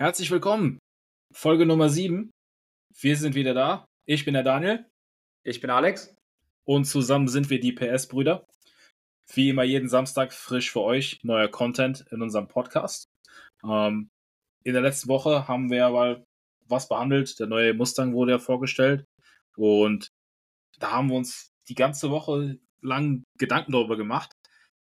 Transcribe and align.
Herzlich 0.00 0.30
willkommen. 0.30 0.78
Folge 1.30 1.66
Nummer 1.66 1.90
7. 1.90 2.30
Wir 3.02 3.16
sind 3.18 3.34
wieder 3.34 3.52
da. 3.52 3.84
Ich 4.06 4.24
bin 4.24 4.32
der 4.32 4.42
Daniel. 4.42 4.86
Ich 5.44 5.60
bin 5.60 5.68
Alex. 5.68 6.16
Und 6.64 6.86
zusammen 6.86 7.28
sind 7.28 7.50
wir 7.50 7.60
die 7.60 7.72
PS-Brüder. 7.72 8.46
Wie 9.34 9.50
immer 9.50 9.62
jeden 9.62 9.90
Samstag 9.90 10.32
frisch 10.32 10.72
für 10.72 10.80
euch 10.80 11.22
neuer 11.22 11.48
Content 11.48 12.06
in 12.12 12.22
unserem 12.22 12.48
Podcast. 12.48 13.08
Ähm, 13.62 14.08
in 14.64 14.72
der 14.72 14.80
letzten 14.80 15.10
Woche 15.10 15.46
haben 15.46 15.70
wir 15.70 15.90
mal 15.90 16.24
was 16.66 16.88
behandelt. 16.88 17.38
Der 17.38 17.48
neue 17.48 17.74
Mustang 17.74 18.14
wurde 18.14 18.32
ja 18.32 18.38
vorgestellt. 18.38 19.04
Und 19.58 20.08
da 20.78 20.92
haben 20.92 21.10
wir 21.10 21.16
uns 21.16 21.50
die 21.68 21.74
ganze 21.74 22.08
Woche 22.08 22.58
lang 22.80 23.22
Gedanken 23.36 23.72
darüber 23.72 23.98
gemacht, 23.98 24.32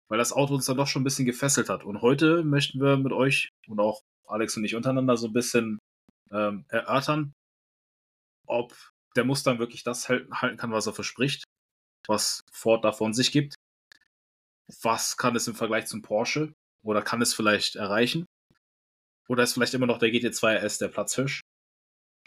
weil 0.09 0.20
das 0.20 0.31
Auto 0.31 0.54
uns 0.54 0.68
dann 0.68 0.77
doch 0.77 0.86
schon 0.86 1.02
ein 1.02 1.05
bisschen 1.05 1.25
gefesselt 1.25 1.70
hat. 1.70 1.84
Und 1.84 2.04
heute 2.04 2.43
möchten 2.43 2.79
wir 2.79 2.97
mit 2.97 3.13
euch 3.13 3.49
und 3.68 3.79
auch 3.79 4.04
Alex 4.28 4.57
und 4.57 4.66
ich 4.66 4.75
untereinander 4.75 5.17
so 5.17 5.27
ein 5.27 5.34
bisschen 5.34 5.80
ähm, 6.31 6.66
erörtern, 6.70 7.34
ob 8.45 8.76
der 9.16 9.26
Mustang 9.26 9.59
wirklich 9.59 9.84
das 9.84 10.09
halten 10.09 10.58
kann, 10.58 10.72
was 10.72 10.88
er 10.88 10.94
verspricht, 10.94 11.44
was 12.08 12.41
Ford 12.52 12.84
da 12.84 12.91
von 12.91 13.13
sich 13.13 13.32
gibt. 13.32 13.55
Was 14.82 15.18
kann 15.18 15.35
es 15.35 15.48
im 15.48 15.55
Vergleich 15.55 15.88
zum 15.88 16.02
Porsche 16.02 16.54
oder 16.84 17.02
kann 17.02 17.21
es 17.21 17.34
vielleicht 17.34 17.76
erreichen? 17.76 18.26
Oder 19.27 19.44
ist 19.44 19.54
vielleicht 19.54 19.73
immer 19.73 19.88
noch 19.88 19.98
der 19.98 20.09
GT2 20.09 20.63
RS 20.63 20.77
der 20.77 20.88
Platzhirsch? 20.90 21.41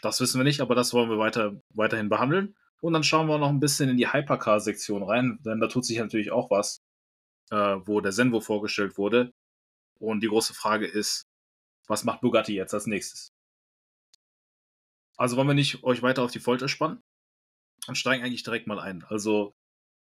Das 0.01 0.19
wissen 0.19 0.39
wir 0.39 0.43
nicht, 0.43 0.61
aber 0.61 0.75
das 0.75 0.93
wollen 0.93 1.09
wir 1.09 1.19
weiter, 1.19 1.61
weiterhin 1.73 2.09
behandeln. 2.09 2.55
Und 2.81 2.93
dann 2.93 3.03
schauen 3.03 3.27
wir 3.27 3.37
noch 3.37 3.49
ein 3.49 3.59
bisschen 3.59 3.89
in 3.89 3.97
die 3.97 4.11
Hypercar-Sektion 4.11 5.03
rein, 5.03 5.39
denn 5.45 5.59
da 5.59 5.67
tut 5.67 5.85
sich 5.85 5.99
natürlich 5.99 6.31
auch 6.31 6.49
was, 6.49 6.79
äh, 7.51 7.77
wo 7.85 8.01
der 8.01 8.11
Senvo 8.11 8.41
vorgestellt 8.41 8.97
wurde. 8.97 9.31
Und 9.99 10.21
die 10.21 10.27
große 10.27 10.55
Frage 10.55 10.87
ist, 10.87 11.23
was 11.91 12.05
macht 12.05 12.21
Bugatti 12.21 12.55
jetzt 12.55 12.73
als 12.73 12.87
nächstes? 12.87 13.33
Also 15.17 15.35
wollen 15.35 15.49
wir 15.49 15.53
nicht 15.53 15.83
euch 15.83 16.01
weiter 16.01 16.23
auf 16.23 16.31
die 16.31 16.39
Folter 16.39 16.69
spannen? 16.69 17.03
Dann 17.85 17.95
steigen 17.95 18.23
eigentlich 18.23 18.43
direkt 18.43 18.65
mal 18.65 18.79
ein. 18.79 19.03
Also 19.09 19.53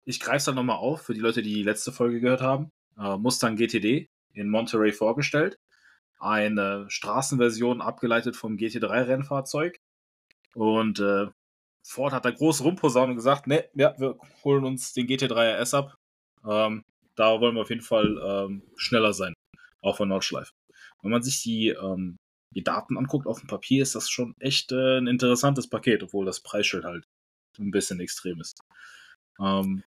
ich 0.04 0.18
greife 0.20 0.38
es 0.38 0.44
dann 0.44 0.56
nochmal 0.56 0.78
auf 0.78 1.02
für 1.02 1.14
die 1.14 1.20
Leute, 1.20 1.42
die 1.42 1.54
die 1.54 1.62
letzte 1.62 1.92
Folge 1.92 2.20
gehört 2.20 2.42
haben. 2.42 2.70
Äh, 2.98 3.16
Mustang 3.16 3.56
GTD 3.56 4.10
in 4.34 4.50
Monterey 4.50 4.92
vorgestellt. 4.92 5.58
Eine 6.18 6.86
Straßenversion 6.88 7.80
abgeleitet 7.80 8.36
vom 8.36 8.56
GT3-Rennfahrzeug. 8.56 9.78
Und 10.54 10.98
äh, 10.98 11.28
Ford 11.84 12.12
hat 12.12 12.24
da 12.24 12.32
groß 12.32 12.64
rumposaunt 12.64 13.10
und 13.10 13.16
gesagt, 13.16 13.46
ne, 13.46 13.68
ja, 13.74 13.94
wir 13.98 14.18
holen 14.42 14.64
uns 14.64 14.92
den 14.92 15.06
GT3 15.06 15.60
RS 15.60 15.74
ab. 15.74 15.96
Ähm, 16.44 16.84
da 17.14 17.40
wollen 17.40 17.54
wir 17.54 17.62
auf 17.62 17.70
jeden 17.70 17.82
Fall 17.82 18.18
ähm, 18.24 18.62
schneller 18.76 19.12
sein. 19.12 19.34
Auch 19.82 19.98
von 19.98 20.08
Nordschleife 20.08 20.52
wenn 21.02 21.10
man 21.10 21.22
sich 21.22 21.42
die, 21.42 21.68
ähm, 21.68 22.16
die 22.54 22.64
Daten 22.64 22.96
anguckt 22.96 23.26
auf 23.26 23.40
dem 23.40 23.48
Papier, 23.48 23.82
ist 23.82 23.94
das 23.94 24.08
schon 24.08 24.34
echt 24.38 24.72
äh, 24.72 24.98
ein 24.98 25.06
interessantes 25.06 25.68
Paket, 25.68 26.02
obwohl 26.02 26.26
das 26.26 26.40
Preisschild 26.40 26.84
halt 26.84 27.04
ein 27.58 27.70
bisschen 27.70 28.00
extrem 28.00 28.40
ist. 28.40 28.60
Ähm, 29.40 29.82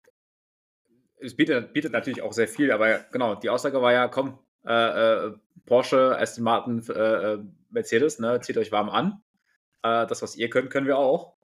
es 1.18 1.34
bietet, 1.34 1.72
bietet 1.72 1.92
natürlich 1.92 2.22
auch 2.22 2.32
sehr 2.32 2.48
viel, 2.48 2.70
aber 2.70 2.98
genau, 3.10 3.34
die 3.34 3.50
Aussage 3.50 3.80
war 3.80 3.92
ja, 3.92 4.08
komm, 4.08 4.38
äh, 4.66 5.27
äh, 5.27 5.32
Porsche, 5.64 6.16
Aston 6.18 6.44
Martin, 6.44 6.82
äh, 6.88 7.34
äh, 7.34 7.44
Mercedes, 7.70 8.18
ne, 8.18 8.40
zieht 8.40 8.58
euch 8.58 8.72
warm 8.72 8.90
an. 8.90 9.22
Äh, 9.82 10.06
das, 10.06 10.22
was 10.22 10.36
ihr 10.36 10.50
könnt, 10.50 10.70
können 10.70 10.86
wir 10.86 10.98
auch. 10.98 11.36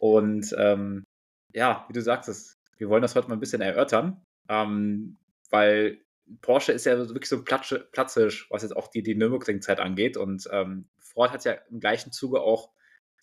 Und 0.00 0.54
ähm, 0.58 1.04
ja, 1.52 1.84
wie 1.88 1.92
du 1.92 2.02
sagst, 2.02 2.56
wir 2.76 2.88
wollen 2.88 3.02
das 3.02 3.14
heute 3.14 3.28
mal 3.28 3.34
ein 3.34 3.40
bisschen 3.40 3.60
erörtern, 3.60 4.22
ähm, 4.48 5.18
weil 5.50 6.00
Porsche 6.40 6.72
ist 6.72 6.84
ja 6.86 6.98
wirklich 6.98 7.28
so 7.28 7.42
Platzisch, 7.42 8.50
was 8.50 8.62
jetzt 8.62 8.76
auch 8.76 8.88
die, 8.88 9.02
die 9.02 9.14
Nürburgring-Zeit 9.14 9.80
angeht. 9.80 10.16
Und 10.16 10.48
ähm, 10.52 10.88
Ford 10.98 11.32
hat 11.32 11.44
ja 11.44 11.52
im 11.70 11.80
gleichen 11.80 12.12
Zuge 12.12 12.40
auch 12.40 12.70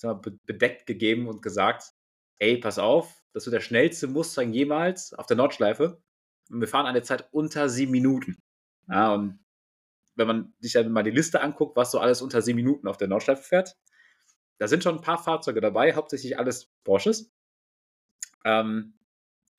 mal, 0.04 0.20
bedeckt 0.46 0.86
gegeben 0.86 1.28
und 1.28 1.42
gesagt, 1.42 1.94
ey, 2.40 2.58
pass 2.58 2.80
auf, 2.80 3.24
das 3.34 3.46
wird 3.46 3.54
der 3.54 3.62
schnellste 3.62 4.08
Mustang 4.08 4.54
jemals 4.54 5.14
auf 5.14 5.26
der 5.26 5.38
Nordschleife. 5.38 6.02
Und 6.50 6.60
wir 6.60 6.68
fahren 6.68 6.86
eine 6.86 7.02
Zeit 7.02 7.28
unter 7.32 7.70
sieben 7.70 7.92
Minuten. 7.92 8.38
Ja, 8.88 9.14
und 9.14 9.40
wenn 10.16 10.28
man 10.28 10.54
sich 10.60 10.74
dann 10.74 10.92
mal 10.92 11.04
die 11.04 11.12
Liste 11.12 11.42
anguckt, 11.42 11.76
was 11.76 11.92
so 11.92 12.00
alles 12.00 12.22
unter 12.22 12.42
sieben 12.42 12.58
Minuten 12.58 12.88
auf 12.88 12.98
der 12.98 13.08
Nordschleife 13.08 13.44
fährt, 13.44 13.78
da 14.58 14.68
sind 14.68 14.84
schon 14.84 14.96
ein 14.96 15.02
paar 15.02 15.22
Fahrzeuge 15.22 15.60
dabei, 15.60 15.94
hauptsächlich 15.94 16.38
alles 16.40 16.72
Porsches. 16.84 17.32
Ähm, 18.46 18.94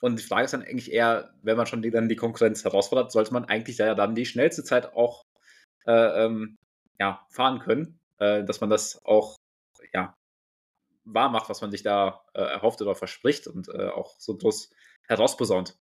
und 0.01 0.19
die 0.19 0.25
Frage 0.25 0.45
ist 0.45 0.53
dann 0.53 0.63
eigentlich 0.63 0.93
eher, 0.93 1.35
wenn 1.43 1.57
man 1.57 1.67
schon 1.67 1.83
die, 1.83 1.91
dann 1.91 2.09
die 2.09 2.17
Konkurrenz 2.17 2.65
herausfordert, 2.65 3.13
sollte 3.13 3.33
man 3.33 3.45
eigentlich 3.47 3.79
ja 3.79 3.95
dann 3.95 4.15
die 4.15 4.27
schnellste 4.27 4.65
Zeit 4.65 4.95
auch 4.95 5.25
äh, 5.87 6.25
ähm, 6.25 6.57
ja, 6.99 7.25
fahren 7.31 7.61
können, 7.61 7.99
äh, 8.19 8.45
dass 8.45 8.61
man 8.61 8.71
das 8.71 9.05
auch 9.05 9.37
ja, 9.93 10.15
wahr 11.05 11.31
macht, 11.31 11.49
was 11.49 11.61
man 11.61 11.71
sich 11.71 11.83
da 11.83 12.25
äh, 12.35 12.43
erhofft 12.43 12.83
oder 12.83 12.95
verspricht 12.95 13.47
und 13.47 13.69
äh, 13.69 13.89
auch 13.89 14.17
so 14.19 14.35
bloß 14.35 14.71
herausposaunt. 15.07 15.79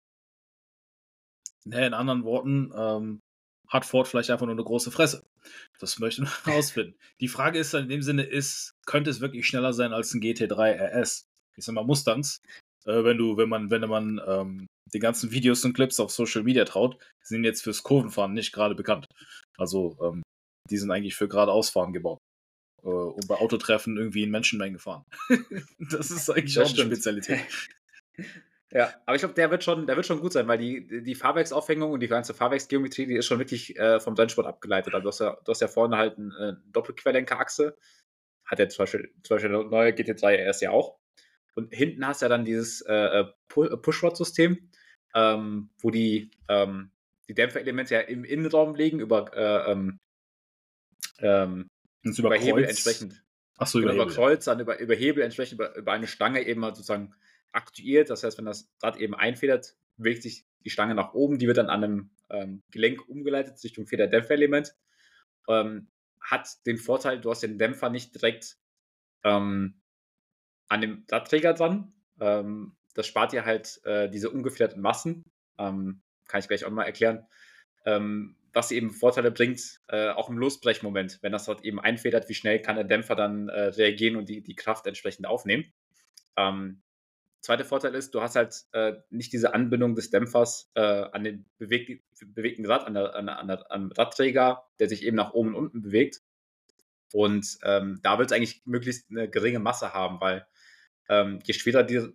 Nee, 1.63 1.85
in 1.85 1.93
anderen 1.93 2.23
Worten, 2.23 2.73
ähm, 2.75 3.22
hat 3.72 3.85
Ford 3.85 4.07
vielleicht 4.07 4.29
einfach 4.29 4.45
nur 4.45 4.55
eine 4.55 4.63
große 4.63 4.91
Fresse. 4.91 5.25
Das 5.79 5.97
möchten 5.99 6.23
wir 6.23 6.45
herausfinden. 6.45 6.97
Die 7.22 7.29
Frage 7.29 7.57
ist 7.57 7.73
dann 7.73 7.83
in 7.83 7.89
dem 7.89 8.01
Sinne 8.01 8.23
ist, 8.23 8.75
könnte 8.85 9.09
es 9.09 9.22
wirklich 9.22 9.47
schneller 9.47 9.72
sein 9.72 9.93
als 9.93 10.13
ein 10.13 10.22
GT3 10.22 10.99
RS? 10.99 11.25
Ich 11.55 11.63
sag 11.63 11.73
mal 11.73 11.85
Mustangs, 11.85 12.41
äh, 12.85 13.03
wenn 13.03 13.17
du, 13.17 13.37
wenn 13.37 13.49
man, 13.49 13.69
wenn 13.71 13.87
man 13.87 14.21
ähm, 14.25 14.67
den 14.93 15.01
ganzen 15.01 15.31
Videos 15.31 15.63
und 15.65 15.73
Clips 15.73 15.99
auf 15.99 16.11
Social 16.11 16.43
Media 16.43 16.65
traut, 16.65 16.97
sind 17.23 17.43
jetzt 17.43 17.63
fürs 17.63 17.83
Kurvenfahren 17.83 18.33
nicht 18.33 18.51
gerade 18.51 18.75
bekannt. 18.75 19.05
Also 19.57 19.97
ähm, 20.01 20.21
die 20.69 20.77
sind 20.77 20.91
eigentlich 20.91 21.15
für 21.15 21.27
geradeausfahren 21.27 21.93
gebaut. 21.93 22.19
Äh, 22.83 22.87
und 22.87 23.27
bei 23.27 23.35
Autotreffen 23.35 23.97
irgendwie 23.97 24.23
in 24.23 24.31
Menschenmengen 24.31 24.79
fahren. 24.79 25.03
das 25.79 26.11
ist 26.11 26.29
eigentlich 26.29 26.55
das 26.55 26.65
auch 26.65 26.69
stimmt. 26.69 26.87
eine 26.87 26.95
Spezialität. 26.95 27.45
Ja, 28.73 28.93
aber 29.05 29.15
ich 29.15 29.21
glaube, 29.21 29.33
der 29.33 29.51
wird 29.51 29.65
schon, 29.65 29.85
der 29.85 29.97
wird 29.97 30.05
schon 30.05 30.21
gut 30.21 30.31
sein, 30.31 30.47
weil 30.47 30.57
die, 30.57 31.03
die 31.03 31.15
Fahrwerksaufhängung 31.15 31.91
und 31.91 31.99
die 31.99 32.07
ganze 32.07 32.33
Fahrwerksgeometrie, 32.33 33.05
die 33.05 33.17
ist 33.17 33.25
schon 33.25 33.37
wirklich 33.39 33.77
äh, 33.77 33.99
vom 33.99 34.13
Rennsport 34.13 34.47
abgeleitet. 34.47 34.93
Also 34.93 35.03
du 35.03 35.07
hast 35.09 35.19
ja, 35.19 35.37
du 35.43 35.51
hast 35.51 35.59
ja 35.59 35.67
vorne 35.67 35.97
halt 35.97 36.17
eine 36.17 36.57
äh, 36.57 36.71
Doppelquerlenkerachse. 36.71 37.77
Hat 38.45 38.59
ja 38.59 38.69
zum 38.69 38.83
Beispiel, 38.83 39.13
zum 39.23 39.35
Beispiel 39.35 39.51
neue 39.51 39.91
GT3 39.91 40.49
RS 40.49 40.61
ja 40.61 40.71
auch. 40.71 41.00
Und 41.56 41.73
hinten 41.73 42.06
hast 42.06 42.22
du 42.22 42.25
ja 42.25 42.29
dann 42.29 42.45
dieses 42.45 42.81
äh, 42.81 42.94
äh, 42.94 43.19
äh, 43.22 43.78
Push-Rod-System, 43.78 44.69
ähm, 45.13 45.69
wo 45.78 45.89
die, 45.89 46.31
ähm, 46.47 46.91
die 47.28 47.34
Dämpferelemente 47.34 47.95
ja 47.95 48.01
im 48.01 48.23
Innenraum 48.23 48.75
liegen, 48.75 49.00
über, 49.00 49.35
äh, 49.35 49.72
ähm, 49.72 50.00
ähm 51.19 51.69
über, 52.03 52.29
über 52.29 52.38
Hebel 52.38 52.63
entsprechend. 52.63 53.23
Achso, 53.57 53.79
über, 53.79 53.94
über 53.94 54.07
Kreuz, 54.07 54.45
dann 54.45 54.59
über, 54.59 54.79
über 54.79 54.95
Hebel 54.95 55.23
entsprechend 55.23 55.59
über, 55.59 55.75
über 55.75 55.91
eine 55.91 56.07
Stange 56.07 56.41
eben 56.47 56.61
mal 56.61 56.73
sozusagen 56.73 57.13
aktuiert. 57.51 58.09
Das 58.09 58.23
heißt, 58.23 58.38
wenn 58.38 58.45
das 58.45 58.72
Rad 58.81 58.97
eben 58.97 59.13
einfedert, 59.13 59.75
bewegt 59.97 60.23
sich 60.23 60.45
die 60.63 60.69
Stange 60.69 60.95
nach 60.95 61.13
oben, 61.13 61.38
die 61.38 61.47
wird 61.47 61.57
dann 61.57 61.69
an 61.69 61.84
einem 61.84 62.09
ähm, 62.29 62.63
Gelenk 62.72 63.07
umgeleitet 63.07 63.63
Richtung 63.63 63.85
Federdämpferelement. 63.85 64.73
Ähm, 65.47 65.90
hat 66.19 66.66
den 66.66 66.78
Vorteil, 66.78 67.19
du 67.19 67.29
hast 67.29 67.44
den 67.44 67.57
Dämpfer 67.57 67.90
nicht 67.90 68.16
direkt 68.16 68.57
ähm, 69.23 69.80
an 70.71 70.79
dem 70.79 71.05
Radträger 71.11 71.53
dran. 71.53 71.91
Ähm, 72.21 72.77
das 72.95 73.05
spart 73.05 73.33
dir 73.33 73.45
halt 73.45 73.81
äh, 73.83 74.09
diese 74.09 74.29
ungefährten 74.29 74.81
Massen. 74.81 75.25
Ähm, 75.57 76.01
kann 76.27 76.39
ich 76.39 76.47
gleich 76.47 76.63
auch 76.63 76.71
mal 76.71 76.85
erklären. 76.85 77.27
Ähm, 77.85 78.37
was 78.53 78.71
eben 78.71 78.91
Vorteile 78.91 79.31
bringt, 79.31 79.81
äh, 79.89 80.09
auch 80.09 80.29
im 80.29 80.37
Losbrechmoment, 80.37 81.19
wenn 81.21 81.33
das 81.33 81.45
dort 81.45 81.63
eben 81.65 81.79
einfedert, 81.79 82.29
wie 82.29 82.33
schnell 82.33 82.61
kann 82.61 82.75
der 82.75 82.85
Dämpfer 82.85 83.15
dann 83.15 83.49
äh, 83.49 83.63
reagieren 83.63 84.15
und 84.15 84.29
die, 84.29 84.41
die 84.41 84.55
Kraft 84.55 84.87
entsprechend 84.87 85.25
aufnehmen. 85.25 85.73
Ähm, 86.37 86.81
zweiter 87.41 87.65
Vorteil 87.65 87.93
ist, 87.95 88.13
du 88.13 88.21
hast 88.21 88.35
halt 88.35 88.55
äh, 88.71 88.93
nicht 89.09 89.33
diese 89.33 89.53
Anbindung 89.53 89.95
des 89.95 90.09
Dämpfers 90.09 90.71
äh, 90.75 90.81
an 90.81 91.23
den 91.23 91.45
beweg 91.57 92.01
bewegten 92.27 92.65
Rad, 92.65 92.85
an 92.87 92.93
der, 92.93 93.15
an, 93.15 93.25
der, 93.25 93.71
an 93.71 93.89
der, 93.89 93.97
Radträger, 93.97 94.63
der 94.79 94.87
sich 94.87 95.03
eben 95.03 95.17
nach 95.17 95.33
oben 95.33 95.49
und 95.49 95.65
unten 95.65 95.81
bewegt. 95.81 96.22
Und 97.13 97.57
ähm, 97.63 97.99
da 98.03 98.17
wird 98.19 98.31
es 98.31 98.37
eigentlich 98.37 98.61
möglichst 98.66 99.09
eine 99.09 99.29
geringe 99.29 99.59
Masse 99.59 99.93
haben, 99.93 100.22
weil 100.22 100.46
ähm, 101.11 101.40
je 101.43 101.53
schwerer 101.53 101.84
die, 101.84 102.08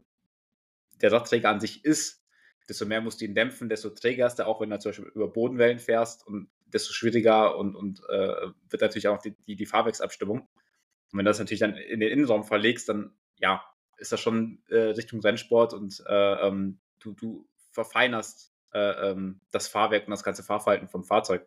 der 1.01 1.13
Radträger 1.13 1.51
an 1.51 1.61
sich 1.61 1.85
ist, 1.85 2.25
desto 2.69 2.87
mehr 2.87 3.01
musst 3.01 3.21
du 3.21 3.27
ihn 3.27 3.35
dämpfen, 3.35 3.69
desto 3.69 3.91
träger 3.91 4.27
ist 4.27 4.39
er 4.39 4.49
auch, 4.49 4.61
wenn 4.61 4.71
du 4.71 4.79
zum 4.79 4.91
Beispiel 4.91 5.13
über 5.15 5.29
Bodenwellen 5.29 5.79
fährst 5.79 6.27
und 6.27 6.49
desto 6.67 6.93
schwieriger 6.93 7.57
und, 7.57 7.77
und 7.77 8.01
äh, 8.09 8.49
wird 8.71 8.83
natürlich 8.83 9.07
auch 9.07 9.21
die, 9.21 9.37
die, 9.47 9.55
die 9.55 9.67
Fahrwerksabstimmung. 9.67 10.41
Und 10.41 11.19
wenn 11.19 11.25
du 11.25 11.31
das 11.31 11.39
natürlich 11.39 11.61
dann 11.61 11.77
in 11.77 12.01
den 12.01 12.11
Innenraum 12.11 12.43
verlegst, 12.43 12.89
dann 12.89 13.13
ja, 13.39 13.63
ist 13.99 14.13
das 14.13 14.21
schon 14.21 14.63
äh, 14.69 14.77
Richtung 14.77 15.21
Rennsport 15.21 15.75
und 15.75 16.03
äh, 16.09 16.49
ähm, 16.49 16.81
du, 16.99 17.13
du 17.13 17.47
verfeinerst 17.71 18.53
äh, 18.73 19.11
ähm, 19.11 19.41
das 19.53 19.69
Fahrwerk 19.69 20.07
und 20.07 20.11
das 20.11 20.25
ganze 20.25 20.43
Fahrverhalten 20.43 20.89
vom 20.89 21.05
Fahrzeug. 21.05 21.47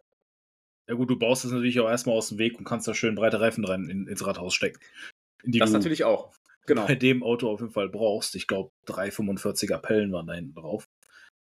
Ja 0.88 0.94
gut, 0.96 1.10
du 1.10 1.18
baust 1.18 1.44
das 1.44 1.52
natürlich 1.52 1.80
auch 1.80 1.90
erstmal 1.90 2.16
aus 2.16 2.30
dem 2.30 2.38
Weg 2.38 2.58
und 2.58 2.64
kannst 2.64 2.88
da 2.88 2.94
schön 2.94 3.16
breite 3.16 3.42
Reifen 3.42 3.66
rein 3.66 3.90
in, 3.90 4.08
ins 4.08 4.26
Rathaus 4.26 4.54
stecken. 4.54 4.80
das 5.44 5.72
natürlich 5.72 6.04
auch 6.04 6.32
genau. 6.66 6.86
bei 6.86 6.96
dem 6.96 7.24
Auto 7.24 7.50
auf 7.50 7.62
jeden 7.62 7.74
Fall 7.74 7.90
brauchst. 7.90 8.36
Ich 8.36 8.48
glaube, 8.48 8.72
345er 8.88 9.78
Pellen 9.80 10.12
waren 10.12 10.28
da 10.28 10.34
hinten 10.34 10.56
drauf. 10.56 10.88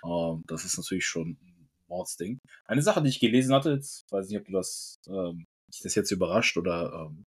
Ähm, 0.06 0.44
das 0.48 0.66
ist 0.66 0.78
natürlich 0.78 1.06
schon 1.06 1.38
ein 1.42 1.70
Mordsding. 1.88 2.40
Eine 2.66 2.82
Sache, 2.82 3.02
die 3.02 3.10
ich 3.10 3.20
gelesen 3.20 3.54
hatte, 3.54 3.72
jetzt 3.72 4.12
weiß 4.12 4.26
ich 4.26 4.32
nicht, 4.32 4.42
ob 4.42 4.48
du 4.48 4.54
das 4.54 5.00
ähm, 5.08 5.46
dich 5.74 5.82
das 5.82 5.96
jetzt 5.96 6.12
überrascht 6.12 6.58
oder 6.58 7.08
ähm, 7.08 7.26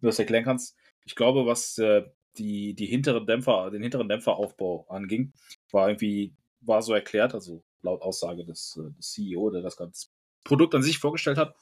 du 0.00 0.06
das 0.06 0.18
erklären 0.18 0.44
kannst. 0.44 0.76
Ich 1.04 1.14
glaube, 1.14 1.46
was 1.46 1.78
äh, 1.78 2.04
die, 2.38 2.74
die 2.74 2.86
hinteren 2.86 3.26
Dämpfer, 3.26 3.70
den 3.70 3.82
hinteren 3.82 4.08
Dämpferaufbau 4.08 4.86
anging, 4.88 5.32
war 5.70 5.88
irgendwie, 5.88 6.34
war 6.60 6.82
so 6.82 6.92
erklärt, 6.92 7.34
also 7.34 7.62
laut 7.82 8.02
Aussage 8.02 8.44
des, 8.44 8.78
äh, 8.80 8.90
des 8.96 9.12
CEO, 9.12 9.50
der 9.50 9.62
das 9.62 9.76
ganze 9.76 10.08
Produkt 10.44 10.74
an 10.74 10.82
sich 10.82 10.98
vorgestellt 10.98 11.38
hat, 11.38 11.54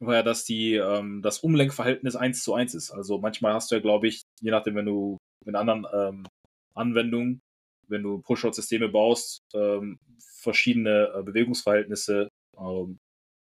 war 0.00 0.14
ja, 0.14 0.22
dass 0.22 0.44
die, 0.44 0.74
ähm, 0.74 1.22
das 1.22 1.40
Umlenkverhältnis 1.40 2.16
1 2.16 2.42
zu 2.42 2.54
1 2.54 2.74
ist. 2.74 2.90
Also 2.90 3.18
manchmal 3.18 3.54
hast 3.54 3.70
du 3.70 3.76
ja, 3.76 3.80
glaube 3.80 4.08
ich, 4.08 4.22
je 4.40 4.50
nachdem, 4.50 4.74
wenn 4.76 4.86
du 4.86 5.18
mit 5.44 5.54
anderen 5.54 5.86
ähm, 5.92 6.26
Anwendungen, 6.74 7.40
wenn 7.88 8.02
du 8.02 8.20
Push-Out-Systeme 8.22 8.88
baust, 8.88 9.40
ähm, 9.54 9.98
verschiedene 10.18 11.12
äh, 11.14 11.22
Bewegungsverhältnisse 11.22 12.28
ähm, 12.58 12.98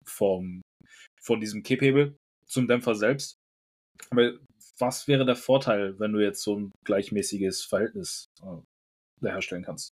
vom, 0.06 0.62
von 1.22 1.40
diesem 1.40 1.64
Kipphebel 1.64 2.18
zum 2.46 2.68
Dämpfer 2.68 2.96
selbst. 2.96 3.38
Aber 4.10 4.34
was 4.80 5.08
wäre 5.08 5.26
der 5.26 5.36
Vorteil, 5.36 6.00
wenn 6.00 6.14
du 6.14 6.20
jetzt 6.20 6.42
so 6.42 6.58
ein 6.58 6.72
gleichmäßiges 6.86 7.64
Verhältnis 7.64 8.26
äh, 8.42 9.28
herstellen 9.28 9.64
kannst? 9.64 9.92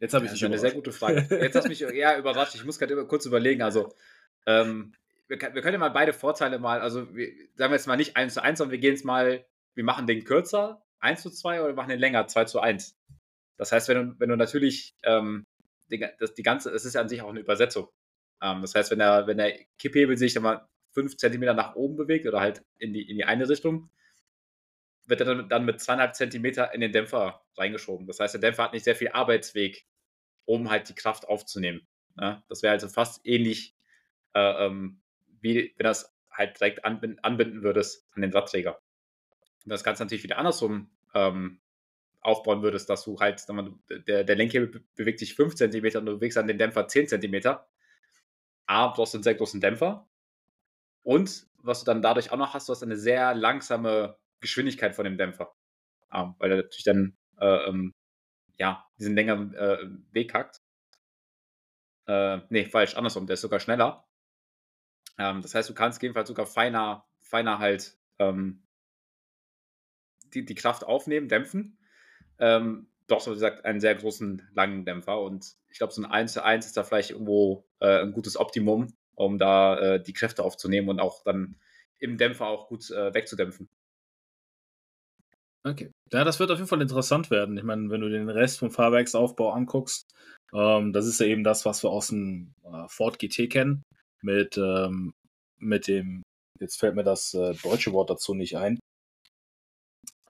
Jetzt 0.00 0.14
habe 0.14 0.24
ich 0.24 0.30
das 0.30 0.40
ist 0.40 0.44
eine 0.44 0.58
sehr 0.58 0.72
gute 0.72 0.92
Frage. 0.92 1.26
Jetzt 1.30 1.56
hast 1.56 1.64
du 1.64 1.68
mich 1.68 1.82
eher 1.82 2.18
überrascht. 2.18 2.54
Ich 2.54 2.64
muss 2.64 2.78
gerade 2.78 3.04
kurz 3.06 3.26
überlegen. 3.26 3.62
Also, 3.62 3.92
ähm, 4.46 4.94
wir, 5.26 5.38
wir, 5.40 5.62
können 5.62 5.74
ja 5.74 5.78
mal 5.78 5.90
beide 5.90 6.12
Vorteile 6.12 6.58
mal, 6.58 6.80
also 6.80 7.14
wir, 7.14 7.28
sagen 7.54 7.72
wir 7.72 7.76
jetzt 7.76 7.86
mal 7.86 7.96
nicht 7.96 8.16
1 8.16 8.34
zu 8.34 8.42
1, 8.42 8.58
sondern 8.58 8.72
wir 8.72 8.78
gehen 8.78 8.94
jetzt 8.94 9.04
mal, 9.04 9.44
wir 9.74 9.84
machen 9.84 10.06
den 10.06 10.24
kürzer, 10.24 10.82
1 11.00 11.22
zu 11.22 11.30
2 11.30 11.60
oder 11.60 11.68
wir 11.68 11.74
machen 11.74 11.90
den 11.90 11.98
länger, 11.98 12.26
2 12.26 12.44
zu 12.44 12.60
1. 12.60 12.96
Das 13.56 13.72
heißt, 13.72 13.88
wenn 13.88 13.96
du, 13.96 14.14
wenn 14.20 14.28
du 14.28 14.36
natürlich 14.36 14.94
ähm, 15.02 15.46
die, 15.90 16.04
das, 16.18 16.34
die 16.34 16.42
ganze, 16.42 16.70
es 16.70 16.84
ist 16.84 16.94
ja 16.94 17.00
an 17.00 17.08
sich 17.08 17.22
auch 17.22 17.30
eine 17.30 17.40
Übersetzung. 17.40 17.88
Ähm, 18.40 18.62
das 18.62 18.74
heißt, 18.74 18.90
wenn 18.90 19.00
der, 19.00 19.26
wenn 19.26 19.38
der 19.38 19.58
Kipphebel 19.78 20.16
sich 20.16 20.32
dann 20.34 20.44
mal 20.44 20.68
5 20.92 21.16
cm 21.16 21.40
nach 21.56 21.74
oben 21.74 21.96
bewegt 21.96 22.26
oder 22.26 22.40
halt 22.40 22.62
in 22.78 22.92
die, 22.92 23.08
in 23.08 23.16
die 23.16 23.24
eine 23.24 23.48
Richtung, 23.48 23.90
wird 25.08 25.22
er 25.22 25.42
dann, 25.42 25.64
mit 25.64 25.80
zweieinhalb 25.80 26.14
Zentimeter 26.14 26.72
in 26.74 26.80
den 26.80 26.92
Dämpfer 26.92 27.42
reingeschoben. 27.56 28.06
Das 28.06 28.20
heißt, 28.20 28.34
der 28.34 28.40
Dämpfer 28.40 28.64
hat 28.64 28.72
nicht 28.72 28.84
sehr 28.84 28.96
viel 28.96 29.08
Arbeitsweg, 29.08 29.86
um 30.44 30.70
halt 30.70 30.88
die 30.88 30.94
Kraft 30.94 31.26
aufzunehmen. 31.26 31.86
Ja? 32.20 32.30
Ne? 32.30 32.42
Das 32.48 32.62
wäre 32.62 32.72
also 32.72 32.88
fast 32.88 33.26
ähnlich, 33.26 33.74
äh, 34.34 34.66
ähm, 34.66 35.00
wie 35.40 35.74
wenn 35.76 35.84
das 35.84 36.14
halt 36.30 36.60
direkt 36.60 36.84
anbinden, 36.84 37.18
anbinden 37.22 37.62
würdest 37.62 38.06
an 38.12 38.22
den 38.22 38.32
Radträger. 38.32 38.80
Und 39.64 39.70
das 39.70 39.82
Ganze 39.82 40.04
natürlich 40.04 40.24
wieder 40.24 40.38
andersrum 40.38 40.90
ähm, 41.14 41.60
aufbauen 42.20 42.62
würdest, 42.62 42.90
dass 42.90 43.04
du 43.04 43.18
halt, 43.18 43.44
der, 44.06 44.24
der 44.24 44.36
Lenkhebel 44.36 44.84
bewegt 44.94 45.18
sich 45.18 45.34
5 45.34 45.54
cm 45.54 45.96
und 45.96 46.06
du 46.06 46.16
bewegst 46.16 46.36
an 46.36 46.46
den 46.46 46.58
Dämpfer 46.58 46.86
10 46.86 47.08
cm. 47.08 47.56
A, 48.66 48.88
du 48.88 49.02
hast 49.02 49.14
einen 49.14 49.22
sehr 49.22 49.34
großen 49.34 49.60
Dämpfer. 49.60 50.06
Und 51.02 51.46
was 51.62 51.80
du 51.80 51.86
dann 51.86 52.02
dadurch 52.02 52.30
auch 52.30 52.36
noch 52.36 52.54
hast, 52.54 52.68
du 52.68 52.72
hast 52.72 52.82
eine 52.82 52.96
sehr 52.96 53.34
langsame 53.34 54.18
Geschwindigkeit 54.40 54.94
von 54.94 55.04
dem 55.04 55.16
Dämpfer. 55.16 55.54
Ah, 56.10 56.34
weil 56.38 56.50
er 56.52 56.56
natürlich 56.58 56.84
dann 56.84 57.16
äh, 57.38 57.68
ähm, 57.68 57.94
ja, 58.58 58.86
diesen 58.98 59.14
längeren 59.14 59.54
äh, 59.54 59.78
Weg 60.12 60.34
hackt. 60.34 60.60
Äh, 62.06 62.40
nee, 62.48 62.64
falsch, 62.64 62.96
andersrum, 62.96 63.26
der 63.26 63.34
ist 63.34 63.42
sogar 63.42 63.60
schneller. 63.60 64.06
Ähm, 65.18 65.42
das 65.42 65.54
heißt, 65.54 65.68
du 65.68 65.74
kannst 65.74 66.02
jedenfalls 66.02 66.28
sogar 66.28 66.46
feiner, 66.46 67.06
feiner 67.20 67.58
halt 67.58 67.98
ähm, 68.18 68.64
die, 70.34 70.44
die 70.44 70.54
Kraft 70.54 70.84
aufnehmen, 70.84 71.28
dämpfen. 71.28 71.78
Ähm, 72.38 72.88
doch, 73.06 73.20
so 73.20 73.30
wie 73.30 73.34
gesagt, 73.34 73.64
einen 73.64 73.80
sehr 73.80 73.94
großen, 73.94 74.48
langen 74.54 74.84
Dämpfer. 74.84 75.20
Und 75.20 75.54
ich 75.70 75.78
glaube, 75.78 75.92
so 75.92 76.02
ein 76.02 76.10
1 76.10 76.32
zu 76.32 76.44
1 76.44 76.66
ist 76.66 76.76
da 76.76 76.84
vielleicht 76.84 77.10
irgendwo 77.10 77.66
äh, 77.80 78.02
ein 78.02 78.12
gutes 78.12 78.36
Optimum, 78.36 78.88
um 79.14 79.38
da 79.38 79.78
äh, 79.78 80.02
die 80.02 80.12
Kräfte 80.12 80.44
aufzunehmen 80.44 80.88
und 80.88 81.00
auch 81.00 81.22
dann 81.24 81.58
im 81.98 82.16
Dämpfer 82.16 82.46
auch 82.46 82.68
gut 82.68 82.90
äh, 82.90 83.12
wegzudämpfen. 83.14 83.68
Okay. 85.64 85.90
Ja, 86.12 86.24
das 86.24 86.40
wird 86.40 86.50
auf 86.50 86.58
jeden 86.58 86.68
Fall 86.68 86.80
interessant 86.80 87.30
werden. 87.30 87.56
Ich 87.56 87.64
meine, 87.64 87.90
wenn 87.90 88.00
du 88.00 88.08
den 88.08 88.28
Rest 88.28 88.58
vom 88.58 88.70
Fahrwerksaufbau 88.70 89.50
anguckst, 89.50 90.06
ähm, 90.52 90.92
das 90.92 91.06
ist 91.06 91.20
ja 91.20 91.26
eben 91.26 91.44
das, 91.44 91.64
was 91.64 91.82
wir 91.82 91.90
aus 91.90 92.08
dem 92.08 92.52
äh, 92.64 92.88
Ford 92.88 93.18
GT 93.18 93.50
kennen. 93.50 93.82
Mit, 94.22 94.56
ähm, 94.56 95.12
mit 95.58 95.86
dem, 95.86 96.22
jetzt 96.60 96.78
fällt 96.78 96.94
mir 96.94 97.04
das 97.04 97.34
äh, 97.34 97.54
deutsche 97.62 97.92
Wort 97.92 98.10
dazu 98.10 98.34
nicht 98.34 98.56
ein, 98.56 98.78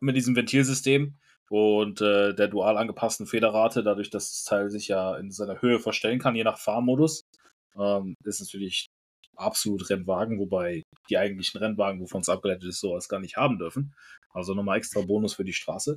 mit 0.00 0.16
diesem 0.16 0.36
Ventilsystem 0.36 1.16
und 1.50 2.00
äh, 2.00 2.34
der 2.34 2.48
dual 2.48 2.76
angepassten 2.76 3.26
Federrate, 3.26 3.82
dadurch, 3.82 4.10
dass 4.10 4.30
das 4.30 4.44
Teil 4.44 4.70
sich 4.70 4.88
ja 4.88 5.16
in 5.16 5.30
seiner 5.30 5.62
Höhe 5.62 5.80
verstellen 5.80 6.18
kann, 6.18 6.36
je 6.36 6.44
nach 6.44 6.58
Fahrmodus. 6.58 7.22
Ähm, 7.76 8.14
ist 8.24 8.40
natürlich 8.40 8.88
absolut 9.38 9.88
Rennwagen, 9.88 10.38
wobei 10.38 10.82
die 11.08 11.18
eigentlichen 11.18 11.58
Rennwagen, 11.60 12.00
wovon 12.00 12.20
es 12.20 12.28
abgeleitet 12.28 12.68
ist, 12.68 12.80
sowas 12.80 13.08
gar 13.08 13.20
nicht 13.20 13.36
haben 13.36 13.58
dürfen. 13.58 13.94
Also 14.30 14.54
nochmal 14.54 14.78
extra 14.78 15.00
Bonus 15.00 15.34
für 15.34 15.44
die 15.44 15.52
Straße. 15.52 15.96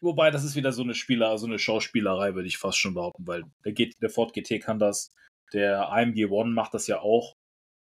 Wobei, 0.00 0.30
das 0.30 0.44
ist 0.44 0.54
wieder 0.54 0.72
so 0.72 0.82
eine 0.82 0.94
Spieler, 0.94 1.36
so 1.38 1.46
eine 1.46 1.58
Schauspielerei, 1.58 2.34
würde 2.34 2.48
ich 2.48 2.58
fast 2.58 2.78
schon 2.78 2.94
behaupten, 2.94 3.26
weil 3.26 3.44
der, 3.64 3.72
G 3.72 3.90
der 4.00 4.10
Ford 4.10 4.32
GT 4.32 4.60
kann 4.60 4.78
das, 4.78 5.10
der 5.52 5.90
AMG 5.90 6.26
One 6.26 6.52
macht 6.52 6.74
das 6.74 6.86
ja 6.86 7.00
auch. 7.00 7.34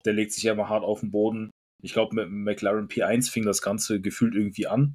Der 0.05 0.13
legt 0.13 0.31
sich 0.33 0.43
ja 0.43 0.53
immer 0.53 0.69
hart 0.69 0.83
auf 0.83 0.99
den 0.99 1.11
Boden. 1.11 1.49
Ich 1.81 1.93
glaube, 1.93 2.15
mit 2.15 2.25
dem 2.25 2.43
McLaren 2.43 2.87
P1 2.87 3.31
fing 3.31 3.43
das 3.43 3.61
Ganze 3.61 4.01
gefühlt 4.01 4.35
irgendwie 4.35 4.67
an, 4.67 4.93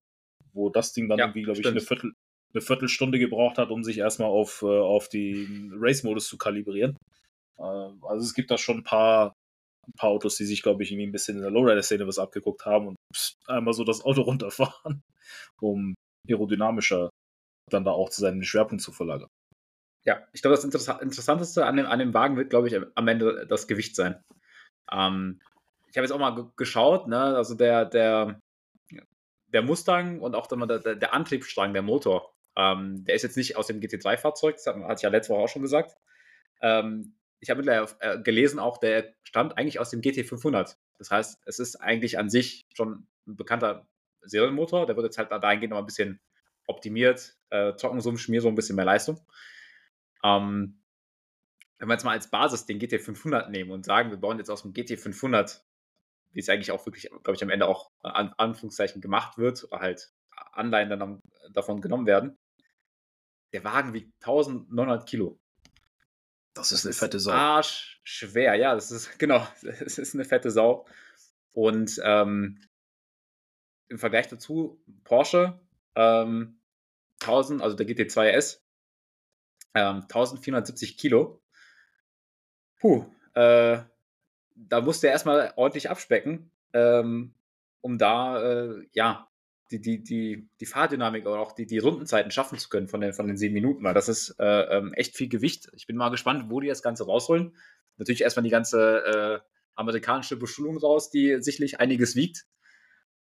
wo 0.52 0.70
das 0.70 0.92
Ding 0.92 1.08
dann 1.08 1.18
ja, 1.18 1.24
irgendwie, 1.26 1.42
glaube 1.42 1.60
ich, 1.60 1.66
eine, 1.66 1.80
Viertel, 1.80 2.12
eine 2.54 2.60
Viertelstunde 2.60 3.18
gebraucht 3.18 3.58
hat, 3.58 3.70
um 3.70 3.82
sich 3.82 3.98
erstmal 3.98 4.28
auf, 4.28 4.62
äh, 4.62 4.66
auf 4.66 5.08
den 5.08 5.72
Race-Modus 5.74 6.28
zu 6.28 6.38
kalibrieren. 6.38 6.96
Äh, 7.58 7.62
also 7.62 8.24
es 8.24 8.34
gibt 8.34 8.50
da 8.50 8.58
schon 8.58 8.78
ein 8.78 8.84
paar, 8.84 9.32
ein 9.86 9.92
paar 9.96 10.10
Autos, 10.10 10.36
die 10.36 10.44
sich, 10.44 10.62
glaube 10.62 10.82
ich, 10.82 10.92
irgendwie 10.92 11.08
ein 11.08 11.12
bisschen 11.12 11.36
in 11.36 11.42
der 11.42 11.50
Lowrider-Szene 11.50 12.06
was 12.06 12.18
abgeguckt 12.18 12.64
haben 12.64 12.88
und 12.88 12.96
einmal 13.46 13.74
so 13.74 13.84
das 13.84 14.04
Auto 14.04 14.22
runterfahren, 14.22 15.02
um 15.60 15.94
aerodynamischer 16.28 17.10
dann 17.70 17.84
da 17.84 17.92
auch 17.92 18.10
zu 18.10 18.20
seinem 18.20 18.42
Schwerpunkt 18.42 18.82
zu 18.82 18.92
verlagern. 18.92 19.28
Ja, 20.04 20.26
ich 20.32 20.42
glaube, 20.42 20.56
das 20.56 20.64
Interessanteste 20.64 21.66
an 21.66 21.76
dem, 21.76 21.86
an 21.86 21.98
dem 21.98 22.14
Wagen 22.14 22.36
wird, 22.36 22.50
glaube 22.50 22.68
ich, 22.68 22.76
am 22.94 23.08
Ende 23.08 23.46
das 23.46 23.68
Gewicht 23.68 23.94
sein. 23.94 24.22
Ähm, 24.90 25.40
ich 25.90 25.96
habe 25.96 26.06
jetzt 26.06 26.12
auch 26.12 26.18
mal 26.18 26.50
geschaut, 26.56 27.06
ne? 27.06 27.18
also 27.18 27.54
der, 27.54 27.84
der, 27.84 28.40
der 29.48 29.62
Mustang 29.62 30.20
und 30.20 30.34
auch 30.34 30.46
der, 30.46 30.78
der, 30.78 30.94
der 30.96 31.14
Antriebsstrang, 31.14 31.72
der 31.74 31.82
Motor, 31.82 32.32
ähm, 32.56 33.04
der 33.04 33.14
ist 33.14 33.22
jetzt 33.22 33.36
nicht 33.36 33.56
aus 33.56 33.66
dem 33.66 33.80
GT3-Fahrzeug, 33.80 34.56
das 34.56 34.66
hatte 34.66 34.94
ich 34.96 35.02
ja 35.02 35.10
letzte 35.10 35.34
Woche 35.34 35.42
auch 35.42 35.48
schon 35.48 35.62
gesagt. 35.62 35.96
Ähm, 36.62 37.14
ich 37.40 37.50
habe 37.50 37.58
mittlerweile 37.58 37.90
äh, 38.00 38.22
gelesen, 38.22 38.58
auch 38.58 38.78
der 38.78 39.14
stammt 39.22 39.56
eigentlich 39.56 39.80
aus 39.80 39.90
dem 39.90 40.00
GT500. 40.00 40.76
Das 40.98 41.10
heißt, 41.10 41.40
es 41.46 41.58
ist 41.58 41.76
eigentlich 41.76 42.18
an 42.18 42.28
sich 42.28 42.66
schon 42.74 43.06
ein 43.26 43.36
bekannter 43.36 43.88
Serienmotor. 44.22 44.86
Der 44.86 44.96
wird 44.96 45.06
jetzt 45.06 45.18
halt 45.18 45.30
dahingehend 45.30 45.70
noch 45.70 45.78
ein 45.78 45.86
bisschen 45.86 46.20
optimiert. 46.66 47.36
Äh, 47.48 47.72
Trockensum, 47.72 48.18
Schmier 48.18 48.42
so 48.42 48.48
ein 48.48 48.54
bisschen 48.54 48.76
mehr 48.76 48.84
Leistung. 48.84 49.18
Ähm, 50.22 50.82
wenn 51.78 51.88
wir 51.88 51.94
jetzt 51.94 52.04
mal 52.04 52.12
als 52.12 52.30
Basis 52.30 52.66
den 52.66 52.78
GT500 52.78 53.48
nehmen 53.48 53.70
und 53.70 53.86
sagen, 53.86 54.10
wir 54.10 54.18
bauen 54.18 54.38
jetzt 54.38 54.50
aus 54.50 54.62
dem 54.62 54.74
GT500, 54.74 55.62
wie 56.32 56.40
es 56.40 56.48
eigentlich 56.50 56.72
auch 56.72 56.84
wirklich, 56.84 57.08
glaube 57.08 57.34
ich, 57.34 57.42
am 57.42 57.48
Ende 57.48 57.66
auch 57.66 57.90
an 58.02 58.34
Anführungszeichen 58.36 59.00
gemacht 59.00 59.38
wird, 59.38 59.64
oder 59.64 59.80
halt 59.80 60.12
Anleihen 60.52 60.90
dann 60.90 61.22
davon 61.52 61.80
genommen 61.80 62.06
werden, 62.06 62.38
der 63.54 63.64
Wagen 63.64 63.94
wiegt 63.94 64.12
1900 64.22 65.08
Kilo. 65.08 65.39
Das 66.54 66.72
ist 66.72 66.84
eine 66.84 66.92
fette 66.92 67.20
Sau. 67.20 67.32
Arsch 67.32 68.00
schwer, 68.04 68.54
ja, 68.56 68.74
das 68.74 68.90
ist, 68.90 69.18
genau, 69.18 69.46
es 69.62 69.98
ist 69.98 70.14
eine 70.14 70.24
fette 70.24 70.50
Sau. 70.50 70.86
Und 71.52 72.00
ähm, 72.04 72.60
im 73.88 73.98
Vergleich 73.98 74.28
dazu, 74.28 74.80
Porsche, 75.04 75.60
ähm, 75.94 76.60
1000, 77.20 77.62
also 77.62 77.76
der 77.76 77.86
GT2 77.86 78.28
S, 78.28 78.64
ähm, 79.74 80.02
1470 80.02 80.96
Kilo. 80.96 81.42
Puh, 82.78 83.04
äh, 83.34 83.78
da 84.54 84.80
musste 84.80 85.08
er 85.08 85.12
erstmal 85.12 85.52
ordentlich 85.56 85.90
abspecken, 85.90 86.50
ähm, 86.72 87.34
um 87.80 87.98
da, 87.98 88.42
äh, 88.42 88.86
ja, 88.92 89.29
die, 89.70 89.80
die, 89.80 90.02
die, 90.02 90.48
die 90.58 90.66
Fahrdynamik 90.66 91.26
oder 91.26 91.38
auch 91.40 91.52
die, 91.52 91.66
die 91.66 91.78
Rundenzeiten 91.78 92.30
schaffen 92.30 92.58
zu 92.58 92.68
können 92.68 92.88
von 92.88 93.00
den, 93.00 93.12
von 93.12 93.26
den 93.26 93.36
sieben 93.36 93.54
Minuten, 93.54 93.84
weil 93.84 93.94
das 93.94 94.08
ist 94.08 94.34
äh, 94.38 94.76
ähm, 94.76 94.92
echt 94.94 95.16
viel 95.16 95.28
Gewicht. 95.28 95.70
Ich 95.74 95.86
bin 95.86 95.96
mal 95.96 96.10
gespannt, 96.10 96.46
wo 96.48 96.60
die 96.60 96.68
das 96.68 96.82
Ganze 96.82 97.04
rausholen. 97.04 97.56
Natürlich 97.96 98.22
erstmal 98.22 98.44
die 98.44 98.50
ganze 98.50 99.04
äh, 99.04 99.50
amerikanische 99.74 100.36
Beschulung 100.36 100.76
raus, 100.78 101.10
die 101.10 101.40
sicherlich 101.40 101.80
einiges 101.80 102.16
wiegt. 102.16 102.46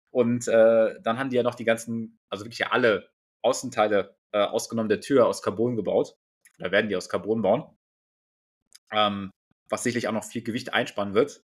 Und 0.09 0.47
äh, 0.47 0.95
dann 1.01 1.19
haben 1.19 1.29
die 1.29 1.35
ja 1.35 1.43
noch 1.43 1.55
die 1.55 1.65
ganzen, 1.65 2.19
also 2.29 2.45
wirklich 2.45 2.59
ja 2.59 2.71
alle 2.71 3.09
Außenteile, 3.41 4.15
äh, 4.31 4.39
ausgenommen 4.39 4.89
der 4.89 5.01
Tür, 5.01 5.27
aus 5.27 5.41
Carbon 5.41 5.75
gebaut. 5.75 6.15
Oder 6.59 6.71
werden 6.71 6.89
die 6.89 6.95
aus 6.95 7.09
Carbon 7.09 7.41
bauen. 7.41 7.65
Ähm, 8.91 9.31
was 9.69 9.83
sicherlich 9.83 10.07
auch 10.07 10.13
noch 10.13 10.23
viel 10.23 10.43
Gewicht 10.43 10.73
einsparen 10.73 11.13
wird. 11.13 11.43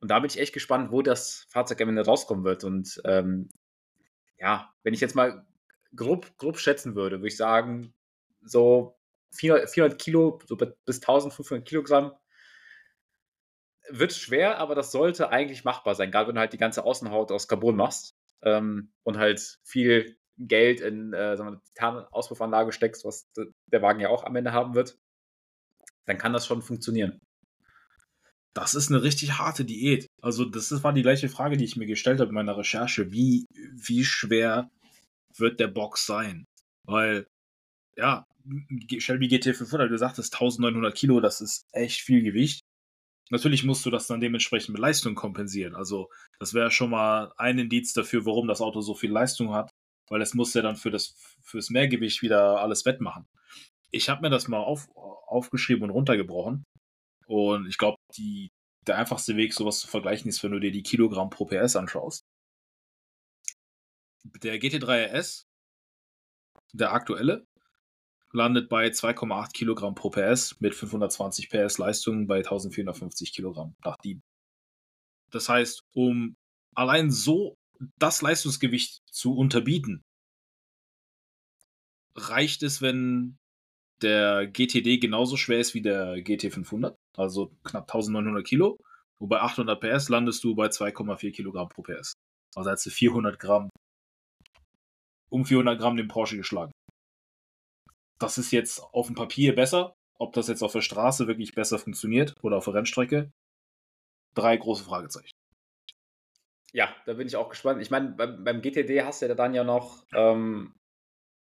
Und 0.00 0.10
da 0.10 0.20
bin 0.20 0.30
ich 0.30 0.38
echt 0.38 0.54
gespannt, 0.54 0.92
wo 0.92 1.02
das 1.02 1.46
Fahrzeug 1.50 1.80
am 1.80 1.88
Ende 1.88 2.04
rauskommen 2.04 2.44
wird. 2.44 2.62
Und 2.64 3.00
ähm, 3.04 3.48
ja, 4.38 4.72
wenn 4.82 4.94
ich 4.94 5.00
jetzt 5.00 5.14
mal 5.14 5.46
grob, 5.94 6.36
grob 6.38 6.58
schätzen 6.58 6.94
würde, 6.94 7.18
würde 7.18 7.28
ich 7.28 7.36
sagen, 7.36 7.94
so 8.42 8.98
400, 9.32 9.70
400 9.70 10.00
Kilo, 10.00 10.38
so 10.46 10.56
bis 10.56 10.96
1500 10.96 11.66
Kilogramm. 11.66 12.12
Wird 13.88 14.12
schwer, 14.12 14.58
aber 14.58 14.74
das 14.74 14.90
sollte 14.90 15.30
eigentlich 15.30 15.64
machbar 15.64 15.94
sein, 15.94 16.10
gerade 16.10 16.28
wenn 16.28 16.34
du 16.34 16.40
halt 16.40 16.52
die 16.52 16.58
ganze 16.58 16.84
Außenhaut 16.84 17.30
aus 17.30 17.46
Carbon 17.46 17.76
machst 17.76 18.16
ähm, 18.42 18.92
und 19.04 19.16
halt 19.16 19.60
viel 19.62 20.18
Geld 20.38 20.80
in 20.80 21.12
äh, 21.12 21.36
eine 21.38 21.60
Titan-Auspuffanlage 21.74 22.72
steckst, 22.72 23.04
was 23.04 23.30
der 23.34 23.82
Wagen 23.82 24.00
ja 24.00 24.08
auch 24.08 24.24
am 24.24 24.34
Ende 24.34 24.52
haben 24.52 24.74
wird, 24.74 24.98
dann 26.04 26.18
kann 26.18 26.32
das 26.32 26.46
schon 26.46 26.62
funktionieren. 26.62 27.20
Das 28.54 28.74
ist 28.74 28.90
eine 28.90 29.02
richtig 29.02 29.38
harte 29.38 29.64
Diät. 29.64 30.06
Also, 30.26 30.44
das 30.44 30.82
war 30.82 30.92
die 30.92 31.02
gleiche 31.02 31.28
Frage, 31.28 31.56
die 31.56 31.64
ich 31.64 31.76
mir 31.76 31.86
gestellt 31.86 32.20
habe 32.20 32.30
in 32.30 32.34
meiner 32.34 32.58
Recherche. 32.58 33.12
Wie, 33.12 33.46
wie 33.72 34.04
schwer 34.04 34.70
wird 35.36 35.60
der 35.60 35.68
Box 35.68 36.06
sein? 36.06 36.44
Weil, 36.84 37.26
ja, 37.96 38.26
Shelby 38.98 39.28
GT 39.28 39.56
500, 39.56 39.90
du 39.90 39.98
sagtest 39.98 40.34
1900 40.34 40.94
Kilo, 40.94 41.20
das 41.20 41.40
ist 41.40 41.66
echt 41.72 42.00
viel 42.00 42.22
Gewicht. 42.22 42.60
Natürlich 43.30 43.64
musst 43.64 43.86
du 43.86 43.90
das 43.90 44.06
dann 44.06 44.20
dementsprechend 44.20 44.70
mit 44.70 44.80
Leistung 44.80 45.14
kompensieren. 45.14 45.74
Also, 45.74 46.10
das 46.40 46.54
wäre 46.54 46.70
schon 46.70 46.90
mal 46.90 47.32
ein 47.36 47.58
Indiz 47.58 47.92
dafür, 47.92 48.26
warum 48.26 48.48
das 48.48 48.60
Auto 48.60 48.80
so 48.80 48.94
viel 48.94 49.12
Leistung 49.12 49.54
hat 49.54 49.70
weil 50.08 50.22
es 50.22 50.34
muss 50.34 50.54
ja 50.54 50.62
dann 50.62 50.76
für 50.76 50.90
das 50.90 51.14
fürs 51.42 51.70
Mehrgewicht 51.70 52.22
wieder 52.22 52.60
alles 52.60 52.84
wettmachen. 52.84 53.26
Ich 53.90 54.08
habe 54.08 54.22
mir 54.22 54.30
das 54.30 54.48
mal 54.48 54.58
auf, 54.58 54.88
aufgeschrieben 54.94 55.84
und 55.84 55.90
runtergebrochen 55.90 56.64
und 57.26 57.66
ich 57.66 57.78
glaube, 57.78 57.96
der 58.86 58.98
einfachste 58.98 59.36
Weg, 59.36 59.54
sowas 59.54 59.80
zu 59.80 59.88
vergleichen, 59.88 60.28
ist, 60.28 60.42
wenn 60.42 60.52
du 60.52 60.60
dir 60.60 60.70
die 60.70 60.82
Kilogramm 60.82 61.30
pro 61.30 61.46
PS 61.46 61.76
anschaust. 61.76 62.24
Der 64.24 64.60
GT3 64.60 65.12
RS, 65.12 65.46
der 66.72 66.92
aktuelle, 66.92 67.46
landet 68.32 68.68
bei 68.68 68.88
2,8 68.88 69.52
Kilogramm 69.52 69.94
pro 69.94 70.10
PS 70.10 70.60
mit 70.60 70.74
520 70.74 71.48
PS 71.48 71.78
Leistung 71.78 72.26
bei 72.26 72.38
1450 72.38 73.32
Kilogramm 73.32 73.74
nach 73.84 73.96
DIN. 73.96 74.22
Das 75.30 75.48
heißt, 75.48 75.82
um 75.92 76.36
allein 76.74 77.10
so 77.10 77.56
das 77.98 78.22
Leistungsgewicht 78.22 79.02
zu 79.10 79.34
unterbieten, 79.34 80.04
reicht 82.14 82.62
es, 82.62 82.80
wenn 82.80 83.38
der 84.02 84.46
GTD 84.46 84.98
genauso 84.98 85.36
schwer 85.36 85.58
ist 85.58 85.74
wie 85.74 85.82
der 85.82 86.16
GT500, 86.16 86.94
also 87.16 87.52
knapp 87.64 87.84
1900 87.84 88.46
Kilo. 88.46 88.78
Und 89.18 89.28
bei 89.28 89.40
800 89.40 89.80
PS 89.80 90.08
landest 90.10 90.44
du 90.44 90.54
bei 90.54 90.66
2,4 90.66 91.32
Kilogramm 91.32 91.68
pro 91.68 91.82
PS. 91.82 92.12
Also 92.54 92.70
hast 92.70 92.84
du 92.84 92.90
400 92.90 93.38
Gramm, 93.38 93.70
um 95.30 95.44
400 95.44 95.78
Gramm 95.78 95.96
den 95.96 96.08
Porsche 96.08 96.36
geschlagen. 96.36 96.72
Das 98.18 98.38
ist 98.38 98.50
jetzt 98.50 98.80
auf 98.80 99.06
dem 99.06 99.14
Papier 99.14 99.54
besser. 99.54 99.94
Ob 100.18 100.32
das 100.32 100.48
jetzt 100.48 100.62
auf 100.62 100.72
der 100.72 100.80
Straße 100.80 101.26
wirklich 101.26 101.54
besser 101.54 101.78
funktioniert 101.78 102.34
oder 102.42 102.56
auf 102.56 102.64
der 102.64 102.74
Rennstrecke, 102.74 103.30
drei 104.34 104.56
große 104.56 104.84
Fragezeichen. 104.84 105.36
Ja, 106.72 106.94
da 107.04 107.14
bin 107.14 107.26
ich 107.26 107.36
auch 107.36 107.48
gespannt. 107.48 107.82
Ich 107.82 107.90
meine, 107.90 108.10
beim, 108.10 108.44
beim, 108.44 108.62
GTD 108.62 109.02
hast 109.02 109.22
du 109.22 109.26
ja 109.26 109.34
dann 109.34 109.54
ja 109.54 109.64
noch, 109.64 110.04
ähm, 110.14 110.74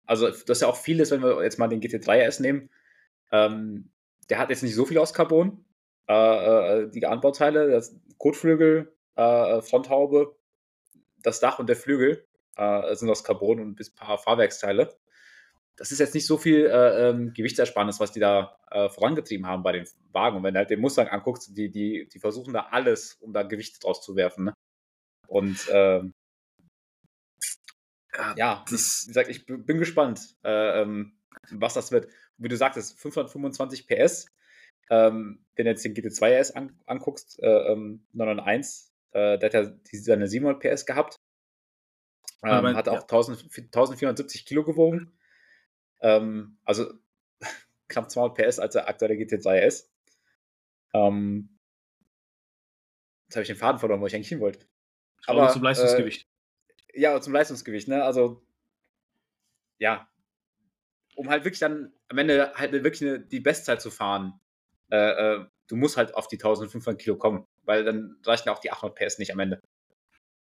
also 0.07 0.29
das 0.29 0.43
ist 0.43 0.63
ja 0.63 0.69
auch 0.69 0.77
vieles, 0.77 1.11
wenn 1.11 1.23
wir 1.23 1.43
jetzt 1.43 1.59
mal 1.59 1.69
den 1.69 1.81
GT3 1.81 2.27
RS 2.29 2.41
nehmen. 2.41 2.71
Ähm, 3.33 3.91
der 4.31 4.39
hat 4.39 4.51
jetzt 4.51 4.63
nicht 4.63 4.75
so 4.75 4.85
viel 4.85 4.99
aus 4.99 5.15
Carbon. 5.15 5.65
Äh, 6.09 6.83
äh, 6.83 6.91
die 6.91 7.07
Anbauteile, 7.07 7.71
das 7.71 7.97
Kotflügel, 8.19 8.95
äh, 9.17 9.63
Fronthaube, 9.63 10.37
das 11.23 11.41
Dach 11.41 11.59
und 11.59 11.69
der 11.69 11.77
Flügel 11.77 12.27
äh, 12.57 12.95
sind 12.95 13.11
aus 13.11 13.25
Carbon 13.25 13.61
und 13.61 13.81
ein 13.81 13.95
paar 13.95 14.19
Fahrwerksteile. 14.19 14.95
Das 15.77 15.91
ist 15.91 15.99
jetzt 15.99 16.15
nicht 16.15 16.27
so 16.27 16.39
viel 16.39 16.67
äh, 16.67 17.09
ähm, 17.09 17.33
Gewichtsersparnis, 17.35 17.99
was 17.99 18.13
die 18.13 18.21
da 18.21 18.59
äh, 18.71 18.89
vorangetrieben 18.89 19.47
haben 19.47 19.63
bei 19.63 19.73
den 19.73 19.89
Wagen. 20.13 20.37
Und 20.37 20.43
wenn 20.45 20.55
du 20.55 20.59
halt 20.59 20.71
den 20.71 20.81
Mustang 20.81 21.09
anguckst, 21.09 21.57
die, 21.57 21.71
die, 21.71 22.09
die 22.13 22.19
versuchen 22.21 22.55
da 22.55 22.69
alles, 22.71 23.15
um 23.15 23.33
da 23.33 23.43
Gewicht 23.43 23.83
draus 23.83 24.01
zu 24.03 24.15
werfen. 24.15 24.45
Ne? 24.45 24.55
Und 25.27 25.67
ähm, 25.73 26.13
ja, 28.17 28.35
ja 28.37 28.65
das 28.71 29.05
wie 29.05 29.09
gesagt, 29.09 29.29
ich 29.29 29.47
bin 29.47 29.79
gespannt, 29.79 30.37
äh, 30.45 30.83
ähm, 30.83 31.19
was 31.51 31.75
das 31.75 31.93
wird. 31.93 32.09
Wie 32.37 32.49
du 32.49 32.57
sagtest, 32.57 32.99
525 32.99 33.87
PS. 33.87 34.27
Ähm, 34.91 35.45
wenn 35.57 35.65
du 35.65 35.71
jetzt 35.71 35.85
den 35.85 35.95
GT2 35.95 36.41
RS 36.41 36.51
an, 36.51 36.79
anguckst, 36.87 37.43
äh, 37.43 37.73
ähm, 37.73 38.07
991, 38.13 38.93
äh, 39.13 39.39
der 39.39 39.49
hat 39.49 39.55
ja 39.55 39.73
seine 39.93 40.29
700 40.29 40.61
PS 40.61 40.85
gehabt. 40.85 41.17
Ähm, 42.43 42.77
hat 42.77 42.89
auch 42.89 42.95
ja. 42.95 43.01
1000, 43.01 43.45
1470 43.45 44.45
Kilo 44.45 44.65
gewogen. 44.65 45.17
Ähm, 46.03 46.59
also 46.65 46.93
knapp 47.89 48.11
200 48.11 48.37
PS 48.37 48.59
als 48.59 48.75
der 48.75 48.89
aktuelle 48.89 49.15
GT2 49.15 49.67
RS. 49.67 49.91
Ähm, 50.93 51.59
jetzt 53.27 53.37
habe 53.37 53.43
ich 53.43 53.49
den 53.49 53.57
Faden 53.57 53.79
verloren, 53.79 54.01
wo 54.01 54.07
ich 54.07 54.15
eigentlich 54.15 54.29
hin 54.29 54.41
wollte. 54.41 54.67
Aber 55.27 55.49
zum 55.49 55.63
Leistungsgewicht. 55.63 56.23
Äh, 56.23 56.34
ja, 56.95 57.21
zum 57.21 57.33
Leistungsgewicht, 57.33 57.89
ne? 57.89 58.05
Also, 58.05 58.43
ja. 59.79 60.09
Um 61.17 61.29
halt 61.31 61.45
wirklich 61.45 61.61
dann 61.61 61.93
am 62.09 62.19
Ende 62.19 62.53
halt 62.55 62.73
wirklich 62.73 63.03
eine, 63.03 63.21
die 63.21 63.41
Bestzeit 63.41 63.81
zu 63.81 63.91
fahren, 63.91 64.41
äh, 64.91 64.97
äh, 64.97 65.47
du 65.69 65.77
musst 65.77 65.97
halt 65.97 66.15
auf 66.15 66.29
die 66.29 66.37
1500 66.37 67.01
Kilo 67.01 67.17
kommen, 67.17 67.47
weil 67.63 67.85
dann 67.85 68.17
reichen 68.25 68.49
auch 68.49 68.59
die 68.59 68.71
800 68.71 68.97
PS 68.97 69.19
nicht 69.19 69.33
am 69.33 69.39
Ende. 69.39 69.61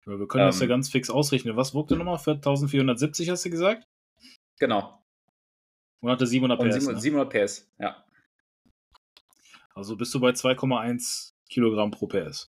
Ja, 0.06 0.18
wir 0.18 0.28
können 0.28 0.44
ähm, 0.44 0.50
das 0.50 0.60
ja 0.60 0.66
ganz 0.66 0.88
fix 0.88 1.10
ausrechnen. 1.10 1.56
Was 1.56 1.74
wog 1.74 1.88
der 1.88 1.98
nochmal? 1.98 2.18
1470 2.18 3.30
hast 3.30 3.44
du 3.44 3.50
gesagt? 3.50 3.84
Genau. 4.58 5.02
Und 6.00 6.10
hatte 6.10 6.26
700 6.26 6.58
PS. 6.58 6.74
700, 6.74 7.02
700 7.02 7.30
PS, 7.32 7.70
ja. 7.78 8.04
Also 9.74 9.96
bist 9.96 10.14
du 10.14 10.20
bei 10.20 10.30
2,1 10.30 11.32
Kilogramm 11.48 11.90
pro 11.90 12.06
PS 12.06 12.50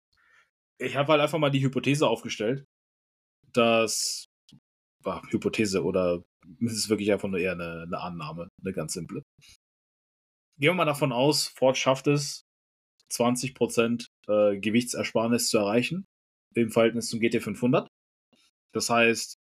ich 0.78 0.96
habe 0.96 1.12
halt 1.12 1.22
einfach 1.22 1.38
mal 1.38 1.50
die 1.50 1.62
Hypothese 1.62 2.06
aufgestellt, 2.06 2.66
dass 3.56 4.26
war 5.02 5.22
Hypothese 5.30 5.82
oder 5.84 6.22
es 6.64 6.72
ist 6.72 6.88
wirklich 6.88 7.12
einfach 7.12 7.28
nur 7.28 7.38
eher 7.38 7.52
eine, 7.52 7.82
eine 7.82 8.00
Annahme, 8.00 8.48
eine 8.62 8.72
ganz 8.72 8.92
simple. 8.92 9.22
Gehen 10.58 10.70
wir 10.70 10.74
mal 10.74 10.84
davon 10.84 11.12
aus, 11.12 11.46
Ford 11.48 11.76
schafft 11.76 12.06
es, 12.08 12.42
20% 13.12 14.06
äh, 14.28 14.58
Gewichtsersparnis 14.58 15.48
zu 15.48 15.58
erreichen 15.58 16.06
im 16.54 16.70
Verhältnis 16.70 17.08
zum 17.08 17.20
GT500. 17.20 17.86
Das 18.72 18.90
heißt, 18.90 19.36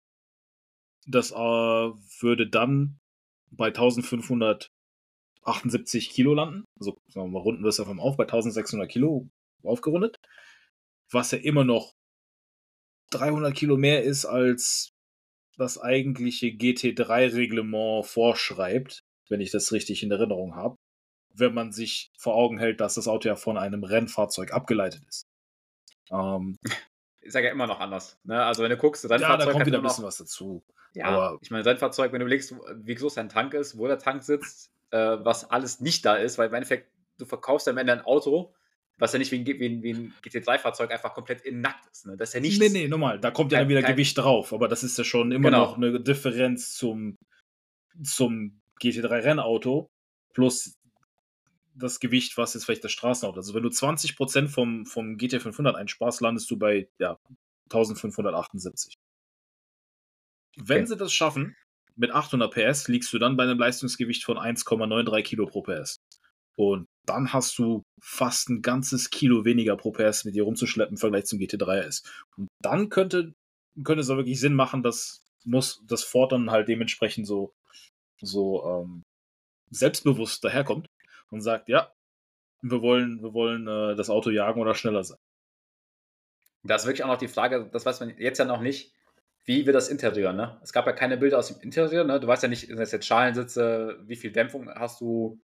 das 1.06 1.30
äh, 1.30 1.34
würde 1.34 2.48
dann 2.48 2.98
bei 3.50 3.68
1578 3.68 6.10
Kilo 6.10 6.34
landen. 6.34 6.64
Also 6.78 6.96
sagen 7.08 7.28
wir 7.28 7.32
mal, 7.32 7.40
runden 7.40 7.62
wir 7.62 7.68
es 7.68 7.80
einfach 7.80 7.94
mal 7.94 8.02
auf, 8.02 8.16
bei 8.16 8.24
1600 8.24 8.90
Kilo 8.90 9.28
aufgerundet 9.62 10.16
was 11.14 11.30
ja 11.30 11.38
immer 11.38 11.64
noch 11.64 11.94
300 13.14 13.54
Kilo 13.54 13.76
mehr 13.76 14.02
ist, 14.02 14.24
als 14.24 14.92
das 15.56 15.80
eigentliche 15.80 16.48
GT3-Reglement 16.48 18.04
vorschreibt, 18.04 19.04
wenn 19.28 19.40
ich 19.40 19.50
das 19.50 19.72
richtig 19.72 20.02
in 20.02 20.10
Erinnerung 20.10 20.56
habe, 20.56 20.76
wenn 21.30 21.54
man 21.54 21.72
sich 21.72 22.10
vor 22.18 22.34
Augen 22.34 22.58
hält, 22.58 22.80
dass 22.80 22.94
das 22.94 23.08
Auto 23.08 23.28
ja 23.28 23.36
von 23.36 23.56
einem 23.56 23.84
Rennfahrzeug 23.84 24.52
abgeleitet 24.52 25.02
ist. 25.08 25.26
Ähm, 26.10 26.58
ich 27.20 27.32
sage 27.32 27.46
ja 27.46 27.52
immer 27.52 27.66
noch 27.66 27.80
anders. 27.80 28.18
Ne? 28.24 28.42
Also 28.44 28.62
wenn 28.62 28.70
du 28.70 28.76
guckst, 28.76 29.04
Rennfahrzeug 29.04 29.40
ja, 29.40 29.46
da 29.46 29.52
kommt 29.52 29.66
wieder 29.66 29.78
ein 29.78 29.82
bisschen 29.82 30.02
noch, 30.02 30.08
was 30.08 30.18
dazu. 30.18 30.64
Ja, 30.94 31.06
aber 31.06 31.38
ich 31.40 31.50
meine, 31.50 31.64
Rennfahrzeug, 31.64 32.12
wenn 32.12 32.20
du 32.20 32.26
überlegst, 32.26 32.54
wie 32.74 32.94
groß 32.94 33.14
dein 33.14 33.28
Tank 33.28 33.54
ist, 33.54 33.78
wo 33.78 33.86
der 33.86 33.98
Tank 33.98 34.22
sitzt, 34.22 34.70
äh, 34.90 34.98
was 34.98 35.50
alles 35.50 35.80
nicht 35.80 36.04
da 36.04 36.16
ist, 36.16 36.38
weil 36.38 36.48
im 36.48 36.54
Endeffekt, 36.54 36.88
du 37.18 37.24
verkaufst 37.24 37.66
am 37.68 37.78
Ende 37.78 37.92
ein 37.92 38.02
Auto, 38.02 38.54
was 38.98 39.12
ja 39.12 39.18
nicht 39.18 39.32
wie 39.32 39.40
ein, 39.40 39.82
wie 39.82 39.92
ein 39.92 40.14
GT3-Fahrzeug 40.22 40.90
einfach 40.90 41.14
komplett 41.14 41.42
in 41.42 41.60
nackt 41.60 41.86
ist. 41.90 42.06
Ne? 42.06 42.16
Das 42.16 42.30
ist 42.30 42.34
ja 42.34 42.40
nichts. 42.40 42.58
Nee, 42.58 42.68
nee, 42.68 42.88
normal. 42.88 43.18
Da 43.18 43.30
kommt 43.30 43.52
ja 43.52 43.58
dann 43.58 43.68
wieder 43.68 43.82
kein, 43.82 43.92
Gewicht 43.92 44.18
drauf, 44.18 44.52
aber 44.52 44.68
das 44.68 44.82
ist 44.82 44.96
ja 44.96 45.04
schon 45.04 45.32
immer 45.32 45.50
genau. 45.50 45.64
noch 45.64 45.76
eine 45.76 46.00
Differenz 46.00 46.74
zum, 46.74 47.16
zum 48.02 48.60
GT3-Rennauto 48.80 49.90
plus 50.32 50.76
das 51.74 51.98
Gewicht, 51.98 52.36
was 52.38 52.54
jetzt 52.54 52.64
vielleicht 52.64 52.84
das 52.84 52.92
Straßenauto. 52.92 53.36
Also 53.36 53.54
wenn 53.54 53.64
du 53.64 53.68
20% 53.68 54.48
vom, 54.48 54.86
vom 54.86 55.16
GT500 55.16 55.74
einsparst, 55.74 56.20
landest 56.20 56.50
du 56.50 56.56
bei 56.56 56.88
ja, 56.98 57.18
1578. 57.64 58.94
Wenn 60.56 60.78
okay. 60.78 60.86
sie 60.86 60.96
das 60.96 61.12
schaffen, 61.12 61.56
mit 61.96 62.12
800 62.12 62.52
PS 62.52 62.88
liegst 62.88 63.12
du 63.12 63.18
dann 63.18 63.36
bei 63.36 63.42
einem 63.42 63.58
Leistungsgewicht 63.58 64.24
von 64.24 64.36
1,93 64.36 65.22
Kilo 65.22 65.46
pro 65.46 65.62
PS. 65.62 65.96
Und 66.56 66.86
dann 67.06 67.32
hast 67.32 67.58
du 67.58 67.82
fast 68.00 68.48
ein 68.48 68.62
ganzes 68.62 69.10
Kilo 69.10 69.44
weniger 69.44 69.76
pro 69.76 69.92
PS 69.92 70.24
mit 70.24 70.34
dir 70.34 70.44
rumzuschleppen 70.44 70.94
im 70.94 70.98
Vergleich 70.98 71.26
zum 71.26 71.38
GT3 71.38 71.86
RS. 71.86 72.02
Und 72.36 72.48
dann 72.62 72.88
könnte, 72.88 73.34
könnte 73.82 74.00
es 74.00 74.10
auch 74.10 74.16
wirklich 74.16 74.40
Sinn 74.40 74.54
machen, 74.54 74.82
dass 74.82 75.24
muss 75.44 75.82
das 75.86 76.02
Ford 76.02 76.32
dann 76.32 76.50
halt 76.50 76.68
dementsprechend 76.68 77.26
so, 77.26 77.52
so 78.20 78.64
ähm, 78.64 79.02
selbstbewusst 79.70 80.42
daherkommt 80.44 80.88
und 81.30 81.42
sagt, 81.42 81.68
ja, 81.68 81.92
wir 82.62 82.80
wollen, 82.80 83.22
wir 83.22 83.34
wollen 83.34 83.66
äh, 83.68 83.94
das 83.94 84.10
Auto 84.10 84.30
jagen 84.30 84.60
oder 84.60 84.74
schneller 84.74 85.04
sein. 85.04 85.18
Das 86.62 86.82
ist 86.82 86.86
wirklich 86.86 87.04
auch 87.04 87.08
noch 87.08 87.18
die 87.18 87.28
Frage, 87.28 87.68
das 87.70 87.84
weiß 87.84 88.00
man 88.00 88.16
jetzt 88.16 88.38
ja 88.38 88.46
noch 88.46 88.60
nicht. 88.60 88.92
wie 89.44 89.66
wird 89.66 89.76
das 89.76 89.90
Interieur, 89.90 90.32
ne? 90.32 90.58
Es 90.62 90.72
gab 90.72 90.86
ja 90.86 90.92
keine 90.92 91.18
Bilder 91.18 91.38
aus 91.38 91.48
dem 91.48 91.60
Interieur, 91.60 92.04
ne? 92.04 92.18
Du 92.18 92.26
weißt 92.26 92.42
ja 92.42 92.48
nicht, 92.48 92.66
sind 92.66 92.78
das 92.78 92.92
jetzt 92.92 93.06
Schalensitze, 93.06 94.00
wie 94.06 94.16
viel 94.16 94.32
Dämpfung 94.32 94.70
hast 94.70 95.02
du, 95.02 95.38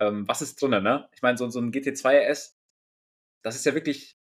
ähm, 0.00 0.26
was 0.28 0.42
ist 0.42 0.60
drin, 0.60 0.82
ne? 0.82 1.08
Ich 1.12 1.22
meine, 1.22 1.38
so, 1.38 1.48
so 1.50 1.60
ein 1.60 1.72
GT2 1.72 2.30
RS, 2.30 2.56
das 3.42 3.56
ist 3.56 3.66
ja 3.66 3.74
wirklich 3.74 4.16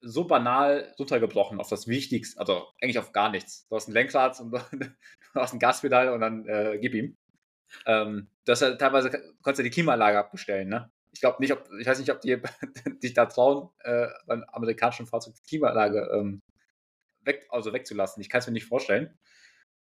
so 0.00 0.24
banal 0.24 0.94
runtergebrochen 0.98 1.60
auf 1.60 1.68
das 1.68 1.88
Wichtigste, 1.88 2.38
also 2.38 2.68
eigentlich 2.80 2.98
auf 2.98 3.12
gar 3.12 3.30
nichts. 3.30 3.66
Du 3.68 3.76
hast 3.76 3.88
ein 3.88 3.92
Lenkrad 3.92 4.38
und 4.40 4.52
du 4.80 4.90
hast 5.34 5.52
ein 5.52 5.58
Gaspedal 5.58 6.10
und 6.10 6.20
dann 6.20 6.46
äh, 6.46 6.78
gib 6.80 6.94
ihm. 6.94 7.16
Ähm, 7.84 8.28
du 8.44 8.52
hast 8.52 8.62
ja 8.62 8.74
teilweise 8.76 9.10
du 9.10 9.62
die 9.62 9.70
Klimaanlage 9.70 10.18
abbestellen, 10.18 10.68
ne? 10.68 10.90
Ich 11.12 11.20
glaube 11.20 11.38
nicht, 11.40 11.52
ob, 11.52 11.68
ich 11.80 11.86
weiß 11.86 11.98
nicht, 11.98 12.12
ob 12.12 12.20
die 12.20 12.40
dich 13.02 13.14
da 13.14 13.26
trauen, 13.26 13.70
äh, 13.80 14.06
beim 14.26 14.44
amerikanischen 14.44 15.06
Fahrzeug 15.06 15.34
die 15.34 15.48
Klimaanlage 15.48 16.10
ähm, 16.12 16.42
weg, 17.22 17.46
also 17.50 17.72
wegzulassen. 17.72 18.20
Ich 18.20 18.28
kann 18.28 18.40
es 18.40 18.46
mir 18.46 18.52
nicht 18.52 18.66
vorstellen. 18.66 19.18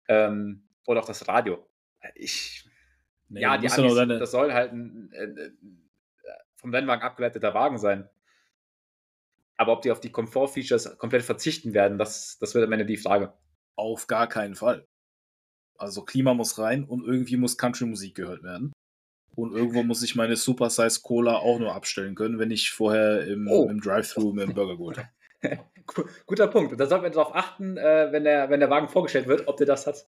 Ähm, 0.07 0.67
oder 0.85 1.01
auch 1.01 1.05
das 1.05 1.27
Radio. 1.27 1.65
Ich, 2.15 2.67
nee, 3.31 3.41
ja, 3.41 3.57
die 3.57 3.69
Amis, 3.69 3.95
deine... 3.95 4.19
das 4.19 4.31
soll 4.31 4.53
halt 4.53 4.71
ein, 4.73 5.11
äh, 5.13 5.23
äh, 5.23 5.51
vom 6.55 6.73
Rennwagen 6.73 7.03
abgeleiteter 7.03 7.53
Wagen 7.53 7.77
sein. 7.77 8.09
Aber 9.57 9.73
ob 9.73 9.81
die 9.81 9.91
auf 9.91 9.99
die 9.99 10.11
Komfort-Features 10.11 10.97
komplett 10.97 11.23
verzichten 11.23 11.73
werden, 11.73 11.97
das, 11.97 12.37
das 12.39 12.55
wird 12.55 12.65
am 12.65 12.71
Ende 12.71 12.85
die 12.85 12.97
Frage. 12.97 13.33
Auf 13.75 14.07
gar 14.07 14.27
keinen 14.27 14.55
Fall. 14.55 14.87
Also 15.77 16.03
Klima 16.03 16.33
muss 16.33 16.59
rein 16.59 16.83
und 16.83 17.05
irgendwie 17.05 17.37
muss 17.37 17.57
Country-Musik 17.57 18.15
gehört 18.15 18.43
werden. 18.43 18.71
Und 19.35 19.53
irgendwo 19.53 19.83
muss 19.83 20.03
ich 20.03 20.15
meine 20.15 20.35
Super 20.35 20.69
Size 20.69 20.99
Cola 21.01 21.35
auch 21.37 21.59
nur 21.59 21.73
abstellen 21.73 22.15
können, 22.15 22.37
wenn 22.37 22.51
ich 22.51 22.71
vorher 22.71 23.25
im, 23.27 23.47
oh. 23.47 23.69
im 23.69 23.79
Drive-Thru 23.79 24.33
mir 24.33 24.43
einen 24.43 24.53
Burger 24.53 24.77
geholt 24.77 24.97
habe. 24.97 25.09
Guter 26.25 26.47
Punkt. 26.47 26.71
Und 26.71 26.77
da 26.79 26.85
sollten 26.85 27.03
wir 27.03 27.11
darauf 27.11 27.35
achten, 27.35 27.77
äh, 27.77 28.11
wenn, 28.11 28.23
der, 28.23 28.49
wenn 28.49 28.59
der 28.59 28.69
Wagen 28.69 28.87
vorgestellt 28.87 29.27
wird, 29.27 29.47
ob 29.47 29.57
der 29.57 29.67
das 29.67 29.87
hat. 29.87 30.07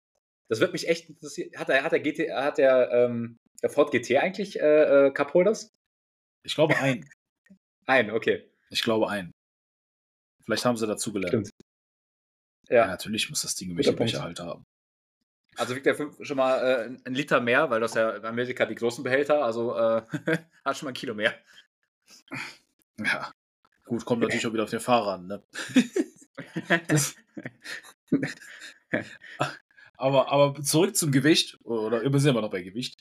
Das 0.48 0.60
wird 0.60 0.72
mich 0.72 0.88
echt 0.88 1.08
interessieren. 1.08 1.50
Hat 1.56 1.68
der, 1.68 1.82
hat 1.82 1.92
der, 1.92 2.00
GT, 2.00 2.30
hat 2.32 2.58
der, 2.58 2.90
ähm, 2.92 3.38
der 3.62 3.70
Ford 3.70 3.90
GT 3.90 4.16
eigentlich 4.18 4.60
äh, 4.60 5.06
äh, 5.06 5.10
Cup 5.10 5.34
Holders? 5.34 5.74
Ich 6.42 6.54
glaube 6.54 6.76
ein. 6.76 7.08
ein, 7.86 8.10
okay. 8.10 8.48
Ich 8.70 8.82
glaube 8.82 9.08
ein. 9.08 9.32
Vielleicht 10.44 10.64
haben 10.64 10.76
sie 10.76 10.86
dazu 10.86 11.12
gelernt. 11.12 11.50
Ja. 12.68 12.76
ja. 12.76 12.86
natürlich 12.86 13.28
muss 13.28 13.42
das 13.42 13.54
Ding 13.56 13.76
welche 13.76 13.92
Becherhalter 13.92 14.46
haben. 14.46 14.64
Also 15.56 15.74
wiegt 15.74 15.86
der 15.86 15.96
schon 16.20 16.36
mal 16.36 16.58
äh, 16.58 17.08
ein 17.08 17.14
Liter 17.14 17.40
mehr, 17.40 17.70
weil 17.70 17.80
das 17.80 17.94
ja 17.94 18.10
in 18.10 18.24
Amerika 18.24 18.66
die 18.66 18.74
großen 18.74 19.02
Behälter, 19.02 19.42
also 19.42 19.74
äh, 19.74 20.02
hat 20.64 20.76
schon 20.76 20.86
mal 20.86 20.90
ein 20.90 20.94
Kilo 20.94 21.14
mehr. 21.14 21.34
Ja. 22.98 23.32
Gut, 23.84 24.04
kommt 24.04 24.22
natürlich 24.22 24.46
auch 24.46 24.52
wieder 24.52 24.64
auf 24.64 24.70
den 24.70 24.80
Fahrer 24.80 25.14
an, 25.14 25.26
ne? 25.26 25.42
aber, 29.96 30.30
aber 30.30 30.62
zurück 30.62 30.96
zum 30.96 31.12
Gewicht, 31.12 31.58
oder 31.64 32.02
wir 32.02 32.20
sind 32.20 32.30
immer 32.30 32.42
noch 32.42 32.50
bei 32.50 32.62
Gewicht. 32.62 33.00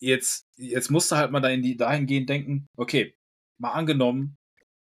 Jetzt, 0.00 0.46
jetzt 0.56 0.90
musst 0.90 1.12
du 1.12 1.16
halt 1.16 1.30
mal 1.30 1.40
dahin, 1.40 1.76
dahingehend 1.76 2.28
denken, 2.28 2.66
okay, 2.76 3.14
mal 3.58 3.72
angenommen, 3.72 4.36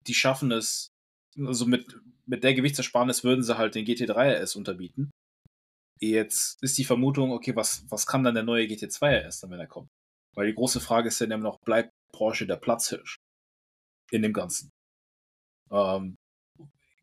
die 0.08 0.14
schaffen 0.14 0.52
es, 0.52 0.90
also 1.38 1.66
mit, 1.66 1.98
mit 2.26 2.44
der 2.44 2.54
Gewichtsersparnis 2.54 3.24
würden 3.24 3.44
sie 3.44 3.58
halt 3.58 3.76
den 3.76 3.86
GT3 3.86 4.42
RS 4.42 4.56
unterbieten. 4.56 5.12
Jetzt 6.00 6.62
ist 6.62 6.78
die 6.78 6.84
Vermutung, 6.84 7.32
okay, 7.32 7.56
was, 7.56 7.86
was 7.90 8.06
kann 8.06 8.24
dann 8.24 8.36
der 8.36 8.44
neue 8.44 8.66
GT2 8.66 9.28
RS 9.28 9.40
dann, 9.40 9.52
wenn 9.52 9.60
er 9.60 9.68
kommt? 9.68 9.90
Weil 10.36 10.48
die 10.48 10.56
große 10.56 10.82
Frage 10.82 11.08
ist 11.08 11.20
ja 11.20 11.28
immer 11.28 11.38
noch, 11.38 11.60
bleibt 11.62 11.92
Porsche 12.12 12.46
der 12.46 12.58
Platzhirsch 12.58 13.16
in 14.12 14.22
dem 14.22 14.34
Ganzen? 14.34 14.70
Ähm, 15.72 16.16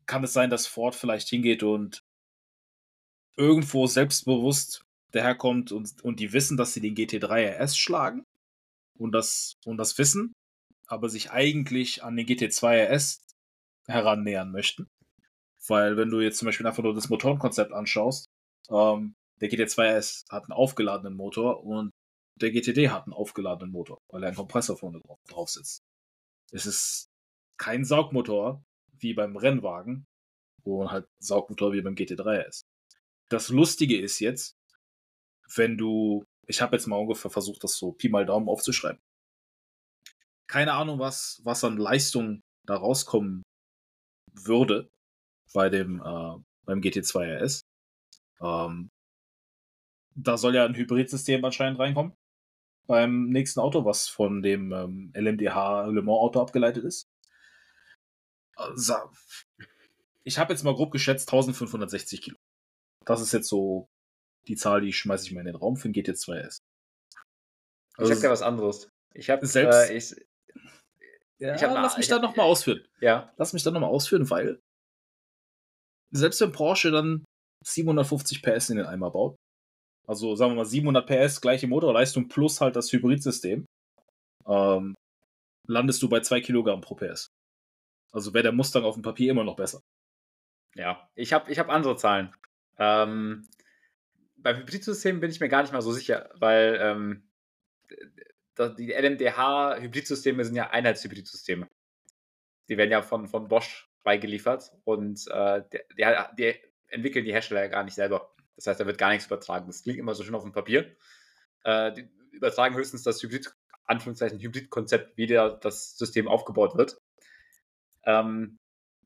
kann 0.05 0.23
es 0.23 0.33
sein, 0.33 0.49
dass 0.49 0.67
Ford 0.67 0.95
vielleicht 0.95 1.29
hingeht 1.29 1.63
und 1.63 2.01
irgendwo 3.37 3.87
selbstbewusst 3.87 4.83
daherkommt 5.11 5.71
und, 5.71 6.03
und 6.03 6.19
die 6.19 6.33
wissen, 6.33 6.57
dass 6.57 6.73
sie 6.73 6.81
den 6.81 6.95
GT3 6.95 7.59
RS 7.59 7.77
schlagen 7.77 8.23
und 8.97 9.11
das, 9.11 9.55
und 9.65 9.77
das 9.77 9.97
wissen, 9.97 10.33
aber 10.87 11.09
sich 11.09 11.31
eigentlich 11.31 12.03
an 12.03 12.15
den 12.15 12.27
GT2 12.27 12.87
RS 12.89 13.19
herannähern 13.87 14.51
möchten. 14.51 14.87
Weil 15.67 15.97
wenn 15.97 16.09
du 16.09 16.19
jetzt 16.19 16.39
zum 16.39 16.47
Beispiel 16.47 16.67
einfach 16.67 16.83
nur 16.83 16.93
das 16.93 17.09
Motorenkonzept 17.09 17.71
anschaust, 17.71 18.25
ähm, 18.69 19.13
der 19.41 19.49
GT2 19.49 19.97
RS 19.97 20.25
hat 20.29 20.43
einen 20.43 20.53
aufgeladenen 20.53 21.15
Motor 21.15 21.63
und 21.63 21.91
der 22.35 22.51
GTD 22.51 22.89
hat 22.89 23.03
einen 23.03 23.13
aufgeladenen 23.13 23.71
Motor, 23.71 23.99
weil 24.09 24.23
er 24.23 24.27
einen 24.27 24.37
Kompressor 24.37 24.77
vorne 24.77 24.99
drauf, 24.99 25.19
drauf 25.27 25.49
sitzt. 25.49 25.81
Es 26.51 26.65
ist 26.65 27.07
kein 27.57 27.85
Saugmotor 27.85 28.63
wie 28.99 29.13
beim 29.13 29.35
Rennwagen, 29.35 30.05
wo 30.63 30.89
halt 30.89 31.07
Saugmotor 31.19 31.73
wie 31.73 31.81
beim 31.81 31.95
GT3 31.95 32.47
ist. 32.47 32.63
Das 33.33 33.49
Lustige 33.49 33.99
ist 33.99 34.19
jetzt, 34.19 34.55
wenn 35.55 35.75
du, 35.75 36.23
ich 36.45 36.61
habe 36.61 36.75
jetzt 36.75 36.85
mal 36.85 36.97
ungefähr 36.97 37.31
versucht, 37.31 37.63
das 37.63 37.77
so 37.77 37.91
Pi 37.91 38.07
mal 38.07 38.27
Daumen 38.27 38.47
aufzuschreiben. 38.47 39.01
Keine 40.45 40.73
Ahnung, 40.73 40.99
was, 40.99 41.41
was 41.43 41.63
an 41.63 41.77
Leistung 41.77 42.43
da 42.67 42.75
rauskommen 42.75 43.41
würde 44.33 44.87
bei 45.51 45.69
dem, 45.69 45.99
äh, 45.99 46.35
beim 46.65 46.79
GT2 46.79 47.39
RS. 47.39 47.61
Ähm, 48.39 48.91
da 50.13 50.37
soll 50.37 50.53
ja 50.53 50.65
ein 50.65 50.75
Hybridsystem 50.75 51.43
anscheinend 51.43 51.79
reinkommen 51.79 52.13
beim 52.85 53.29
nächsten 53.29 53.61
Auto, 53.61 53.83
was 53.83 54.09
von 54.09 54.43
dem 54.43 54.71
ähm, 54.71 55.11
LMDH 55.15 55.87
Le 55.87 56.03
Mans 56.03 56.19
Auto 56.19 56.39
abgeleitet 56.39 56.83
ist. 56.83 57.07
Also, 58.55 58.93
ich 60.23 60.37
habe 60.37 60.53
jetzt 60.53 60.61
mal 60.61 60.75
grob 60.75 60.91
geschätzt 60.91 61.29
1560 61.29 62.21
Kilo. 62.21 62.37
Das 63.05 63.21
ist 63.21 63.33
jetzt 63.33 63.49
so 63.49 63.87
die 64.47 64.55
Zahl, 64.55 64.81
die 64.81 64.93
schmeiße 64.93 65.25
ich 65.25 65.33
mal 65.33 65.41
in 65.41 65.47
den 65.47 65.55
Raum 65.55 65.77
für 65.77 65.89
ein 65.89 65.93
GT2S. 65.93 66.57
Also, 67.95 68.11
ich 68.11 68.17
habe 68.17 68.27
ja 68.27 68.31
was 68.31 68.41
anderes. 68.41 68.89
Ich 69.13 69.29
habe 69.29 69.45
selbst. 69.45 69.89
Äh, 69.89 69.97
ich, 69.97 70.15
ja, 71.39 71.55
ich 71.55 71.63
hab, 71.63 71.73
lass 71.73 71.97
mich 71.97 72.07
da 72.07 72.19
nochmal 72.19 72.45
ausführen. 72.45 72.85
Ja. 72.99 73.33
Lass 73.37 73.53
mich 73.53 73.63
da 73.63 73.71
nochmal 73.71 73.89
ausführen, 73.89 74.29
weil 74.29 74.59
selbst 76.11 76.41
wenn 76.41 76.51
Porsche 76.51 76.91
dann 76.91 77.25
750 77.65 78.41
PS 78.41 78.69
in 78.69 78.77
den 78.77 78.85
Eimer 78.85 79.11
baut, 79.11 79.35
also 80.07 80.35
sagen 80.35 80.51
wir 80.51 80.57
mal 80.57 80.65
700 80.65 81.07
PS, 81.07 81.41
gleiche 81.41 81.67
Motorleistung 81.67 82.27
plus 82.27 82.61
halt 82.61 82.75
das 82.75 82.91
Hybridsystem, 82.91 83.65
ähm, 84.47 84.95
landest 85.67 86.01
du 86.03 86.09
bei 86.09 86.19
2 86.19 86.41
Kilogramm 86.41 86.81
pro 86.81 86.95
PS. 86.95 87.27
Also 88.11 88.33
wäre 88.33 88.43
der 88.43 88.51
Mustang 88.51 88.83
auf 88.83 88.95
dem 88.95 89.03
Papier 89.03 89.31
immer 89.31 89.43
noch 89.43 89.55
besser. 89.55 89.81
Ja, 90.75 91.09
ich 91.15 91.33
habe 91.33 91.51
ich 91.51 91.59
hab 91.59 91.69
andere 91.69 91.95
Zahlen. 91.95 92.33
Ähm, 92.77 93.47
beim 94.37 94.57
Hybridsystem 94.57 95.19
bin 95.19 95.31
ich 95.31 95.39
mir 95.39 95.49
gar 95.49 95.61
nicht 95.61 95.73
mal 95.73 95.81
so 95.81 95.91
sicher, 95.91 96.29
weil 96.35 96.77
ähm, 96.81 97.23
die 98.77 98.91
LMDH-Hybridsysteme 98.91 100.43
sind 100.43 100.55
ja 100.55 100.69
Einheitshybridsysteme. 100.69 101.67
Die 102.69 102.77
werden 102.77 102.91
ja 102.91 103.01
von, 103.01 103.27
von 103.27 103.47
Bosch 103.47 103.89
beigeliefert 104.03 104.71
und 104.83 105.27
äh, 105.27 105.63
die, 105.71 105.79
die, 106.37 106.55
entwickeln 106.87 107.25
die 107.25 107.33
Hersteller 107.33 107.61
ja 107.61 107.67
gar 107.67 107.83
nicht 107.83 107.95
selber. 107.95 108.33
Das 108.55 108.67
heißt, 108.67 108.79
da 108.79 108.85
wird 108.85 108.97
gar 108.97 109.09
nichts 109.09 109.25
übertragen. 109.25 109.67
Das 109.67 109.83
klingt 109.83 109.99
immer 109.99 110.13
so 110.13 110.23
schön 110.23 110.35
auf 110.35 110.43
dem 110.43 110.51
Papier. 110.51 110.95
Äh, 111.63 111.93
die 111.93 112.09
übertragen 112.31 112.75
höchstens 112.75 113.03
das 113.03 113.21
Hybrid, 113.23 113.53
Anführungszeichen 113.85 114.39
Hybrid-Konzept, 114.39 115.17
wie 115.17 115.27
der, 115.27 115.49
das 115.49 115.97
System 115.97 116.27
aufgebaut 116.27 116.75
wird. 116.75 117.01
Ähm, 118.05 118.59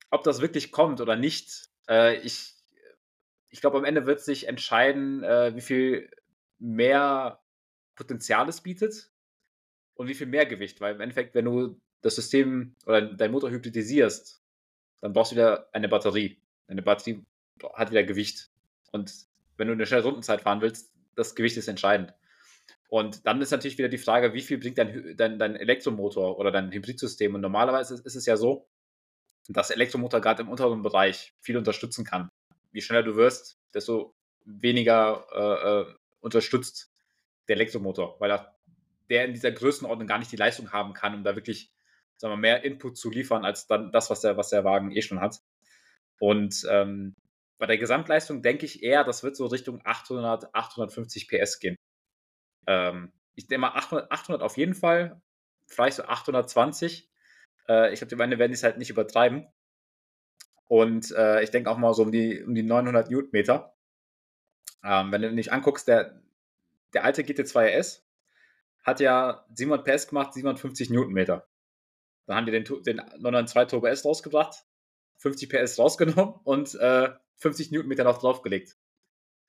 ob 0.10 0.24
das 0.24 0.42
wirklich 0.42 0.72
kommt 0.72 1.02
oder 1.02 1.16
nicht, 1.16 1.70
äh, 1.88 2.18
ich, 2.18 2.56
ich 3.50 3.62
glaube, 3.62 3.78
am 3.78 3.86
Ende 3.86 4.06
wird 4.06 4.22
sich 4.22 4.48
entscheiden, 4.48 5.24
äh, 5.24 5.56
wie 5.56 5.62
viel 5.62 6.10
mehr 6.60 7.42
Potenzial 7.96 8.48
es 8.50 8.62
bietet 8.62 9.12
und 9.96 10.08
wie 10.08 10.14
viel 10.14 10.28
mehr 10.28 10.46
Gewicht. 10.46 10.82
Weil 10.82 10.96
im 10.96 11.02
Endeffekt, 11.02 11.36
wenn 11.36 11.46
du 11.46 11.80
das 12.02 12.16
System 12.16 12.76
oder 12.86 13.02
dein 13.02 13.32
Motor 13.32 13.50
hybridisierst, 13.50 14.42
dann 15.02 15.14
brauchst 15.14 15.32
du 15.32 15.36
wieder 15.36 15.70
eine 15.74 15.90
Batterie. 15.90 16.42
Eine 16.68 16.82
Batterie 16.82 17.24
hat 17.74 17.92
wieder 17.92 18.04
Gewicht. 18.04 18.50
Und 18.92 19.14
wenn 19.58 19.68
du 19.68 19.74
eine 19.74 19.86
schnelle 19.86 20.04
Rundenzeit 20.04 20.42
fahren 20.42 20.62
willst, 20.62 20.94
das 21.16 21.36
Gewicht 21.36 21.58
ist 21.58 21.68
entscheidend. 21.68 22.14
Und 22.90 23.26
dann 23.26 23.42
ist 23.42 23.52
natürlich 23.52 23.78
wieder 23.78 23.90
die 23.90 23.98
Frage, 23.98 24.34
wie 24.34 24.42
viel 24.42 24.60
bringt 24.60 24.78
dein, 24.78 25.16
dein, 25.18 25.40
dein 25.40 25.56
Elektromotor 25.56 26.40
oder 26.40 26.52
dein 26.52 26.72
Hybridsystem? 26.72 27.36
Und 27.36 27.42
normalerweise 27.42 27.96
ist 27.96 28.16
es 28.16 28.26
ja 28.26 28.38
so, 28.38 28.70
dass 29.50 29.72
Elektromotor 29.72 30.22
gerade 30.22 30.44
im 30.44 30.50
unteren 30.50 30.84
Bereich 30.84 31.34
viel 31.42 31.58
unterstützen 31.58 32.06
kann. 32.06 32.30
Je 32.78 32.82
schneller 32.82 33.02
du 33.02 33.16
wirst, 33.16 33.60
desto 33.74 34.16
weniger 34.46 35.26
äh, 35.34 35.90
äh, 35.90 35.96
unterstützt 36.20 36.94
der 37.48 37.56
Elektromotor, 37.56 38.20
weil 38.20 38.30
er, 38.30 38.56
der 39.10 39.26
in 39.26 39.34
dieser 39.34 39.52
Größenordnung 39.52 40.08
gar 40.08 40.20
nicht 40.20 40.32
die 40.32 40.36
Leistung 40.36 40.72
haben 40.72 40.94
kann, 40.94 41.16
um 41.16 41.24
da 41.24 41.36
wirklich 41.36 41.74
sagen 42.18 42.34
wir, 42.34 42.38
mehr 42.38 42.64
Input 42.64 42.96
zu 42.96 43.10
liefern, 43.10 43.46
als 43.46 43.66
dann 43.66 43.92
das, 43.92 44.12
was 44.12 44.22
der, 44.22 44.38
was 44.38 44.50
der 44.50 44.64
Wagen 44.64 44.92
eh 44.92 45.02
schon 45.02 45.22
hat. 45.22 45.40
Und 46.20 46.68
ähm, 46.70 47.16
bei 47.58 47.66
der 47.66 47.80
Gesamtleistung 47.80 48.44
denke 48.44 48.68
ich 48.68 48.84
eher, 48.84 49.04
das 49.04 49.24
wird 49.24 49.36
so 49.36 49.48
Richtung 49.48 49.82
800, 49.84 50.54
850 50.54 51.28
PS 51.28 51.58
gehen. 51.58 51.78
Ähm, 52.68 53.12
ich 53.34 53.48
denke 53.48 53.62
mal 53.62 53.74
800, 53.74 54.12
800 54.12 54.44
auf 54.44 54.56
jeden 54.56 54.76
Fall, 54.76 55.20
vielleicht 55.66 55.98
so 55.98 56.04
820. 56.04 57.10
Äh, 57.68 57.92
ich 57.92 58.02
glaube, 58.02 58.10
die 58.10 58.18
Beine 58.18 58.38
werden 58.38 58.54
es 58.54 58.62
halt 58.62 58.78
nicht 58.78 58.92
übertreiben. 58.92 59.48
Und 60.68 61.12
äh, 61.12 61.42
ich 61.44 61.52
denke 61.52 61.70
auch 61.70 61.78
mal 61.78 61.94
so 61.94 62.04
um 62.04 62.12
die, 62.12 62.44
um 62.44 62.54
die 62.54 62.64
900 62.64 63.10
Newtonmeter. 63.10 63.74
Ähm, 64.84 65.12
wenn 65.12 65.22
du 65.22 65.34
dich 65.34 65.52
anguckst, 65.52 65.88
der, 65.88 66.22
der 66.94 67.04
alte 67.04 67.24
GT2 67.24 67.78
RS 67.78 68.06
hat 68.84 69.00
ja 69.00 69.46
700 69.54 69.86
PS 69.86 70.08
gemacht, 70.08 70.34
750 70.34 70.90
Newtonmeter. 70.90 71.48
Dann 72.26 72.38
haben 72.38 72.46
die 72.46 72.52
den, 72.52 72.64
den 72.64 72.98
992 72.98 73.70
Turbo 73.70 73.88
S 73.88 74.06
rausgebracht, 74.06 74.66
50 75.18 75.50
PS 75.50 75.80
rausgenommen 75.80 76.36
und 76.44 76.76
äh, 76.76 77.10
50 77.38 77.72
Newtonmeter 77.72 78.04
noch 78.04 78.18
draufgelegt. 78.18 78.78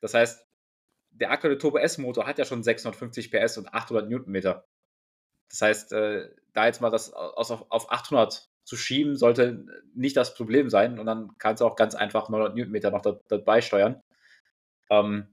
Das 0.00 0.14
heißt, 0.14 0.46
der 1.10 1.30
aktuelle 1.30 1.58
Turbo 1.58 1.78
S-Motor 1.78 2.26
hat 2.26 2.38
ja 2.38 2.44
schon 2.44 2.62
650 2.62 3.30
PS 3.30 3.58
und 3.58 3.72
800 3.72 4.08
Newtonmeter. 4.08 4.68
Das 5.48 5.62
heißt, 5.62 5.92
äh, 5.92 6.30
da 6.52 6.66
jetzt 6.66 6.80
mal 6.80 6.90
das 6.90 7.12
aus, 7.12 7.50
auf 7.50 7.90
800 7.90 8.47
zu 8.68 8.76
schieben, 8.76 9.16
sollte 9.16 9.64
nicht 9.94 10.14
das 10.16 10.34
Problem 10.34 10.68
sein. 10.68 10.98
Und 10.98 11.06
dann 11.06 11.30
kannst 11.38 11.62
du 11.62 11.64
auch 11.64 11.74
ganz 11.74 11.94
einfach 11.94 12.28
900 12.28 12.54
Newtonmeter 12.54 12.90
noch 12.90 13.00
dabei 13.28 13.62
steuern. 13.62 14.02
Ähm 14.90 15.26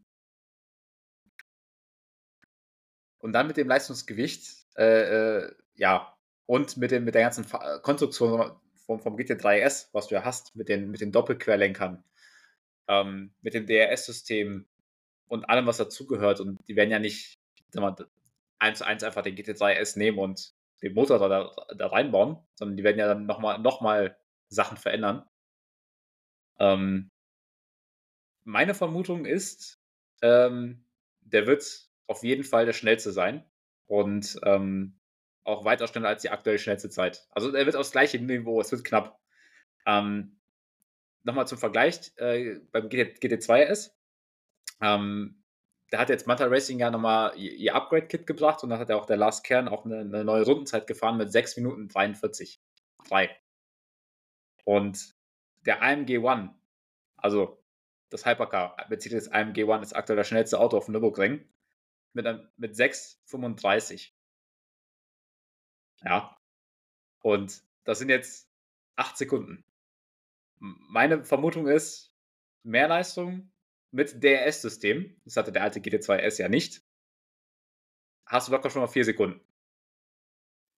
und 3.19 3.33
dann 3.33 3.47
mit 3.47 3.57
dem 3.57 3.67
Leistungsgewicht, 3.67 4.67
äh, 4.77 5.39
äh, 5.39 5.55
ja, 5.75 6.15
und 6.45 6.77
mit, 6.77 6.91
dem, 6.91 7.03
mit 7.03 7.13
der 7.13 7.23
ganzen 7.23 7.45
Konstruktion 7.81 8.53
vom, 8.85 9.01
vom 9.01 9.17
GT3S, 9.17 9.89
was 9.91 10.07
du 10.07 10.15
ja 10.15 10.23
hast, 10.23 10.55
mit 10.55 10.69
den, 10.69 10.89
mit 10.89 11.01
den 11.01 11.11
Doppelquerlenkern, 11.11 12.05
ähm, 12.87 13.33
mit 13.41 13.53
dem 13.53 13.65
DRS-System 13.65 14.65
und 15.27 15.49
allem, 15.49 15.65
was 15.65 15.77
dazugehört. 15.77 16.39
Und 16.39 16.65
die 16.69 16.77
werden 16.77 16.91
ja 16.91 16.99
nicht 16.99 17.37
mal, 17.73 17.97
eins 18.59 18.77
zu 18.77 18.85
eins 18.85 19.03
einfach 19.03 19.23
den 19.23 19.35
GT3S 19.35 19.97
nehmen 19.97 20.19
und 20.19 20.54
den 20.81 20.93
Motor 20.93 21.19
da, 21.19 21.51
da 21.75 21.87
reinbauen, 21.87 22.37
sondern 22.55 22.77
die 22.77 22.83
werden 22.83 22.99
ja 22.99 23.07
dann 23.07 23.25
nochmal 23.25 23.59
noch 23.59 23.81
mal 23.81 24.17
Sachen 24.49 24.77
verändern. 24.77 25.25
Ähm, 26.59 27.11
meine 28.43 28.73
Vermutung 28.73 29.25
ist, 29.25 29.81
ähm, 30.21 30.85
der 31.21 31.47
wird 31.47 31.89
auf 32.07 32.23
jeden 32.23 32.43
Fall 32.43 32.65
der 32.65 32.73
schnellste 32.73 33.11
sein 33.11 33.43
und 33.87 34.39
ähm, 34.43 34.99
auch 35.43 35.65
weiter 35.65 35.87
schneller 35.87 36.09
als 36.09 36.21
die 36.21 36.29
aktuell 36.29 36.59
schnellste 36.59 36.89
Zeit. 36.89 37.27
Also 37.31 37.53
er 37.53 37.65
wird 37.65 37.75
aufs 37.75 37.91
gleiche 37.91 38.19
Niveau, 38.19 38.59
es 38.61 38.71
wird 38.71 38.83
knapp. 38.83 39.19
Ähm, 39.85 40.35
Nochmal 41.25 41.47
zum 41.47 41.57
Vergleich 41.57 42.11
äh, 42.17 42.59
beim 42.71 42.87
GT, 42.87 43.17
GT2S. 43.17 43.89
Ähm, 44.79 45.43
da 45.95 46.01
hat 46.01 46.09
jetzt 46.09 46.27
Manta 46.27 46.45
Racing 46.47 46.77
ja 46.77 46.91
nochmal 46.91 47.37
ihr 47.37 47.73
Upgrade-Kit 47.73 48.27
gebracht 48.27 48.61
und 48.63 48.69
dann 48.69 48.79
hat 48.79 48.89
ja 48.89 48.97
auch 48.97 49.05
der 49.05 49.15
Last 49.15 49.45
Kern 49.45 49.69
auch 49.69 49.85
eine, 49.85 49.99
eine, 49.99 50.25
neue 50.25 50.43
Rundenzeit 50.43 50.87
gefahren 50.87 51.15
mit 51.15 51.31
6 51.31 51.55
Minuten 51.55 51.87
43. 51.87 52.61
3. 53.07 53.33
Und 54.65 55.15
der 55.65 55.81
AMG 55.81 56.17
One, 56.17 56.53
also 57.15 57.63
das 58.09 58.25
Hypercar, 58.25 58.75
Mercedes 58.89 59.31
AMG 59.31 59.63
One 59.63 59.83
ist 59.83 59.95
aktuell 59.95 60.17
das 60.17 60.27
schnellste 60.27 60.59
Auto 60.59 60.75
auf 60.75 60.85
dem 60.85 60.91
Nürburgring 60.91 61.47
mit, 62.11 62.25
mit 62.57 62.73
6,35. 62.73 64.11
Ja. 66.03 66.37
Und 67.21 67.63
das 67.85 67.99
sind 67.99 68.09
jetzt 68.09 68.49
8 68.97 69.15
Sekunden. 69.15 69.63
Meine 70.59 71.23
Vermutung 71.23 71.67
ist, 71.67 72.13
mehr 72.63 72.89
Leistung 72.89 73.49
mit 73.95 74.21
DRS-System, 74.21 75.15
das 75.23 75.37
hatte 75.37 75.53
der 75.53 75.63
alte 75.63 75.79
GT2S 75.79 76.39
ja 76.41 76.49
nicht, 76.49 76.83
hast 78.25 78.47
du 78.47 78.51
locker 78.51 78.69
schon 78.69 78.81
mal 78.81 78.87
4 78.87 79.05
Sekunden. 79.05 79.39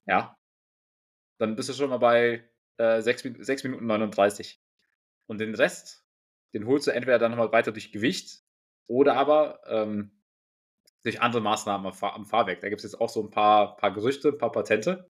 Ja. 0.06 0.36
Dann 1.38 1.56
bist 1.56 1.68
du 1.68 1.72
schon 1.72 1.90
mal 1.90 1.98
bei 1.98 2.48
äh, 2.78 3.02
6, 3.02 3.24
6 3.40 3.64
Minuten 3.64 3.86
39. 3.86 4.62
Und 5.26 5.38
den 5.38 5.54
Rest, 5.54 6.06
den 6.54 6.66
holst 6.66 6.86
du 6.86 6.92
entweder 6.92 7.18
dann 7.18 7.32
nochmal 7.32 7.52
weiter 7.52 7.72
durch 7.72 7.92
Gewicht 7.92 8.42
oder 8.86 9.16
aber 9.16 9.60
ähm, 9.66 10.12
durch 11.02 11.20
andere 11.20 11.42
Maßnahmen 11.42 11.86
am, 11.86 11.92
Fahr 11.92 12.14
am 12.14 12.24
Fahrwerk. 12.24 12.60
Da 12.60 12.68
gibt 12.68 12.80
es 12.80 12.90
jetzt 12.90 13.00
auch 13.00 13.10
so 13.10 13.22
ein 13.22 13.30
paar, 13.30 13.76
paar 13.76 13.92
Gerüchte, 13.92 14.28
ein 14.28 14.38
paar 14.38 14.52
Patente. 14.52 15.10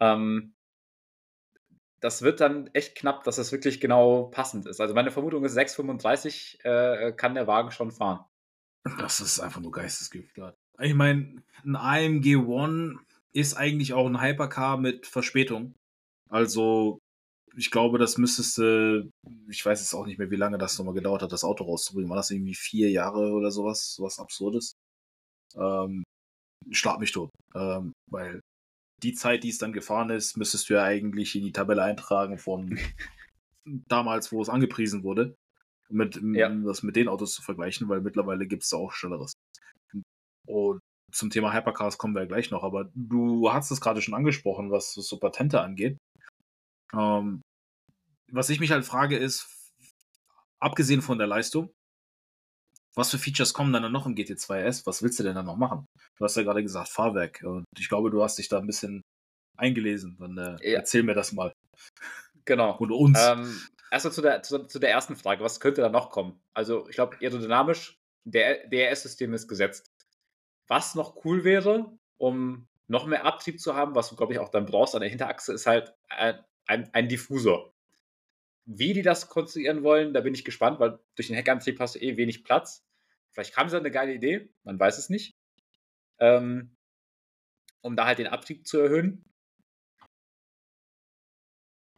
Ähm, 0.00 0.54
das 2.04 2.20
wird 2.20 2.40
dann 2.40 2.68
echt 2.74 2.96
knapp, 2.96 3.24
dass 3.24 3.38
es 3.38 3.50
wirklich 3.50 3.80
genau 3.80 4.24
passend 4.24 4.66
ist. 4.66 4.78
Also 4.78 4.92
meine 4.92 5.10
Vermutung 5.10 5.42
ist, 5.42 5.56
6,35 5.56 6.62
äh, 6.62 7.12
kann 7.12 7.34
der 7.34 7.46
Wagen 7.46 7.70
schon 7.70 7.92
fahren. 7.92 8.26
Das 8.98 9.20
ist 9.20 9.40
einfach 9.40 9.62
nur 9.62 9.72
geistesgestört. 9.72 10.54
Ich 10.80 10.92
meine, 10.92 11.42
ein 11.64 11.76
AMG 11.76 12.36
One 12.36 12.98
ist 13.32 13.54
eigentlich 13.54 13.94
auch 13.94 14.06
ein 14.06 14.20
Hypercar 14.20 14.76
mit 14.76 15.06
Verspätung. 15.06 15.72
Also, 16.28 16.98
ich 17.56 17.70
glaube, 17.70 17.96
das 17.96 18.18
müsstest 18.18 18.58
du, 18.58 19.10
ich 19.48 19.64
weiß 19.64 19.80
jetzt 19.80 19.94
auch 19.94 20.04
nicht 20.04 20.18
mehr, 20.18 20.30
wie 20.30 20.36
lange 20.36 20.58
das 20.58 20.76
nochmal 20.76 20.92
gedauert 20.92 21.22
hat, 21.22 21.32
das 21.32 21.44
Auto 21.44 21.64
rauszubringen. 21.64 22.10
War 22.10 22.18
das 22.18 22.30
irgendwie 22.30 22.54
vier 22.54 22.90
Jahre 22.90 23.30
oder 23.30 23.50
sowas? 23.50 23.94
Sowas 23.94 24.18
Absurdes? 24.18 24.74
Ähm, 25.56 26.04
schlag 26.70 26.98
mich 26.98 27.12
tot. 27.12 27.30
Ähm, 27.54 27.94
weil 28.10 28.42
die 29.04 29.14
Zeit, 29.14 29.44
die 29.44 29.50
es 29.50 29.58
dann 29.58 29.72
gefahren 29.72 30.10
ist, 30.10 30.36
müsstest 30.36 30.68
du 30.68 30.74
ja 30.74 30.82
eigentlich 30.82 31.36
in 31.36 31.44
die 31.44 31.52
Tabelle 31.52 31.82
eintragen 31.82 32.38
von 32.38 32.78
damals, 33.64 34.32
wo 34.32 34.40
es 34.40 34.48
angepriesen 34.48 35.04
wurde. 35.04 35.36
Mit, 35.90 36.18
ja. 36.22 36.48
das 36.48 36.82
mit 36.82 36.96
den 36.96 37.08
Autos 37.08 37.34
zu 37.34 37.42
vergleichen, 37.42 37.88
weil 37.88 38.00
mittlerweile 38.00 38.46
gibt 38.46 38.62
es 38.62 38.70
da 38.70 38.78
auch 38.78 38.92
schnelleres. 38.92 39.34
Und 40.46 40.80
zum 41.12 41.30
Thema 41.30 41.52
Hypercars 41.52 41.98
kommen 41.98 42.14
wir 42.14 42.22
ja 42.22 42.28
gleich 42.28 42.50
noch, 42.50 42.64
aber 42.64 42.90
du 42.94 43.52
hast 43.52 43.70
es 43.70 43.80
gerade 43.80 44.00
schon 44.00 44.14
angesprochen, 44.14 44.70
was 44.70 44.94
so 44.94 45.18
Patente 45.18 45.60
angeht. 45.60 45.98
Ähm, 46.94 47.42
was 48.32 48.48
ich 48.48 48.60
mich 48.60 48.70
halt 48.70 48.84
frage 48.84 49.16
ist, 49.16 49.46
abgesehen 50.58 51.02
von 51.02 51.18
der 51.18 51.26
Leistung, 51.26 51.70
was 52.94 53.10
für 53.10 53.18
Features 53.18 53.52
kommen 53.52 53.72
dann 53.72 53.90
noch 53.90 54.06
im 54.06 54.14
GT2S? 54.14 54.86
Was 54.86 55.02
willst 55.02 55.18
du 55.18 55.22
denn 55.22 55.34
dann 55.34 55.46
noch 55.46 55.56
machen? 55.56 55.86
Du 56.16 56.24
hast 56.24 56.36
ja 56.36 56.42
gerade 56.42 56.62
gesagt, 56.62 56.88
Fahrwerk. 56.88 57.42
Und 57.44 57.64
ich 57.78 57.88
glaube, 57.88 58.10
du 58.10 58.22
hast 58.22 58.38
dich 58.38 58.48
da 58.48 58.58
ein 58.58 58.66
bisschen 58.66 59.02
eingelesen. 59.56 60.16
Dann 60.18 60.38
äh, 60.38 60.70
ja. 60.70 60.78
erzähl 60.78 61.02
mir 61.02 61.14
das 61.14 61.32
mal. 61.32 61.52
Genau. 62.44 62.76
Und 62.76 62.92
uns. 62.92 63.18
Ähm, 63.20 63.60
erstmal 63.90 64.12
zu 64.12 64.22
der, 64.22 64.42
zu, 64.42 64.66
zu, 64.66 64.78
der 64.78 64.90
ersten 64.90 65.16
Frage. 65.16 65.42
Was 65.42 65.60
könnte 65.60 65.80
da 65.80 65.88
noch 65.88 66.10
kommen? 66.10 66.40
Also, 66.54 66.88
ich 66.88 66.94
glaube, 66.94 67.16
aerodynamisch, 67.20 67.98
der 68.24 68.68
DRS-System 68.68 69.34
ist 69.34 69.48
gesetzt. 69.48 69.90
Was 70.68 70.94
noch 70.94 71.24
cool 71.24 71.44
wäre, 71.44 71.92
um 72.16 72.68
noch 72.86 73.06
mehr 73.06 73.24
Abtrieb 73.24 73.60
zu 73.60 73.74
haben, 73.74 73.94
was 73.94 74.10
du, 74.10 74.16
glaube 74.16 74.32
ich, 74.32 74.38
auch 74.38 74.50
dann 74.50 74.66
brauchst 74.66 74.94
an 74.94 75.00
der 75.00 75.10
Hinterachse, 75.10 75.52
ist 75.52 75.66
halt 75.66 75.94
ein, 76.08 76.38
ein, 76.66 76.88
ein 76.92 77.08
Diffusor. 77.08 77.73
Wie 78.66 78.92
die 78.92 79.02
das 79.02 79.28
konstruieren 79.28 79.82
wollen, 79.82 80.14
da 80.14 80.20
bin 80.20 80.34
ich 80.34 80.44
gespannt, 80.44 80.80
weil 80.80 80.98
durch 81.16 81.28
den 81.28 81.36
Heckantrieb 81.36 81.78
hast 81.80 81.94
du 81.94 81.98
eh 82.00 82.16
wenig 82.16 82.44
Platz. 82.44 82.86
Vielleicht 83.30 83.54
kam 83.54 83.68
sie 83.68 83.76
eine 83.76 83.90
geile 83.90 84.14
Idee, 84.14 84.48
man 84.62 84.78
weiß 84.78 84.98
es 84.98 85.10
nicht. 85.10 85.36
Ähm, 86.18 86.76
um 87.82 87.96
da 87.96 88.06
halt 88.06 88.18
den 88.18 88.26
Abtrieb 88.26 88.66
zu 88.66 88.78
erhöhen. 88.78 89.24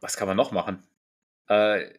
Was 0.00 0.16
kann 0.16 0.26
man 0.26 0.36
noch 0.36 0.50
machen? 0.50 0.82
Äh, 1.48 1.92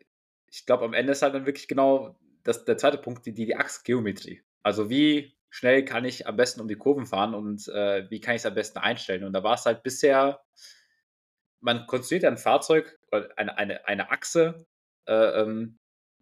ich 0.48 0.66
glaube, 0.66 0.86
am 0.86 0.94
Ende 0.94 1.14
ist 1.14 1.22
halt 1.22 1.34
dann 1.34 1.46
wirklich 1.46 1.68
genau 1.68 2.18
das, 2.44 2.66
der 2.66 2.78
zweite 2.78 2.98
Punkt, 2.98 3.26
die, 3.26 3.34
die 3.34 3.56
Achsgeometrie. 3.56 4.42
Also 4.64 4.90
wie 4.90 5.38
schnell 5.50 5.86
kann 5.86 6.04
ich 6.04 6.28
am 6.28 6.36
besten 6.36 6.60
um 6.60 6.68
die 6.68 6.76
Kurven 6.76 7.06
fahren 7.06 7.34
und 7.34 7.68
äh, 7.70 8.10
wie 8.10 8.20
kann 8.20 8.36
ich 8.36 8.42
es 8.42 8.46
am 8.46 8.56
besten 8.56 8.80
einstellen? 8.80 9.24
Und 9.24 9.34
da 9.34 9.44
war 9.44 9.54
es 9.54 9.66
halt 9.66 9.84
bisher 9.84 10.42
man 11.60 11.88
konstruiert 11.88 12.26
ein 12.26 12.38
Fahrzeug 12.38 12.97
eine, 13.12 13.58
eine, 13.58 13.88
eine 13.88 14.12
Achse 14.12 14.66
äh, 15.06 15.42
ähm, 15.42 15.78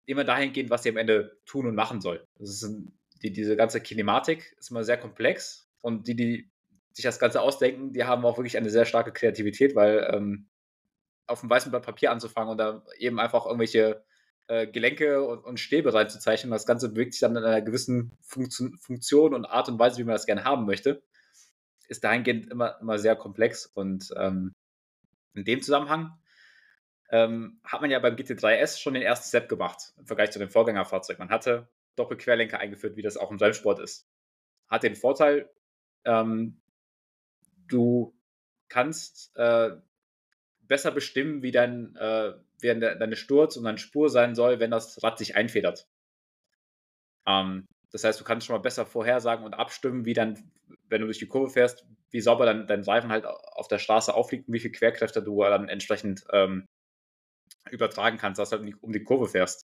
immer 0.05 0.23
dahingehend, 0.23 0.69
was 0.69 0.83
sie 0.83 0.89
am 0.89 0.97
Ende 0.97 1.37
tun 1.45 1.67
und 1.67 1.75
machen 1.75 2.01
soll. 2.01 2.25
Ein, 2.39 2.93
die, 3.23 3.31
diese 3.31 3.55
ganze 3.55 3.81
Kinematik 3.81 4.55
ist 4.59 4.71
immer 4.71 4.83
sehr 4.83 4.97
komplex 4.97 5.67
und 5.81 6.07
die, 6.07 6.15
die 6.15 6.51
sich 6.91 7.03
das 7.03 7.19
Ganze 7.19 7.41
ausdenken, 7.41 7.91
die 7.91 8.05
haben 8.05 8.25
auch 8.25 8.37
wirklich 8.37 8.57
eine 8.57 8.69
sehr 8.69 8.85
starke 8.85 9.11
Kreativität, 9.11 9.75
weil 9.75 10.09
ähm, 10.13 10.47
auf 11.27 11.41
dem 11.41 11.49
weißen 11.49 11.71
Blatt 11.71 11.83
Papier 11.83 12.11
anzufangen 12.11 12.51
und 12.51 12.57
da 12.57 12.83
eben 12.97 13.19
einfach 13.19 13.45
irgendwelche 13.45 14.03
äh, 14.47 14.67
Gelenke 14.67 15.23
und, 15.23 15.43
und, 15.43 15.59
Stäbe 15.59 15.93
reinzuzeichnen. 15.93 16.51
Das 16.51 16.65
Ganze 16.65 16.89
bewegt 16.89 17.13
sich 17.13 17.21
dann 17.21 17.35
in 17.35 17.43
einer 17.43 17.61
gewissen 17.61 18.11
Funktion, 18.21 18.77
Funktion, 18.77 19.33
und 19.33 19.45
Art 19.45 19.67
und 19.67 19.79
Weise, 19.79 19.97
wie 19.97 20.03
man 20.03 20.15
das 20.15 20.25
gerne 20.25 20.43
haben 20.43 20.65
möchte. 20.65 21.01
Ist 21.87 22.03
dahingehend 22.03 22.47
immer, 22.47 22.79
immer 22.79 22.99
sehr 22.99 23.15
komplex 23.15 23.65
und 23.65 24.13
ähm, 24.17 24.53
in 25.33 25.45
dem 25.45 25.61
Zusammenhang 25.61 26.17
ähm, 27.09 27.59
hat 27.63 27.81
man 27.81 27.91
ja 27.91 27.99
beim 27.99 28.15
GT3S 28.15 28.79
schon 28.79 28.93
den 28.93 29.03
ersten 29.03 29.27
Step 29.27 29.49
gemacht 29.49 29.93
im 29.97 30.05
Vergleich 30.05 30.31
zu 30.31 30.39
dem 30.39 30.49
Vorgängerfahrzeug. 30.49 31.19
Man 31.19 31.29
hatte 31.29 31.67
Doppelquerlenker 31.95 32.59
eingeführt, 32.59 32.97
wie 32.97 33.01
das 33.01 33.17
auch 33.17 33.31
im 33.31 33.37
Rennsport 33.37 33.79
ist. 33.79 34.07
Hat 34.67 34.83
den 34.83 34.95
Vorteil, 34.95 35.49
ähm, 36.03 36.61
du 37.67 38.15
kannst 38.67 39.35
äh, 39.35 39.71
besser 40.61 40.91
bestimmen, 40.91 41.43
wie 41.43 41.51
dein, 41.51 41.95
äh, 41.95 42.33
wie 42.59 42.67
deine 42.79 43.15
Sturz 43.15 43.57
und 43.57 43.63
deine 43.63 43.77
Spur 43.77 44.09
sein 44.09 44.33
soll, 44.35 44.59
wenn 44.59 44.71
das 44.71 45.03
Rad 45.03 45.17
sich 45.17 45.35
einfedert. 45.35 45.87
Ähm, 47.27 47.67
das 47.91 48.03
heißt, 48.03 48.19
du 48.19 48.23
kannst 48.23 48.47
schon 48.47 48.55
mal 48.55 48.61
besser 48.61 48.85
vorhersagen 48.85 49.45
und 49.45 49.53
abstimmen, 49.53 50.05
wie 50.05 50.13
dann, 50.13 50.51
wenn 50.89 51.01
du 51.01 51.07
durch 51.07 51.19
die 51.19 51.27
Kurve 51.27 51.51
fährst, 51.51 51.85
wie 52.09 52.21
sauber 52.21 52.45
dein, 52.45 52.67
dein 52.67 52.83
Reifen 52.83 53.11
halt 53.11 53.25
auf 53.25 53.67
der 53.67 53.79
Straße 53.79 54.13
aufliegt 54.13 54.47
und 54.47 54.53
wie 54.53 54.59
viel 54.59 54.71
Querkräfte 54.71 55.21
du 55.21 55.41
dann 55.43 55.69
entsprechend 55.69 56.25
ähm, 56.31 56.65
übertragen 57.71 58.17
kannst, 58.17 58.39
dass 58.39 58.49
du 58.49 58.57
halt 58.57 58.73
um 58.81 58.91
die 58.91 59.03
Kurve 59.03 59.27
fährst. 59.27 59.67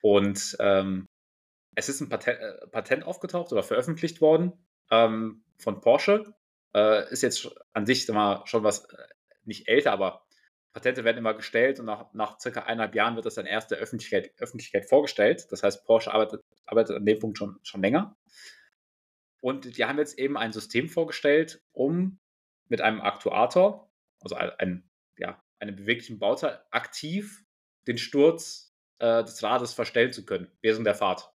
Und 0.00 0.56
ähm, 0.60 1.08
es 1.74 1.88
ist 1.88 2.00
ein 2.00 2.08
Patent, 2.08 2.38
äh, 2.38 2.66
Patent 2.68 3.04
aufgetaucht 3.04 3.52
oder 3.52 3.62
veröffentlicht 3.62 4.20
worden 4.20 4.52
ähm, 4.90 5.44
von 5.58 5.80
Porsche. 5.80 6.34
Äh, 6.74 7.10
ist 7.10 7.22
jetzt 7.22 7.48
an 7.72 7.86
sich 7.86 8.08
mal, 8.08 8.42
schon 8.46 8.64
was 8.64 8.84
äh, 8.86 8.96
nicht 9.44 9.68
älter, 9.68 9.92
aber 9.92 10.26
Patente 10.72 11.04
werden 11.04 11.18
immer 11.18 11.34
gestellt 11.34 11.80
und 11.80 11.86
nach, 11.86 12.12
nach 12.14 12.40
circa 12.40 12.60
eineinhalb 12.60 12.94
Jahren 12.94 13.14
wird 13.14 13.26
das 13.26 13.34
dann 13.34 13.46
erst 13.46 13.70
der 13.70 13.78
Öffentlichkeit, 13.78 14.32
Öffentlichkeit 14.38 14.88
vorgestellt. 14.88 15.46
Das 15.50 15.62
heißt, 15.62 15.84
Porsche 15.84 16.12
arbeitet, 16.12 16.42
arbeitet 16.66 16.96
an 16.96 17.04
dem 17.04 17.18
Punkt 17.18 17.38
schon, 17.38 17.58
schon 17.62 17.82
länger. 17.82 18.16
Und 19.40 19.76
die 19.76 19.84
haben 19.84 19.98
jetzt 19.98 20.18
eben 20.18 20.38
ein 20.38 20.52
System 20.52 20.88
vorgestellt, 20.88 21.62
um 21.72 22.20
mit 22.68 22.80
einem 22.80 23.00
Aktuator, 23.00 23.90
also 24.20 24.36
ein, 24.36 24.88
einem 25.62 25.76
beweglichen 25.76 26.18
Bauteil, 26.18 26.60
aktiv 26.70 27.44
den 27.86 27.96
Sturz 27.96 28.74
äh, 28.98 29.22
des 29.22 29.42
Rades 29.42 29.72
verstellen 29.72 30.12
zu 30.12 30.24
können 30.24 30.50
während 30.60 30.86
der 30.86 30.94
Fahrt. 30.94 31.32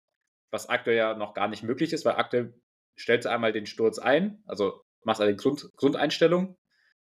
Was 0.50 0.68
aktuell 0.68 0.96
ja 0.96 1.14
noch 1.14 1.34
gar 1.34 1.48
nicht 1.48 1.62
möglich 1.62 1.92
ist, 1.92 2.04
weil 2.04 2.14
aktuell 2.14 2.54
stellst 2.98 3.26
du 3.26 3.30
einmal 3.30 3.52
den 3.52 3.66
Sturz 3.66 3.98
ein, 3.98 4.42
also 4.46 4.82
machst 5.02 5.20
eine 5.20 5.36
Grund, 5.36 5.70
Grundeinstellung 5.76 6.56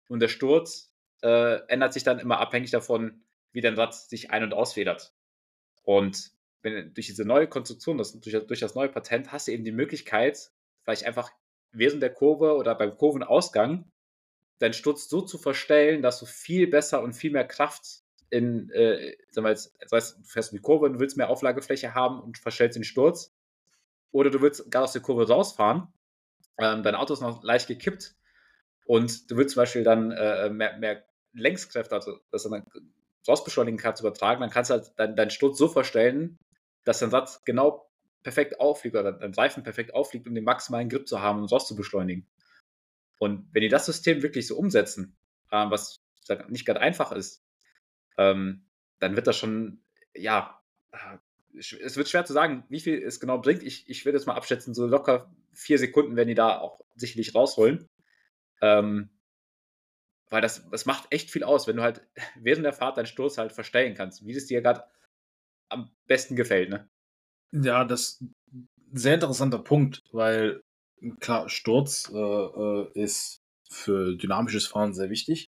und 0.08 0.20
der 0.20 0.28
Sturz 0.28 0.94
äh, 1.24 1.60
ändert 1.68 1.94
sich 1.94 2.04
dann 2.04 2.20
immer 2.20 2.40
abhängig 2.40 2.72
davon, 2.72 3.24
wie 3.52 3.62
dein 3.62 3.76
Rad 3.76 3.96
sich 3.96 4.30
ein- 4.32 4.44
und 4.44 4.54
ausfedert. 4.54 5.14
Und 5.84 6.32
wenn, 6.62 6.94
durch 6.94 7.08
diese 7.08 7.26
neue 7.26 7.48
Konstruktion, 7.48 7.98
das, 7.98 8.20
durch, 8.20 8.46
durch 8.46 8.60
das 8.60 8.76
neue 8.76 8.90
Patent, 8.90 9.32
hast 9.32 9.48
du 9.48 9.52
eben 9.52 9.64
die 9.64 9.72
Möglichkeit, 9.72 10.52
vielleicht 10.84 11.06
einfach 11.06 11.32
während 11.72 12.04
der 12.04 12.14
Kurve 12.14 12.56
oder 12.56 12.76
beim 12.76 12.96
Kurvenausgang 12.96 13.92
deinen 14.60 14.74
Sturz 14.74 15.10
so 15.10 15.22
zu 15.22 15.38
verstellen, 15.38 16.02
dass 16.02 16.20
du 16.20 16.26
viel 16.26 16.68
besser 16.68 17.02
und 17.02 17.14
viel 17.14 17.32
mehr 17.32 17.48
Kraft 17.48 18.04
in, 18.30 18.70
äh, 18.72 19.16
sagen 19.30 19.46
wir 19.46 19.52
jetzt, 19.52 19.76
das 19.80 19.92
heißt, 19.92 20.18
du 20.20 20.24
fährst 20.24 20.52
in 20.52 20.58
die 20.58 20.62
Kurve 20.62 20.86
und 20.86 21.00
willst 21.00 21.18
mehr 21.18 21.30
Auflagefläche 21.30 21.94
haben 21.94 22.20
und 22.20 22.38
verstellst 22.38 22.76
den 22.76 22.84
Sturz. 22.84 23.34
Oder 24.12 24.30
du 24.30 24.42
willst 24.42 24.70
gar 24.72 24.84
aus 24.84 24.94
der 24.94 25.02
Kurve 25.02 25.28
rausfahren, 25.28 25.88
ähm, 26.58 26.84
dein 26.84 26.96
Auto 26.96 27.14
ist 27.14 27.22
noch 27.22 27.44
leicht 27.44 27.68
gekippt 27.68 28.16
und 28.86 29.30
du 29.30 29.38
willst 29.38 29.54
zum 29.54 29.62
Beispiel 29.62 29.84
dann 29.84 30.12
äh, 30.12 30.50
mehr, 30.50 30.78
mehr 30.78 31.04
Längskräfte, 31.34 31.94
also 31.94 32.20
dass 32.32 32.44
du 32.44 32.50
dann 32.50 32.66
rausbeschleunigen 33.28 33.80
kannst, 33.80 34.02
übertragen, 34.02 34.42
dann 34.42 34.50
kannst 34.50 34.72
du 34.72 34.76
halt 34.76 34.92
deinen 34.98 35.16
dein 35.16 35.30
Sturz 35.30 35.58
so 35.58 35.68
verstellen, 35.68 36.40
dass 36.84 37.00
dein 37.00 37.12
Satz 37.12 37.44
genau 37.44 37.90
perfekt 38.24 38.60
auffliegt 38.60 38.96
oder 38.96 39.12
dein 39.12 39.34
Reifen 39.34 39.64
perfekt 39.64 39.94
auffliegt, 39.94 40.28
um 40.28 40.34
den 40.34 40.44
maximalen 40.44 40.90
Grip 40.90 41.08
zu 41.08 41.22
haben 41.22 41.42
und 41.42 41.52
raus 41.52 41.68
zu 41.68 41.76
beschleunigen. 41.76 42.26
Und 43.20 43.48
wenn 43.52 43.62
die 43.62 43.70
das 43.70 43.86
System 43.86 44.22
wirklich 44.22 44.48
so 44.48 44.58
umsetzen, 44.58 45.18
ähm, 45.52 45.72
was 45.72 46.02
nicht 46.50 46.66
gerade 46.66 46.82
einfach 46.82 47.12
ist, 47.12 47.44
ähm, 48.18 48.68
dann 49.00 49.16
wird 49.16 49.28
das 49.28 49.38
schon, 49.38 49.84
ja, 50.14 50.62
äh, 50.92 51.18
es 51.60 51.98
wird 51.98 52.10
schwer 52.10 52.26
zu 52.26 52.34
sagen, 52.34 52.66
wie 52.70 52.80
viel 52.80 53.02
es 53.02 53.20
genau 53.20 53.40
bringt. 53.40 53.64
Ich, 53.64 53.90
ich 53.90 54.06
würde 54.06 54.18
jetzt 54.18 54.28
mal 54.28 54.36
abschätzen, 54.36 54.76
so 54.76 54.86
locker 54.86 55.34
vier 55.54 55.80
Sekunden 55.80 56.16
werden 56.16 56.28
die 56.28 56.36
da 56.36 56.60
auch 56.60 56.82
sicherlich 56.96 57.34
rausholen. 57.34 57.90
Ähm, 58.62 59.10
weil 60.30 60.42
das, 60.42 60.70
das 60.70 60.86
macht 60.86 61.08
echt 61.10 61.32
viel 61.32 61.44
aus, 61.44 61.68
wenn 61.68 61.78
du 61.78 61.84
halt 61.84 62.06
während 62.36 62.66
der 62.66 62.74
Fahrt 62.74 62.98
deinen 62.98 63.06
Sturz 63.06 63.38
halt 63.38 63.54
verstellen 63.54 63.96
kannst, 63.96 64.26
wie 64.26 64.36
es 64.36 64.48
dir 64.48 64.62
gerade 64.62 64.84
am 65.70 65.92
besten 66.06 66.36
gefällt, 66.36 66.70
ne? 66.70 66.90
Ja, 67.52 67.86
das 67.86 68.02
ist 68.02 68.22
ein 68.22 68.68
sehr 68.94 69.16
interessanter 69.16 69.60
Punkt, 69.60 70.04
weil 70.12 70.62
klar, 71.20 71.50
Sturz 71.50 72.12
äh, 72.14 72.18
äh, 72.18 72.92
ist 72.94 73.42
für 73.70 74.16
dynamisches 74.16 74.68
Fahren 74.68 74.94
sehr 74.94 75.10
wichtig. 75.10 75.50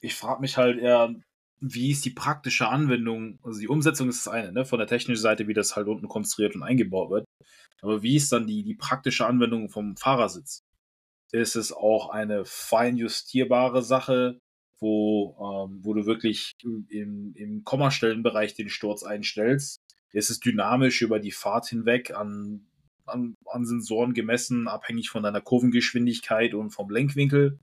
Ich 0.00 0.14
frage 0.14 0.40
mich 0.40 0.56
halt 0.56 0.78
eher, 0.78 1.14
wie 1.60 1.92
ist 1.92 2.04
die 2.04 2.10
praktische 2.10 2.68
Anwendung? 2.68 3.38
Also 3.42 3.60
die 3.60 3.68
Umsetzung 3.68 4.08
ist 4.08 4.26
das 4.26 4.32
eine, 4.32 4.52
ne? 4.52 4.64
von 4.64 4.78
der 4.78 4.88
technischen 4.88 5.22
Seite, 5.22 5.46
wie 5.46 5.54
das 5.54 5.76
halt 5.76 5.86
unten 5.86 6.08
konstruiert 6.08 6.56
und 6.56 6.64
eingebaut 6.64 7.10
wird. 7.10 7.24
Aber 7.82 8.02
wie 8.02 8.16
ist 8.16 8.32
dann 8.32 8.46
die, 8.46 8.62
die 8.64 8.74
praktische 8.74 9.26
Anwendung 9.26 9.68
vom 9.68 9.96
Fahrersitz? 9.96 10.62
Ist 11.30 11.56
es 11.56 11.72
auch 11.72 12.10
eine 12.10 12.44
fein 12.44 12.96
justierbare 12.96 13.82
Sache, 13.82 14.38
wo, 14.78 15.36
ähm, 15.40 15.80
wo 15.82 15.94
du 15.94 16.04
wirklich 16.06 16.52
im, 16.62 17.32
im 17.36 17.64
Kommastellenbereich 17.64 18.54
den 18.54 18.68
Sturz 18.68 19.04
einstellst? 19.04 19.80
Ist 20.12 20.30
es 20.30 20.40
dynamisch 20.40 21.00
über 21.00 21.20
die 21.20 21.30
Fahrt 21.30 21.66
hinweg 21.66 22.12
an, 22.14 22.66
an, 23.06 23.34
an 23.46 23.66
Sensoren 23.66 24.14
gemessen, 24.14 24.68
abhängig 24.68 25.10
von 25.10 25.22
deiner 25.22 25.40
Kurvengeschwindigkeit 25.40 26.54
und 26.54 26.70
vom 26.70 26.90
Lenkwinkel 26.90 27.58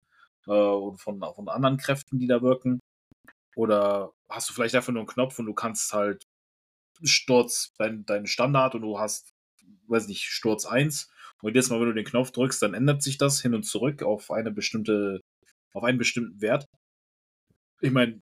äh, 0.47 0.51
und 0.51 0.99
von, 0.99 1.19
von 1.19 1.49
anderen 1.49 1.77
Kräften, 1.77 2.19
die 2.19 2.27
da 2.27 2.41
wirken? 2.41 2.79
Oder 3.55 4.11
hast 4.29 4.49
du 4.49 4.53
vielleicht 4.53 4.75
einfach 4.75 4.93
nur 4.93 5.01
einen 5.01 5.07
Knopf 5.07 5.39
und 5.39 5.45
du 5.45 5.53
kannst 5.53 5.93
halt 5.93 6.23
Sturz, 7.03 7.73
dein, 7.77 8.05
dein 8.05 8.27
Standard 8.27 8.75
und 8.75 8.81
du 8.81 8.99
hast, 8.99 9.29
weiß 9.87 10.07
nicht, 10.07 10.23
Sturz 10.23 10.65
1. 10.65 11.09
Und 11.41 11.49
jedes 11.49 11.69
Mal, 11.69 11.79
wenn 11.79 11.87
du 11.87 11.93
den 11.93 12.05
Knopf 12.05 12.31
drückst, 12.31 12.61
dann 12.61 12.73
ändert 12.73 13.01
sich 13.01 13.17
das 13.17 13.41
hin 13.41 13.55
und 13.55 13.63
zurück 13.63 14.03
auf 14.03 14.31
eine 14.31 14.51
bestimmte, 14.51 15.21
auf 15.73 15.83
einen 15.83 15.97
bestimmten 15.97 16.41
Wert. 16.41 16.65
Ich 17.81 17.91
meine, 17.91 18.19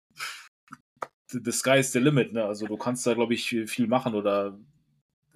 the 1.32 1.52
sky 1.52 1.80
is 1.80 1.92
the 1.92 2.00
limit, 2.00 2.34
ne? 2.34 2.46
Also 2.46 2.68
du 2.68 2.78
kannst 2.78 3.06
da, 3.08 3.14
glaube 3.14 3.34
ich, 3.34 3.48
viel, 3.48 3.68
viel 3.68 3.88
machen 3.88 4.14
oder 4.14 4.58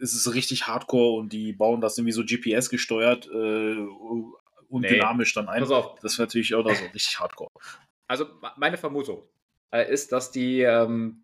ist 0.02 0.16
es 0.16 0.34
richtig 0.34 0.68
hardcore 0.68 1.20
und 1.20 1.32
die 1.32 1.54
bauen 1.54 1.80
das 1.80 1.98
irgendwie 1.98 2.12
so 2.12 2.24
GPS 2.26 2.70
gesteuert 2.70 3.28
äh, 3.28 3.76
und 3.78 4.82
nee. 4.82 4.90
dynamisch 4.90 5.34
dann 5.34 5.48
ein. 5.48 5.62
Das 5.62 5.70
wäre 6.18 6.28
natürlich 6.28 6.56
auch 6.56 6.64
noch 6.64 6.76
so 6.76 6.86
richtig 6.86 7.20
hardcore. 7.20 7.52
Also 8.08 8.26
meine 8.58 8.78
Vermutung, 8.78 9.24
äh, 9.72 9.92
ist, 9.92 10.12
dass 10.12 10.32
die, 10.32 10.62
ähm, 10.62 11.24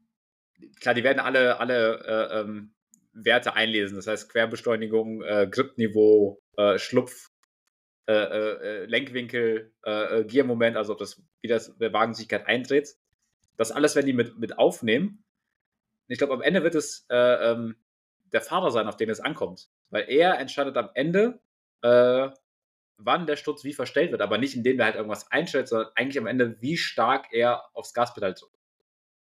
klar, 0.79 0.93
die 0.93 1.03
werden 1.03 1.19
alle, 1.19 1.59
alle 1.59 1.99
äh, 2.05 2.39
ähm, 2.41 2.73
Werte 3.13 3.55
einlesen. 3.55 3.95
Das 3.95 4.07
heißt 4.07 4.29
Querbeschleunigung, 4.29 5.23
äh, 5.23 5.47
Gripniveau, 5.49 6.39
äh, 6.55 6.77
Schlupf, 6.77 7.31
äh, 8.07 8.13
äh, 8.13 8.85
Lenkwinkel, 8.85 9.73
Giermoment, 10.27 10.77
also 10.77 10.93
ob 10.93 10.99
das, 10.99 11.21
wie 11.41 11.47
das 11.49 11.77
der 11.77 11.91
Wagen 11.93 12.13
sich 12.13 12.29
gerade 12.29 12.45
eindreht. 12.45 12.95
Das 13.57 13.71
alles 13.71 13.95
werden 13.95 14.05
die 14.05 14.13
mit, 14.13 14.37
mit 14.37 14.57
aufnehmen. 14.57 15.23
Ich 16.07 16.19
glaube, 16.19 16.33
am 16.33 16.41
Ende 16.41 16.63
wird 16.63 16.75
es 16.75 17.05
ähm, 17.09 17.75
der 18.33 18.41
Fahrer 18.41 18.71
sein, 18.71 18.87
auf 18.87 18.97
den 18.97 19.09
es 19.09 19.19
ankommt. 19.19 19.69
Weil 19.89 20.09
er 20.09 20.39
entscheidet 20.39 20.77
am 20.77 20.89
Ende, 20.93 21.39
wann 21.81 23.27
der 23.27 23.35
Sturz 23.35 23.63
wie 23.63 23.73
verstellt 23.73 24.11
wird, 24.11 24.21
aber 24.21 24.37
nicht 24.37 24.55
indem 24.55 24.79
er 24.79 24.85
halt 24.85 24.95
irgendwas 24.95 25.31
einstellt, 25.31 25.67
sondern 25.67 25.91
eigentlich 25.95 26.19
am 26.19 26.27
Ende, 26.27 26.61
wie 26.61 26.77
stark 26.77 27.27
er 27.31 27.63
aufs 27.73 27.93
Gaspedal 27.93 28.33
drückt. 28.33 28.57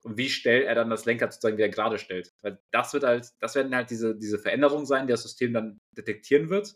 Und 0.04 0.18
wie 0.18 0.30
schnell 0.30 0.64
er 0.64 0.74
dann 0.74 0.90
das 0.90 1.06
Lenkrad 1.06 1.32
sozusagen 1.32 1.58
wieder 1.58 1.70
gerade 1.70 2.00
stellt. 2.00 2.34
Weil 2.42 2.60
das 2.72 2.92
wird 2.94 3.04
halt, 3.04 3.30
das 3.40 3.54
werden 3.54 3.76
halt 3.76 3.92
diese, 3.92 4.18
diese 4.18 4.40
Veränderungen 4.40 4.88
sein, 4.88 5.06
die 5.06 5.12
das 5.12 5.22
System 5.22 5.54
dann 5.54 5.80
detektieren 5.92 6.50
wird. 6.50 6.76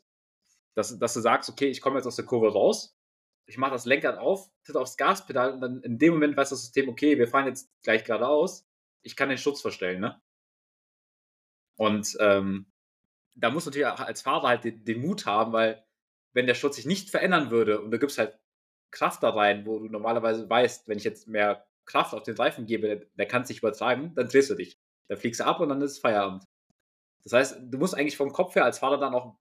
Dass, 0.76 0.98
dass 1.00 1.16
du 1.16 1.22
sagst, 1.22 1.50
okay, 1.50 1.68
ich 1.68 1.82
komme 1.82 1.98
jetzt 1.98 2.06
aus 2.06 2.18
der 2.18 2.26
Kurve 2.26 2.52
raus, 2.52 2.96
ich 3.48 3.58
mache 3.58 3.72
das 3.72 3.86
Lenkrad 3.86 4.18
auf, 4.18 4.50
tritt 4.64 4.76
aufs 4.76 4.98
Gaspedal 4.98 5.54
und 5.54 5.62
dann 5.62 5.82
in 5.82 5.98
dem 5.98 6.14
Moment 6.14 6.36
weiß 6.38 6.50
das 6.50 6.62
System, 6.62 6.90
okay, 6.90 7.18
wir 7.18 7.28
fahren 7.28 7.48
jetzt 7.48 7.70
gleich 7.84 8.04
geradeaus, 8.04 8.68
ich 9.02 9.16
kann 9.16 9.30
den 9.30 9.38
Schutz 9.38 9.62
verstellen, 9.62 10.02
ne? 10.02 10.22
Und 11.78 12.18
ähm, 12.20 12.68
da 13.36 13.50
muss 13.50 13.66
natürlich 13.66 13.88
auch 13.88 14.00
als 14.00 14.22
Fahrer 14.22 14.48
halt 14.48 14.64
den, 14.64 14.86
den 14.86 15.02
Mut 15.02 15.26
haben, 15.26 15.54
weil 15.54 15.84
wenn 16.34 16.48
der 16.48 16.56
Sturz 16.56 16.76
sich 16.76 16.86
nicht 16.86 17.10
verändern 17.10 17.52
würde 17.52 17.82
und 17.82 17.92
du 17.92 18.00
gibst 18.00 18.18
halt 18.18 18.38
Kraft 18.92 19.24
da 19.24 19.30
rein, 19.30 19.66
wo 19.66 19.80
du 19.80 19.88
normalerweise 19.88 20.50
weißt, 20.50 20.88
wenn 20.88 20.98
ich 20.98 21.04
jetzt 21.04 21.28
mehr 21.28 21.66
Kraft 21.86 22.14
auf 22.14 22.24
den 22.24 22.36
Reifen 22.36 22.66
gebe, 22.66 22.88
der, 22.88 23.06
der 23.14 23.28
kann 23.28 23.44
es 23.44 23.50
nicht 23.50 23.60
übertreiben, 23.60 24.16
dann 24.16 24.28
drehst 24.28 24.50
du 24.50 24.56
dich. 24.56 24.80
Dann 25.08 25.18
fliegst 25.18 25.40
du 25.40 25.46
ab 25.46 25.60
und 25.60 25.70
dann 25.70 25.82
ist 25.82 26.00
Feierabend. 26.00 26.44
Das 27.24 27.34
heißt, 27.34 27.58
du 27.62 27.78
musst 27.78 27.96
eigentlich 27.96 28.18
vom 28.18 28.32
Kopf 28.32 28.56
her 28.56 28.66
als 28.66 28.80
Fahrer 28.80 28.98
dann 28.98 29.14
auch 29.14 29.38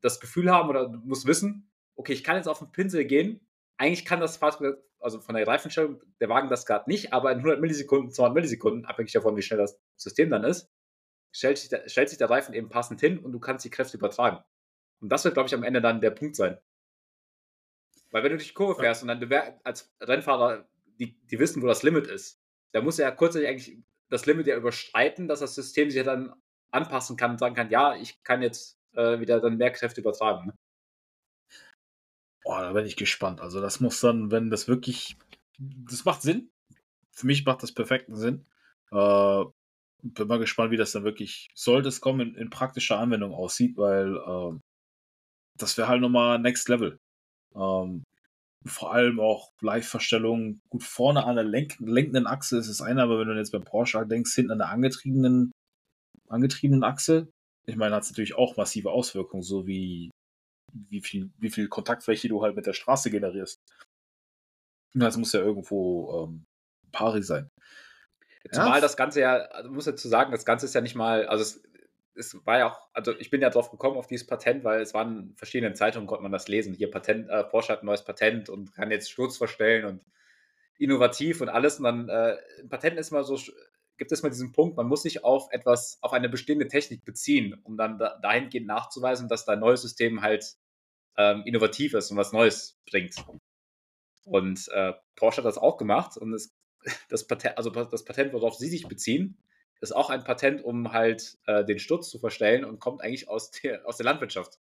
das 0.00 0.20
Gefühl 0.20 0.50
haben 0.50 0.68
oder 0.68 0.88
du 0.88 0.98
musst 1.04 1.26
wissen, 1.26 1.70
okay, 1.96 2.12
ich 2.12 2.24
kann 2.24 2.36
jetzt 2.36 2.48
auf 2.48 2.58
den 2.58 2.72
Pinsel 2.72 3.04
gehen. 3.04 3.46
Eigentlich 3.76 4.04
kann 4.04 4.20
das 4.20 4.36
Fahrzeug, 4.36 4.78
also 5.00 5.20
von 5.20 5.34
der 5.34 5.46
Reifenstellung, 5.46 6.02
der 6.20 6.28
Wagen 6.28 6.48
das 6.48 6.66
gerade 6.66 6.88
nicht, 6.90 7.12
aber 7.12 7.32
in 7.32 7.38
100 7.38 7.60
Millisekunden, 7.60 8.12
200 8.12 8.34
Millisekunden, 8.34 8.84
abhängig 8.84 9.12
davon, 9.12 9.36
wie 9.36 9.42
schnell 9.42 9.58
das 9.58 9.80
System 9.96 10.30
dann 10.30 10.44
ist, 10.44 10.70
stellt 11.32 11.58
sich 11.58 11.68
der, 11.68 11.88
stellt 11.88 12.08
sich 12.08 12.18
der 12.18 12.30
Reifen 12.30 12.54
eben 12.54 12.68
passend 12.68 13.00
hin 13.00 13.18
und 13.18 13.32
du 13.32 13.40
kannst 13.40 13.64
die 13.64 13.70
Kräfte 13.70 13.96
übertragen. 13.96 14.44
Und 15.00 15.08
das 15.10 15.24
wird, 15.24 15.34
glaube 15.34 15.48
ich, 15.48 15.54
am 15.54 15.64
Ende 15.64 15.80
dann 15.80 16.00
der 16.00 16.10
Punkt 16.10 16.36
sein. 16.36 16.58
Weil 18.10 18.22
wenn 18.22 18.30
du 18.30 18.36
durch 18.36 18.48
die 18.48 18.54
Kurve 18.54 18.80
fährst 18.80 19.02
und 19.02 19.08
dann 19.08 19.20
du 19.20 19.58
als 19.64 19.92
Rennfahrer, 20.00 20.68
die, 20.98 21.18
die 21.26 21.38
wissen, 21.38 21.62
wo 21.62 21.66
das 21.66 21.82
Limit 21.82 22.06
ist, 22.06 22.38
da 22.72 22.82
muss 22.82 22.98
er 22.98 23.08
ja 23.08 23.14
kurzzeitig 23.14 23.48
eigentlich 23.48 23.78
das 24.10 24.26
Limit 24.26 24.46
ja 24.46 24.56
überschreiten, 24.56 25.26
dass 25.26 25.40
das 25.40 25.54
System 25.54 25.90
sich 25.90 25.96
ja 25.96 26.04
dann 26.04 26.34
anpassen 26.70 27.16
kann 27.16 27.32
und 27.32 27.38
sagen 27.38 27.54
kann, 27.54 27.70
ja, 27.70 27.96
ich 27.96 28.22
kann 28.22 28.42
jetzt 28.42 28.78
äh, 28.92 29.18
wieder 29.20 29.40
dann 29.40 29.56
mehr 29.56 29.72
Kräfte 29.72 30.02
übertragen. 30.02 30.48
Ne? 30.48 30.54
Boah, 32.44 32.60
da 32.60 32.72
bin 32.72 32.86
ich 32.86 32.96
gespannt. 32.96 33.40
Also 33.40 33.60
das 33.60 33.80
muss 33.80 34.00
dann, 34.00 34.30
wenn 34.30 34.50
das 34.50 34.68
wirklich, 34.68 35.16
das 35.58 36.04
macht 36.04 36.22
Sinn. 36.22 36.50
Für 37.10 37.26
mich 37.26 37.44
macht 37.44 37.62
das 37.62 37.72
perfekten 37.72 38.16
Sinn. 38.16 38.46
Äh, 38.90 39.44
bin 40.02 40.28
mal 40.28 40.38
gespannt, 40.38 40.70
wie 40.70 40.76
das 40.76 40.92
dann 40.92 41.04
wirklich, 41.04 41.48
sollte 41.54 41.88
es 41.88 42.00
kommen, 42.00 42.20
in, 42.20 42.34
in 42.34 42.50
praktischer 42.50 42.98
Anwendung 42.98 43.32
aussieht, 43.32 43.76
weil 43.76 44.16
äh, 44.16 44.58
das 45.58 45.78
wäre 45.78 45.88
halt 45.88 46.00
nochmal 46.00 46.38
Next 46.38 46.68
Level. 46.68 46.98
Ähm, 47.54 48.04
vor 48.64 48.92
allem 48.92 49.20
auch 49.20 49.50
Live-Verstellungen. 49.60 50.60
Gut, 50.70 50.82
vorne 50.84 51.24
an 51.24 51.36
der 51.36 51.44
lenk 51.44 51.76
lenkenden 51.80 52.26
Achse 52.26 52.58
ist 52.58 52.68
es 52.68 52.80
eine, 52.80 53.02
aber 53.02 53.18
wenn 53.18 53.28
du 53.28 53.36
jetzt 53.36 53.52
beim 53.52 53.64
Porsche 53.64 54.06
denkst, 54.06 54.34
hinten 54.34 54.52
an 54.52 54.58
der 54.58 54.68
angetriebenen, 54.68 55.52
angetriebenen 56.28 56.84
Achse, 56.84 57.28
ich 57.66 57.76
meine, 57.76 57.94
hat 57.94 58.04
es 58.04 58.10
natürlich 58.10 58.34
auch 58.34 58.56
massive 58.56 58.90
Auswirkungen, 58.90 59.42
so 59.42 59.66
wie 59.66 60.10
wie 60.72 61.00
viel, 61.00 61.30
wie 61.38 61.50
viel 61.50 61.68
Kontaktfläche 61.68 62.28
du 62.28 62.42
halt 62.42 62.56
mit 62.56 62.66
der 62.66 62.72
Straße 62.72 63.10
generierst. 63.10 63.60
Das 64.94 65.16
muss 65.16 65.32
ja 65.32 65.40
irgendwo 65.40 66.24
ähm, 66.24 66.44
pari 66.92 67.22
sein. 67.22 67.48
Zumal 68.50 68.74
ja. 68.74 68.80
das 68.80 68.96
Ganze 68.96 69.20
ja, 69.20 69.36
also 69.36 69.70
muss 69.70 69.84
dazu 69.84 70.08
sagen, 70.08 70.32
das 70.32 70.44
Ganze 70.44 70.66
ist 70.66 70.74
ja 70.74 70.80
nicht 70.80 70.96
mal, 70.96 71.26
also 71.26 71.42
es, 71.42 71.62
es 72.14 72.46
war 72.46 72.58
ja 72.58 72.70
auch, 72.70 72.88
also 72.92 73.16
ich 73.18 73.30
bin 73.30 73.40
ja 73.40 73.50
drauf 73.50 73.70
gekommen 73.70 73.96
auf 73.96 74.06
dieses 74.06 74.26
Patent, 74.26 74.64
weil 74.64 74.80
es 74.80 74.94
waren 74.94 75.30
in 75.30 75.36
verschiedenen 75.36 75.74
Zeitungen, 75.74 76.06
konnte 76.06 76.22
man 76.22 76.32
das 76.32 76.48
lesen. 76.48 76.74
Hier 76.74 76.90
Patent, 76.90 77.28
äh, 77.28 77.44
Porsche 77.44 77.72
hat 77.72 77.82
ein 77.82 77.86
neues 77.86 78.04
Patent 78.04 78.48
und 78.48 78.74
kann 78.74 78.90
jetzt 78.90 79.10
Sturz 79.10 79.36
verstellen 79.36 79.84
und 79.84 80.04
innovativ 80.78 81.40
und 81.40 81.48
alles. 81.48 81.78
Und 81.78 81.84
dann 81.84 82.08
äh, 82.08 82.36
Patent 82.68 82.98
ist 82.98 83.12
mal 83.12 83.24
so, 83.24 83.38
gibt 83.96 84.12
es 84.12 84.22
mal 84.22 84.30
diesen 84.30 84.52
Punkt, 84.52 84.76
man 84.76 84.86
muss 84.86 85.02
sich 85.02 85.24
auf 85.24 85.48
etwas, 85.52 85.98
auf 86.00 86.12
eine 86.12 86.28
bestehende 86.28 86.68
Technik 86.68 87.04
beziehen, 87.04 87.60
um 87.62 87.76
dann 87.76 87.98
da, 87.98 88.18
dahingehend 88.20 88.66
nachzuweisen, 88.66 89.28
dass 89.28 89.44
dein 89.44 89.60
neues 89.60 89.82
System 89.82 90.22
halt 90.22 90.56
ähm, 91.16 91.42
innovativ 91.44 91.94
ist 91.94 92.10
und 92.10 92.16
was 92.16 92.32
Neues 92.32 92.78
bringt. 92.90 93.14
Und 94.24 94.68
äh, 94.72 94.92
Porsche 95.16 95.38
hat 95.38 95.46
das 95.46 95.58
auch 95.58 95.76
gemacht 95.76 96.16
und 96.16 96.32
es, 96.32 96.54
das 97.08 97.26
Patent, 97.26 97.58
also 97.58 97.70
das 97.70 98.04
Patent, 98.04 98.32
worauf 98.32 98.54
sie 98.54 98.68
sich 98.68 98.88
beziehen, 98.88 99.36
ist 99.80 99.92
auch 99.92 100.10
ein 100.10 100.22
Patent, 100.22 100.62
um 100.62 100.92
halt 100.92 101.38
äh, 101.46 101.64
den 101.64 101.78
Sturz 101.78 102.08
zu 102.08 102.18
verstellen 102.18 102.64
und 102.64 102.78
kommt 102.78 103.02
eigentlich 103.02 103.28
aus 103.28 103.50
der, 103.50 103.86
aus 103.86 103.96
der 103.96 104.04
Landwirtschaft. 104.04 104.58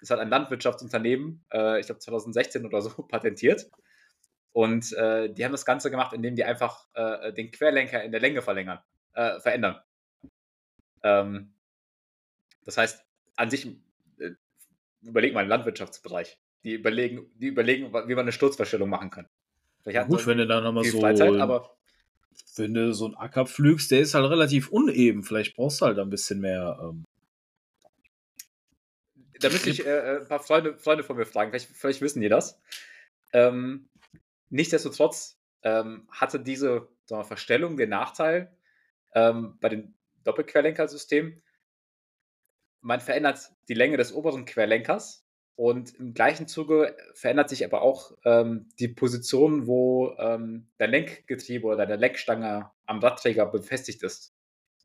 Das 0.00 0.10
hat 0.10 0.18
ein 0.18 0.30
Landwirtschaftsunternehmen, 0.30 1.44
äh, 1.52 1.80
ich 1.80 1.86
glaube 1.86 2.00
2016 2.00 2.64
oder 2.64 2.80
so, 2.80 3.02
patentiert. 3.08 3.70
Und 4.52 4.92
äh, 4.94 5.32
die 5.32 5.44
haben 5.44 5.52
das 5.52 5.66
Ganze 5.66 5.90
gemacht, 5.90 6.12
indem 6.12 6.36
die 6.36 6.44
einfach 6.44 6.86
äh, 6.94 7.32
den 7.32 7.50
Querlenker 7.50 8.02
in 8.04 8.12
der 8.12 8.20
Länge 8.20 8.40
verlängern, 8.40 8.78
äh, 9.12 9.40
verändern. 9.40 9.80
Ähm, 11.02 11.52
das 12.64 12.78
heißt, 12.78 13.04
an 13.36 13.50
sich 13.50 13.66
äh, 14.18 14.30
überleg 15.02 15.34
mal 15.34 15.46
Landwirtschaftsbereich. 15.46 16.38
Die 16.62 16.72
überlegen, 16.72 17.30
die 17.34 17.48
überlegen, 17.48 17.92
wie 17.92 18.14
man 18.14 18.20
eine 18.20 18.32
Sturzverstellung 18.32 18.88
machen 18.88 19.10
kann. 19.10 19.28
Ja, 19.86 20.04
gut, 20.04 20.26
wenn 20.26 20.38
du 20.38 20.46
da 20.46 20.60
nochmal 20.60 20.84
so. 20.84 21.00
Freizeit, 21.00 21.34
aber 21.36 21.76
wenn 22.56 22.74
du 22.74 22.92
so 22.94 23.06
einen 23.06 23.16
Acker 23.16 23.46
pflügst, 23.46 23.90
der 23.90 24.00
ist 24.00 24.14
halt 24.14 24.28
relativ 24.30 24.68
uneben. 24.68 25.22
Vielleicht 25.22 25.56
brauchst 25.56 25.80
du 25.80 25.86
halt 25.86 25.98
ein 25.98 26.10
bisschen 26.10 26.40
mehr. 26.40 26.78
Ähm 26.82 27.04
da 29.40 29.50
müsste 29.50 29.70
ich 29.70 29.84
äh, 29.84 29.90
äh, 29.90 30.20
ein 30.20 30.28
paar 30.28 30.40
Freunde, 30.40 30.78
Freunde 30.78 31.04
von 31.04 31.16
mir 31.16 31.26
fragen. 31.26 31.50
Vielleicht, 31.50 31.70
vielleicht 31.70 32.00
wissen 32.00 32.22
die 32.22 32.28
das. 32.28 32.60
Ähm, 33.32 33.88
nichtsdestotrotz 34.48 35.38
ähm, 35.62 36.08
hatte 36.10 36.40
diese 36.40 36.88
wir, 37.10 37.24
Verstellung 37.24 37.76
den 37.76 37.90
Nachteil 37.90 38.56
ähm, 39.14 39.58
bei 39.60 39.68
den 39.68 39.94
Doppelquerlenkersystemen, 40.24 41.42
man 42.80 43.00
verändert 43.00 43.50
die 43.68 43.74
Länge 43.74 43.96
des 43.96 44.12
oberen 44.12 44.44
Querlenkers 44.44 45.23
und 45.56 45.94
im 46.00 46.14
gleichen 46.14 46.48
Zuge 46.48 46.96
verändert 47.14 47.48
sich 47.48 47.64
aber 47.64 47.82
auch 47.82 48.12
ähm, 48.24 48.68
die 48.80 48.88
Position, 48.88 49.66
wo 49.66 50.14
ähm, 50.18 50.68
der 50.80 50.88
Lenkgetriebe 50.88 51.66
oder 51.66 51.86
der 51.86 51.96
Lenkstange 51.96 52.70
am 52.86 52.98
Radträger 52.98 53.46
befestigt 53.46 54.02
ist. 54.02 54.34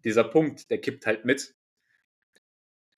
Dieser 0.04 0.24
Punkt, 0.24 0.70
der 0.70 0.80
kippt 0.80 1.06
halt 1.08 1.26
mit. 1.26 1.56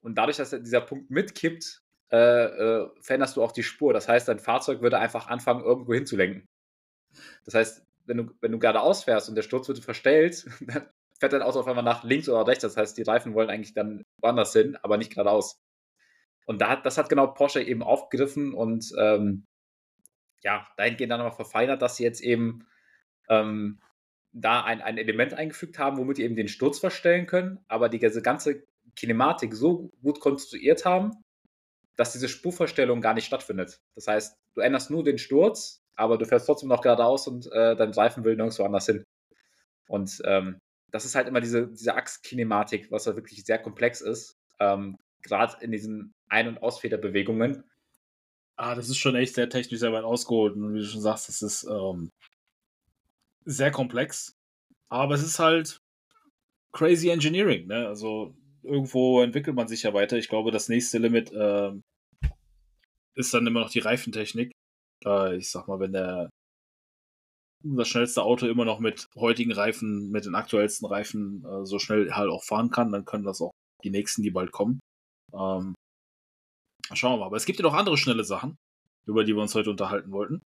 Und 0.02 0.16
dadurch, 0.16 0.38
dass 0.38 0.50
dieser 0.50 0.82
Punkt 0.82 1.10
mitkippt, 1.10 1.82
äh, 2.12 2.18
äh, 2.18 2.90
veränderst 3.00 3.38
du 3.38 3.44
auch 3.44 3.54
die 3.54 3.64
Spur. 3.64 3.94
Das 3.94 4.10
heißt, 4.10 4.28
dein 4.28 4.40
Fahrzeug 4.40 4.82
würde 4.82 5.00
einfach 5.00 5.28
anfangen, 5.28 5.64
irgendwo 5.64 5.94
hinzulenken. 5.94 6.50
Das 7.46 7.54
heißt, 7.54 7.86
wenn 8.06 8.18
du, 8.18 8.32
wenn 8.42 8.52
du 8.52 8.60
geradeaus 8.60 9.06
fährst 9.06 9.30
und 9.30 9.36
der 9.36 9.44
Sturz 9.44 9.70
wird 9.70 9.80
verstellt, 9.80 10.46
dann 10.62 10.90
fährt 11.20 11.34
dein 11.34 11.42
Auto 11.42 11.60
auf 11.60 11.68
einmal 11.68 11.86
nach 11.86 12.04
links 12.04 12.28
oder 12.28 12.46
rechts. 12.46 12.64
Das 12.64 12.76
heißt, 12.76 12.98
die 12.98 13.04
Reifen 13.04 13.34
wollen 13.34 13.50
eigentlich 13.50 13.74
dann 13.74 14.04
woanders 14.18 14.52
hin, 14.52 14.78
aber 14.82 14.98
nicht 14.98 15.14
geradeaus. 15.14 15.62
Und 16.46 16.62
da 16.62 16.70
hat, 16.70 16.86
das 16.86 16.98
hat 16.98 17.10
genau 17.10 17.28
Porsche 17.28 17.62
eben 17.62 17.84
aufgegriffen 17.84 18.54
und 18.54 18.92
ähm, 18.98 19.46
ja, 20.44 20.68
dahingehend 20.78 21.12
dann 21.12 21.20
nochmal 21.20 21.36
verfeinert, 21.36 21.82
dass 21.82 21.98
sie 21.98 22.04
jetzt 22.04 22.22
eben 22.22 22.66
ähm, 23.30 23.80
da 24.34 24.64
ein, 24.64 24.82
ein 24.82 24.98
Element 24.98 25.34
eingefügt 25.34 25.78
haben, 25.78 25.98
womit 25.98 26.18
die 26.18 26.24
eben 26.24 26.36
den 26.36 26.48
Sturz 26.48 26.80
verstellen 26.80 27.28
können, 27.28 27.60
aber 27.68 27.90
die 27.90 28.00
ganze 28.00 28.64
Kinematik 28.96 29.54
so 29.54 29.92
gut 30.02 30.20
konstruiert 30.20 30.86
haben, 30.86 31.12
dass 31.96 32.14
diese 32.14 32.30
Spurverstellung 32.30 33.02
gar 33.02 33.14
nicht 33.14 33.26
stattfindet. 33.26 33.80
Das 33.96 34.08
heißt, 34.08 34.36
du 34.56 34.62
änderst 34.62 34.90
nur 34.90 35.04
den 35.04 35.18
Sturz, 35.18 35.82
aber 35.96 36.18
du 36.18 36.26
fährst 36.26 36.46
trotzdem 36.46 36.70
noch 36.70 36.82
geradeaus 36.82 37.28
und 37.28 37.48
äh, 37.52 37.76
dein 37.76 37.92
Reifen 37.92 38.24
will 38.24 38.36
nirgendwo 38.36 38.64
anders 38.64 38.86
hin. 38.86 39.04
Und 39.88 40.22
ähm, 40.26 40.58
das 40.92 41.06
ist 41.06 41.16
halt 41.16 41.28
immer 41.28 41.42
diese, 41.42 41.68
diese 41.68 41.96
Achskinematik, 41.96 42.92
was 42.92 43.06
halt 43.06 43.18
wirklich 43.18 43.44
sehr 43.46 43.60
komplex 43.60 44.02
ist. 44.02 44.38
Ähm, 44.60 44.98
Gerade 45.24 45.58
in 45.64 45.72
diesen 45.72 46.14
Ein- 46.30 46.48
und 46.48 46.62
Ausfederbewegungen. 46.62 47.64
Ah, 48.58 48.76
das 48.76 48.90
ist 48.90 48.98
schon 48.98 49.16
echt 49.16 49.36
sehr 49.36 49.50
technisch 49.50 49.80
sehr 49.80 49.94
weit 49.94 50.04
ausgeholt. 50.04 50.56
Und 50.56 50.74
wie 50.74 50.80
du 50.80 50.86
schon 50.86 51.02
sagst, 51.02 51.30
das 51.30 51.42
ist 51.42 51.64
ähm, 51.64 52.10
sehr 53.46 53.72
komplex. 53.72 54.34
Aber 54.90 55.16
es 55.16 55.24
ist 55.24 55.40
halt 55.40 55.80
crazy 56.74 57.10
Engineering. 57.10 57.68
Ne? 57.68 57.88
Also 57.88 58.36
irgendwo 58.64 59.22
entwickelt 59.22 59.56
man 59.56 59.68
sich 59.68 59.84
ja 59.84 59.94
weiter. 59.94 60.18
Ich 60.18 60.30
glaube, 60.30 60.52
das 60.52 60.70
nächste 60.70 60.98
Limit 60.98 61.32
äh, 61.32 61.72
ist 63.16 63.34
dann 63.34 63.48
immer 63.48 63.62
noch 63.62 63.70
die 63.70 63.80
Reifentechnik. 63.80 64.52
Äh, 65.06 65.38
ich 65.38 65.50
sag 65.50 65.68
mal, 65.68 65.80
wenn 65.80 65.94
der 65.94 66.30
das 67.64 67.88
schnellste 67.88 68.24
Auto 68.24 68.48
immer 68.48 68.66
noch 68.66 68.80
mit 68.80 69.08
heutigen 69.16 69.52
Reifen, 69.52 70.10
mit 70.10 70.26
den 70.26 70.36
aktuellsten 70.36 70.88
Reifen 70.88 71.46
äh, 71.46 71.66
so 71.66 71.80
schnell 71.80 72.12
halt 72.12 72.30
auch 72.30 72.44
fahren 72.44 72.72
kann, 72.72 72.92
dann 72.92 73.06
können 73.06 73.24
das 73.24 73.42
auch 73.42 73.52
die 73.84 73.92
nächsten, 73.92 74.24
die 74.24 74.32
bald 74.32 74.52
kommen. 74.52 74.80
Ähm, 75.34 75.76
schauen 76.94 77.14
wir 77.14 77.18
mal. 77.18 77.26
Aber 77.28 77.38
es 77.38 77.46
gibt 77.46 77.60
ja 77.60 77.64
noch 77.64 77.74
andere 77.74 77.98
schnelle 77.98 78.24
Sachen, 78.24 78.58
über 79.06 79.24
die 79.24 79.36
wir 79.36 79.42
uns 79.42 79.56
heute 79.56 79.70
unterhalten 79.70 80.12
wollten. 80.12 80.42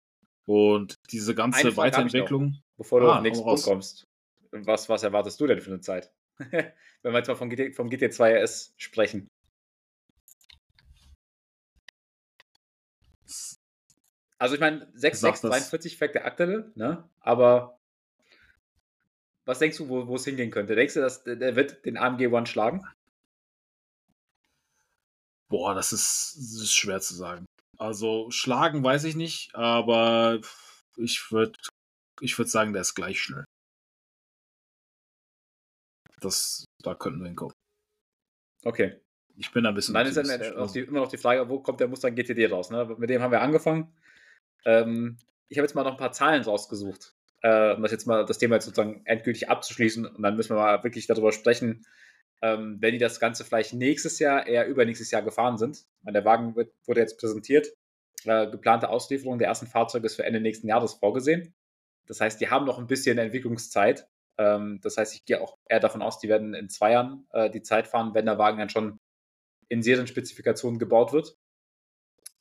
Und 0.46 0.96
diese 1.12 1.36
ganze 1.36 1.78
Weiterentwicklung. 1.78 2.52
Noch, 2.52 2.78
bevor 2.78 3.00
du 3.00 3.08
ah, 3.08 3.12
auf 3.12 3.18
den 3.18 3.24
nächsten 3.24 3.46
Punkt 3.46 3.64
kommst. 3.64 4.08
Was, 4.52 4.90
was 4.90 5.04
erwartest 5.04 5.40
du 5.40 5.48
denn 5.48 5.62
für 5.62 5.72
eine 5.72 5.82
Zeit? 5.82 6.12
Wenn 6.38 7.14
wir 7.14 7.18
jetzt 7.18 7.28
mal 7.28 7.36
vom, 7.36 7.50
GT, 7.50 7.76
vom 7.76 7.90
GT2 7.90 8.44
RS 8.44 8.74
sprechen. 8.78 9.28
Also 14.38 14.56
ich 14.56 14.60
meine, 14.60 14.92
6,643 14.96 15.98
fängt 15.98 16.16
der 16.16 16.26
aktuelle, 16.26 16.72
ne? 16.76 17.08
Aber 17.20 17.80
was 19.46 19.60
denkst 19.60 19.78
du, 19.78 19.88
wo, 19.88 20.08
wo 20.08 20.16
es 20.16 20.26
hingehen 20.26 20.50
könnte? 20.50 20.76
Denkst 20.76 20.96
du, 20.96 21.00
dass 21.00 21.24
der 21.24 21.56
wird 21.56 21.86
den 21.86 21.98
AMG 21.98 22.28
One 22.28 22.48
schlagen? 22.48 22.84
Boah, 25.52 25.76
das 25.76 25.92
ist, 25.92 26.34
das 26.38 26.62
ist 26.62 26.74
schwer 26.74 27.02
zu 27.02 27.14
sagen. 27.14 27.46
Also 27.78 28.32
schlagen 28.32 28.84
weiß 28.84 29.04
ich 29.04 29.16
nicht, 29.16 29.54
aber 29.54 30.40
ich 30.96 31.30
würde 31.32 31.60
ich 32.22 32.38
würd 32.38 32.50
sagen, 32.50 32.72
der 32.72 32.84
ist 32.84 32.96
gleich 32.96 33.20
schnell. 33.20 33.44
Das, 36.22 36.64
da 36.82 36.96
könnten 36.96 37.20
wir 37.20 37.28
hinkommen. 37.28 37.54
Okay. 38.64 39.02
Ich 39.36 39.52
bin 39.52 39.66
ein 39.66 39.74
bisschen. 39.74 39.94
Dann 39.94 40.08
ist 40.08 40.16
dann 40.16 40.72
die, 40.74 40.80
immer 40.80 41.00
noch 41.00 41.10
die 41.10 41.18
Frage, 41.18 41.50
wo 41.50 41.60
kommt 41.60 41.80
der 41.80 41.88
Mustang 41.88 42.16
GTD 42.16 42.46
raus? 42.46 42.70
Ne? 42.70 42.96
Mit 42.98 43.10
dem 43.10 43.22
haben 43.22 43.32
wir 43.32 43.42
angefangen. 43.42 43.94
Ähm, 44.66 45.18
ich 45.50 45.58
habe 45.58 45.66
jetzt 45.66 45.74
mal 45.74 45.84
noch 45.84 45.94
ein 45.94 45.98
paar 45.98 46.12
Zahlen 46.14 46.44
rausgesucht, 46.44 47.14
äh, 47.42 47.74
um 47.74 47.82
das 47.82 47.92
jetzt 47.92 48.06
mal 48.06 48.26
das 48.26 48.38
Thema 48.38 48.56
jetzt 48.56 48.66
sozusagen 48.66 49.02
endgültig 49.06 49.50
abzuschließen. 49.50 50.06
Und 50.06 50.22
dann 50.22 50.38
müssen 50.38 50.56
wir 50.56 50.62
mal 50.62 50.84
wirklich 50.84 51.08
darüber 51.08 51.34
sprechen, 51.34 51.86
ähm, 52.42 52.78
wenn 52.80 52.94
die 52.94 53.00
das 53.00 53.20
Ganze 53.20 53.44
vielleicht 53.44 53.74
nächstes 53.74 54.20
Jahr, 54.20 54.48
eher 54.48 54.68
übernächstes 54.68 55.12
Jahr 55.12 55.22
gefahren 55.22 55.58
sind. 55.58 55.86
Meine, 56.02 56.20
der 56.20 56.26
Wagen 56.26 56.56
wird, 56.56 56.74
wurde 56.86 57.02
jetzt 57.02 57.20
präsentiert. 57.20 57.68
Äh, 58.26 58.50
geplante 58.50 58.90
Auslieferung 58.90 59.40
der 59.40 59.48
ersten 59.48 59.68
Fahrzeuge 59.68 60.06
ist 60.06 60.16
für 60.16 60.26
Ende 60.26 60.42
nächsten 60.42 60.68
Jahres 60.68 60.94
vorgesehen. 60.94 61.54
Das 62.08 62.22
heißt, 62.22 62.42
die 62.42 62.50
haben 62.50 62.66
noch 62.66 62.80
ein 62.80 62.88
bisschen 62.88 63.18
Entwicklungszeit. 63.18 64.08
Ähm, 64.38 64.80
das 64.82 64.98
heißt, 64.98 65.16
ich 65.16 65.26
gehe 65.26 65.42
auch 65.42 65.58
eher 65.70 65.80
davon 65.80 66.02
aus, 66.02 66.20
die 66.20 66.30
werden 66.30 66.54
in 66.54 66.70
zwei 66.70 66.92
Jahren 66.92 67.28
äh, 67.32 67.50
die 67.50 67.62
Zeit 67.62 67.88
fahren, 67.88 68.14
wenn 68.14 68.26
der 68.26 68.38
Wagen 68.38 68.58
dann 68.58 68.70
schon 68.70 69.00
in 69.70 69.84
Serienspezifikationen 69.84 70.80
gebaut 70.80 71.14
wird 71.14 71.38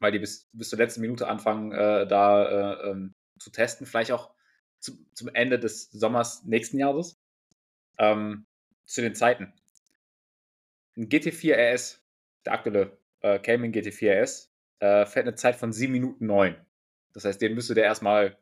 weil 0.01 0.13
die 0.13 0.19
bis, 0.19 0.49
bis 0.53 0.71
zur 0.71 0.79
letzten 0.79 1.03
Minute 1.03 1.29
anfangen, 1.29 1.73
äh, 1.73 2.07
da 2.07 2.45
äh, 2.45 2.91
ähm, 2.91 3.15
zu 3.39 3.51
testen. 3.51 3.87
Vielleicht 3.87 4.13
auch 4.13 4.33
zu, 4.81 4.93
zum 5.15 5.29
Ende 5.29 5.59
des 5.59 5.91
Sommers 5.91 6.45
nächsten 6.45 6.79
Jahres. 6.79 7.21
Ähm, 7.99 8.47
zu 8.87 9.03
den 9.03 9.15
Zeiten. 9.15 9.53
Ein 11.01 11.09
GT4 11.09 11.55
RS, 11.55 12.05
der 12.45 12.53
aktuelle 12.53 12.99
äh, 13.23 13.39
Cayman 13.39 13.73
GT4 13.73 14.23
RS, 14.23 14.53
äh, 14.81 15.07
fährt 15.07 15.27
eine 15.27 15.35
Zeit 15.35 15.57
von 15.57 15.73
7 15.73 15.91
Minuten 15.91 16.27
9. 16.27 16.55
Das 17.15 17.25
heißt, 17.25 17.41
den 17.41 17.55
müsste 17.55 17.73
der 17.73 17.85
erstmal 17.85 18.37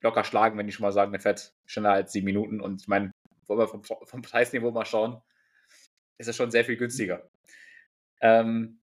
locker 0.00 0.24
schlagen, 0.24 0.56
wenn 0.56 0.66
die 0.66 0.72
schon 0.72 0.84
mal 0.84 0.92
sagen, 0.92 1.12
der 1.12 1.20
fährt 1.20 1.54
schneller 1.66 1.92
als 1.92 2.12
7 2.12 2.24
Minuten. 2.24 2.62
Und 2.62 2.80
ich 2.80 2.88
meine, 2.88 3.12
wollen 3.46 3.60
wir 3.60 3.68
vom, 3.68 3.84
vom 3.84 4.22
Preisniveau 4.22 4.70
mal 4.70 4.86
schauen, 4.86 5.20
ist 6.16 6.28
das 6.28 6.36
schon 6.36 6.50
sehr 6.50 6.64
viel 6.64 6.78
günstiger. 6.78 7.28
Ähm, 8.22 8.80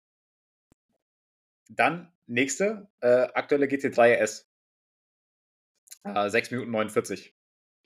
dann 1.67 2.13
nächste, 2.25 2.87
äh, 3.01 3.27
aktuelle 3.33 3.65
GT3 3.65 4.13
RS. 4.23 4.49
Äh, 6.05 6.29
6 6.29 6.51
Minuten 6.51 6.71
49. 6.71 7.35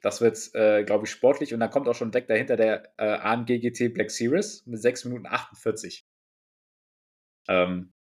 Das 0.04 0.20
wird, 0.20 0.54
äh, 0.54 0.84
glaube 0.84 1.06
ich, 1.06 1.12
sportlich. 1.12 1.54
Und 1.54 1.62
dann 1.62 1.70
kommt 1.70 1.88
auch 1.88 1.96
schon 1.96 2.12
direkt 2.12 2.30
dahinter 2.30 2.58
der 2.58 2.94
äh, 2.98 3.06
AMG 3.06 3.60
GT 3.60 3.94
Black 3.94 4.12
Series 4.12 4.66
mit 4.68 4.82
6 4.82 5.06
Minuten 5.06 5.26
48. 5.26 6.06
Ähm, 7.48 7.94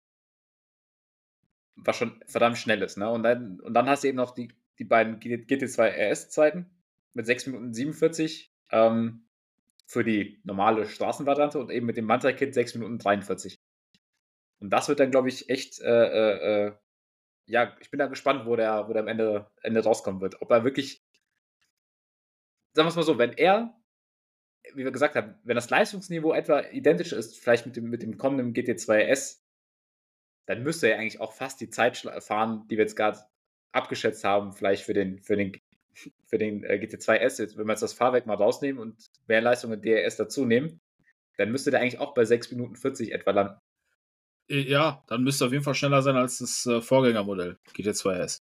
was 1.75 1.95
schon 1.95 2.21
verdammt 2.27 2.57
schnell 2.57 2.81
ist. 2.81 2.97
Ne? 2.97 3.09
Und, 3.09 3.23
dann, 3.23 3.59
und 3.61 3.73
dann 3.73 3.87
hast 3.87 4.03
du 4.03 4.09
eben 4.09 4.17
noch 4.17 4.31
die, 4.31 4.49
die 4.79 4.83
beiden 4.83 5.19
GT2 5.19 6.11
RS-Zeiten 6.11 6.69
mit 7.13 7.25
6 7.25 7.47
Minuten 7.47 7.73
47 7.73 8.53
ähm, 8.71 9.25
für 9.87 10.03
die 10.03 10.41
normale 10.43 10.85
Straßenvariante 10.85 11.57
und 11.57 11.71
eben 11.71 11.85
mit 11.85 11.95
dem 11.95 12.05
Manta-Kit 12.05 12.53
6 12.53 12.75
Minuten 12.75 12.99
43. 12.99 13.55
Und 14.59 14.69
das 14.71 14.89
wird 14.89 14.99
dann, 14.99 15.11
glaube 15.11 15.29
ich, 15.29 15.49
echt, 15.49 15.79
äh, 15.79 15.87
äh, 15.87 16.67
äh, 16.67 16.73
ja, 17.45 17.75
ich 17.79 17.91
bin 17.91 17.99
da 17.99 18.07
gespannt, 18.07 18.45
wo 18.45 18.55
der, 18.55 18.87
wo 18.87 18.93
der 18.93 19.03
am 19.03 19.07
Ende, 19.07 19.49
Ende 19.61 19.83
rauskommen 19.83 20.21
wird. 20.21 20.41
Ob 20.41 20.51
er 20.51 20.63
wirklich, 20.63 21.02
sagen 22.73 22.87
wir 22.87 22.89
es 22.89 22.95
mal 22.95 23.03
so, 23.03 23.17
wenn 23.17 23.33
er, 23.33 23.75
wie 24.73 24.83
wir 24.83 24.91
gesagt 24.91 25.15
haben, 25.15 25.35
wenn 25.43 25.55
das 25.55 25.69
Leistungsniveau 25.69 26.33
etwa 26.33 26.61
identisch 26.71 27.13
ist, 27.13 27.39
vielleicht 27.39 27.65
mit 27.65 27.75
dem, 27.75 27.89
mit 27.89 28.01
dem 28.01 28.17
kommenden 28.17 28.53
GT2 28.53 28.97
S, 28.97 29.43
dann 30.45 30.63
müsste 30.63 30.89
er 30.89 30.99
eigentlich 30.99 31.21
auch 31.21 31.33
fast 31.33 31.61
die 31.61 31.69
Zeit 31.69 31.97
fahren, 31.97 32.67
die 32.67 32.77
wir 32.77 32.83
jetzt 32.83 32.95
gerade 32.95 33.19
abgeschätzt 33.71 34.23
haben, 34.23 34.53
vielleicht 34.53 34.83
für 34.83 34.93
den, 34.93 35.19
für 35.19 35.35
den, 35.35 35.53
für 36.25 36.37
den 36.37 36.63
äh, 36.63 36.79
GT2 36.81 37.15
S, 37.15 37.39
wenn 37.39 37.67
wir 37.67 37.73
jetzt 37.73 37.83
das 37.83 37.93
Fahrwerk 37.93 38.25
mal 38.25 38.35
rausnehmen 38.35 38.81
und 38.81 39.05
mehr 39.27 39.41
Leistung 39.41 39.71
in 39.71 39.81
DRS 39.81 40.17
dazu 40.17 40.45
nehmen, 40.45 40.81
dann 41.37 41.51
müsste 41.51 41.71
der 41.71 41.79
eigentlich 41.79 41.99
auch 41.99 42.13
bei 42.13 42.25
6 42.25 42.51
Minuten 42.51 42.75
40 42.75 43.11
etwa 43.11 43.31
landen. 43.31 43.59
Ja, 44.49 45.03
dann 45.07 45.23
müsste 45.23 45.45
er 45.45 45.47
auf 45.47 45.53
jeden 45.53 45.63
Fall 45.63 45.73
schneller 45.73 46.01
sein 46.01 46.15
als 46.15 46.39
das 46.39 46.65
äh, 46.65 46.81
Vorgängermodell 46.81 47.57
GT2 47.75 48.13
S. 48.17 48.43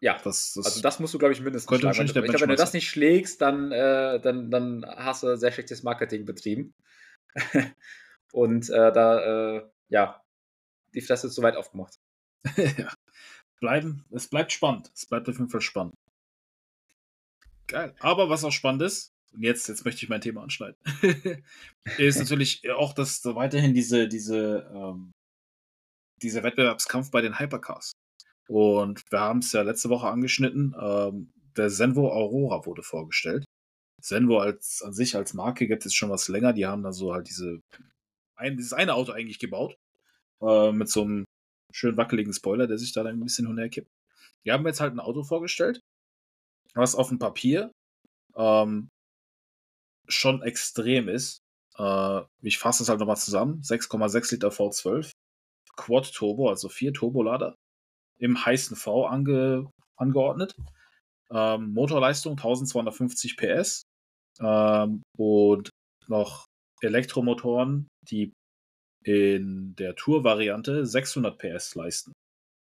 Ja, 0.00 0.18
das, 0.24 0.54
das 0.54 0.64
also 0.64 0.80
das 0.80 0.98
musst 0.98 1.12
du, 1.12 1.18
glaube 1.18 1.34
ich, 1.34 1.40
mindestens 1.40 1.78
schlagen. 1.78 1.98
Wenn, 1.98 2.06
ich 2.06 2.12
glaube, 2.12 2.28
wenn 2.28 2.48
du 2.48 2.56
das 2.56 2.72
nicht 2.72 2.88
schlägst, 2.88 3.40
dann, 3.42 3.70
äh, 3.70 4.18
dann, 4.20 4.50
dann 4.50 4.84
hast 4.86 5.22
du 5.22 5.36
sehr 5.36 5.52
schlechtes 5.52 5.82
Marketing 5.82 6.24
betrieben. 6.24 6.74
Und 8.32 8.70
äh, 8.70 8.92
da, 8.92 9.56
äh, 9.56 9.68
ja, 9.88 10.22
die 10.94 11.02
Fresse 11.02 11.26
ist 11.26 11.34
zu 11.34 11.42
weit 11.42 11.56
aufgemacht. 11.56 11.98
ja. 12.56 12.92
Bleiben, 13.60 14.06
es 14.10 14.28
bleibt 14.28 14.52
spannend. 14.52 14.90
Es 14.94 15.06
bleibt 15.06 15.28
auf 15.28 15.36
jeden 15.36 15.50
Fall 15.50 15.60
spannend. 15.60 15.94
Geil. 17.66 17.94
Aber 18.00 18.30
was 18.30 18.42
auch 18.44 18.52
spannend 18.52 18.82
ist, 18.82 19.12
und 19.32 19.42
jetzt, 19.42 19.68
jetzt 19.68 19.84
möchte 19.84 20.02
ich 20.04 20.08
mein 20.08 20.22
Thema 20.22 20.42
anschneiden, 20.42 20.76
ist 21.98 22.18
natürlich 22.18 22.68
auch, 22.70 22.94
dass 22.94 23.20
da 23.20 23.36
weiterhin 23.36 23.74
diese, 23.74 24.08
diese, 24.08 24.68
ähm, 24.74 25.12
dieser 26.22 26.42
Wettbewerbskampf 26.42 27.10
bei 27.10 27.20
den 27.20 27.38
Hypercars. 27.38 27.92
Und 28.50 29.04
wir 29.12 29.20
haben 29.20 29.38
es 29.38 29.52
ja 29.52 29.62
letzte 29.62 29.90
Woche 29.90 30.08
angeschnitten, 30.08 30.74
ähm, 30.76 31.32
der 31.56 31.70
Senvo 31.70 32.10
Aurora 32.10 32.66
wurde 32.66 32.82
vorgestellt. 32.82 33.44
Senvo 34.02 34.40
als, 34.40 34.82
an 34.82 34.92
sich 34.92 35.14
als 35.14 35.34
Marke 35.34 35.68
gibt 35.68 35.86
es 35.86 35.94
schon 35.94 36.10
was 36.10 36.26
länger. 36.26 36.52
Die 36.52 36.66
haben 36.66 36.82
da 36.82 36.92
so 36.92 37.14
halt 37.14 37.28
diese, 37.28 37.60
ein, 38.34 38.56
dieses 38.56 38.72
eine 38.72 38.94
Auto 38.94 39.12
eigentlich 39.12 39.38
gebaut. 39.38 39.76
Äh, 40.42 40.72
mit 40.72 40.88
so 40.88 41.02
einem 41.02 41.26
schön 41.72 41.96
wackeligen 41.96 42.32
Spoiler, 42.32 42.66
der 42.66 42.76
sich 42.76 42.92
da 42.92 43.04
dann 43.04 43.20
ein 43.20 43.24
bisschen 43.24 43.46
hinterkippt. 43.46 43.88
Die 44.44 44.50
haben 44.50 44.66
jetzt 44.66 44.80
halt 44.80 44.94
ein 44.94 45.00
Auto 45.00 45.22
vorgestellt, 45.22 45.80
was 46.74 46.96
auf 46.96 47.10
dem 47.10 47.20
Papier 47.20 47.70
ähm, 48.34 48.88
schon 50.08 50.42
extrem 50.42 51.08
ist. 51.08 51.38
Äh, 51.78 52.22
ich 52.42 52.58
fasse 52.58 52.82
es 52.82 52.88
halt 52.88 52.98
nochmal 52.98 53.16
zusammen. 53.16 53.60
6,6 53.62 54.32
Liter 54.32 54.48
V12, 54.48 55.12
Quad 55.76 56.12
Turbo, 56.12 56.48
also 56.48 56.68
vier 56.68 56.92
Turbolader, 56.92 57.54
im 58.20 58.44
heißen 58.44 58.76
V 58.76 59.06
ange, 59.06 59.70
angeordnet. 59.96 60.54
Ähm, 61.32 61.72
Motorleistung 61.72 62.32
1250 62.32 63.36
PS 63.36 63.82
ähm, 64.40 65.02
und 65.16 65.70
noch 66.08 66.46
Elektromotoren, 66.82 67.88
die 68.02 68.32
in 69.04 69.74
der 69.76 69.94
Tour-Variante 69.96 70.86
600 70.86 71.38
PS 71.38 71.74
leisten. 71.74 72.12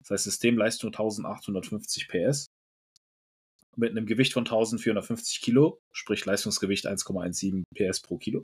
Das 0.01 0.11
heißt 0.11 0.23
Systemleistung 0.25 0.89
1850 0.89 2.07
PS 2.07 2.47
mit 3.75 3.91
einem 3.91 4.05
Gewicht 4.05 4.33
von 4.33 4.43
1450 4.43 5.41
Kilo, 5.41 5.77
sprich 5.93 6.25
Leistungsgewicht 6.25 6.87
1,17 6.87 7.63
PS 7.75 8.01
pro 8.01 8.17
Kilo. 8.17 8.41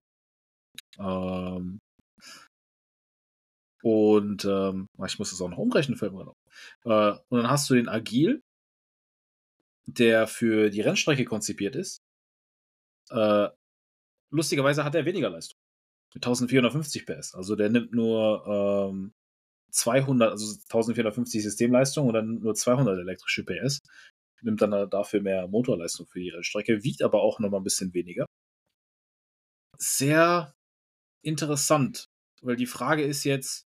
Ähm, 0.99 1.80
und 3.84 4.45
ähm, 4.45 4.88
ich 5.05 5.19
muss 5.19 5.31
das 5.31 5.41
auch 5.41 5.49
noch 5.49 5.57
umrechnen, 5.57 5.97
fällt 5.97 6.13
mir. 6.13 6.34
Äh, 6.86 7.17
und 7.27 7.38
dann 7.38 7.49
hast 7.49 7.69
du 7.69 7.75
den 7.75 7.89
Agil, 7.89 8.41
der 9.86 10.25
für 10.25 10.69
die 10.69 10.79
Rennstrecke 10.79 11.25
konzipiert 11.25 11.75
ist. 11.75 12.01
Äh, 13.09 13.49
lustigerweise 14.31 14.86
hat 14.86 14.95
er 14.95 15.03
weniger 15.03 15.29
Leistung. 15.29 15.57
Mit 16.13 16.25
1450 16.25 17.05
PS. 17.05 17.36
Also 17.36 17.57
der 17.57 17.69
nimmt 17.69 17.91
nur 17.91 18.89
ähm, 18.89 19.13
200, 19.71 20.31
also 20.31 20.45
1450 20.45 21.43
Systemleistung 21.43 22.07
und 22.07 22.13
dann 22.13 22.39
nur 22.39 22.55
200 22.55 22.97
elektrische 22.97 23.43
PS 23.43 23.81
nimmt 24.43 24.61
dann 24.61 24.89
dafür 24.89 25.21
mehr 25.21 25.47
Motorleistung 25.47 26.05
für 26.05 26.19
die 26.19 26.29
Rennstrecke, 26.29 26.84
wiegt 26.84 27.01
aber 27.01 27.21
auch 27.21 27.39
nochmal 27.39 27.59
ein 27.59 27.65
bisschen 27.65 27.93
weniger. 27.93 28.25
Sehr 29.77 30.53
interessant, 31.21 32.07
weil 32.41 32.55
die 32.55 32.65
Frage 32.65 33.03
ist 33.03 33.23
jetzt, 33.23 33.65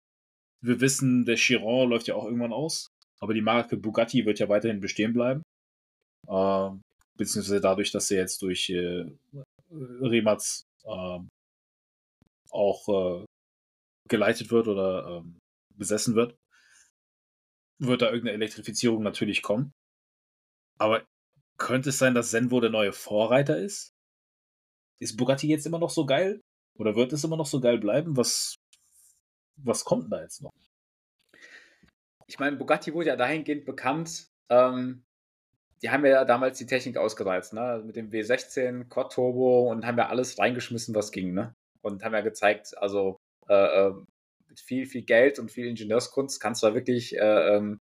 wir 0.66 0.80
wissen, 0.80 1.24
der 1.24 1.36
Chiron 1.36 1.88
läuft 1.90 2.08
ja 2.08 2.14
auch 2.14 2.24
irgendwann 2.24 2.52
aus, 2.52 2.88
aber 3.20 3.34
die 3.34 3.42
Marke 3.42 3.76
Bugatti 3.76 4.26
wird 4.26 4.38
ja 4.38 4.48
weiterhin 4.48 4.80
bestehen 4.80 5.12
bleiben. 5.12 5.42
Äh, 6.28 6.70
beziehungsweise 7.16 7.60
dadurch, 7.60 7.92
dass 7.92 8.08
sie 8.08 8.16
jetzt 8.16 8.42
durch 8.42 8.70
äh, 8.70 9.06
Remats 9.70 10.64
äh, 10.84 11.18
auch 12.50 12.88
äh, 12.88 13.24
geleitet 14.08 14.50
wird 14.50 14.68
oder 14.68 15.18
ähm, 15.18 15.38
besessen 15.74 16.14
wird, 16.14 16.36
wird 17.78 18.02
da 18.02 18.06
irgendeine 18.06 18.34
Elektrifizierung 18.34 19.02
natürlich 19.02 19.42
kommen. 19.42 19.72
Aber 20.78 21.04
könnte 21.58 21.90
es 21.90 21.98
sein, 21.98 22.14
dass 22.14 22.30
Senvo 22.30 22.60
der 22.60 22.70
neue 22.70 22.92
Vorreiter 22.92 23.58
ist? 23.58 23.90
Ist 25.00 25.16
Bugatti 25.16 25.48
jetzt 25.48 25.66
immer 25.66 25.78
noch 25.78 25.90
so 25.90 26.06
geil? 26.06 26.40
Oder 26.78 26.94
wird 26.96 27.12
es 27.12 27.24
immer 27.24 27.36
noch 27.36 27.46
so 27.46 27.60
geil 27.60 27.78
bleiben? 27.78 28.16
Was, 28.16 28.56
was 29.56 29.84
kommt 29.84 30.12
da 30.12 30.22
jetzt 30.22 30.42
noch? 30.42 30.52
Ich 32.26 32.38
meine, 32.38 32.56
Bugatti 32.56 32.92
wurde 32.92 33.08
ja 33.08 33.16
dahingehend 33.16 33.64
bekannt. 33.64 34.28
Ähm, 34.48 35.04
die 35.82 35.90
haben 35.90 36.04
ja 36.04 36.24
damals 36.24 36.58
die 36.58 36.66
Technik 36.66 36.96
ausgereizt, 36.96 37.52
ne? 37.52 37.82
Mit 37.84 37.96
dem 37.96 38.10
W16, 38.10 38.88
Quad 38.88 39.12
Turbo 39.12 39.70
und 39.70 39.86
haben 39.86 39.98
ja 39.98 40.08
alles 40.08 40.38
reingeschmissen, 40.38 40.94
was 40.94 41.12
ging, 41.12 41.34
ne? 41.34 41.54
Und 41.82 42.02
haben 42.02 42.14
ja 42.14 42.22
gezeigt, 42.22 42.76
also 42.78 43.20
äh, 43.48 43.54
äh 43.88 43.94
mit 44.48 44.60
viel, 44.60 44.86
viel 44.86 45.02
Geld 45.02 45.38
und 45.38 45.50
viel 45.50 45.66
Ingenieurskunst 45.66 46.40
kannst 46.40 46.62
du 46.62 46.68
da 46.68 46.74
wirklich 46.74 47.16
äh, 47.16 47.56
ähm, 47.56 47.80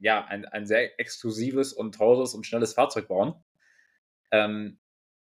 ja, 0.00 0.24
ein, 0.24 0.44
ein 0.46 0.66
sehr 0.66 0.98
exklusives 0.98 1.72
und 1.72 1.94
teures 1.94 2.34
und 2.34 2.44
schnelles 2.44 2.74
Fahrzeug 2.74 3.08
bauen. 3.08 3.34
Ähm, 4.32 4.78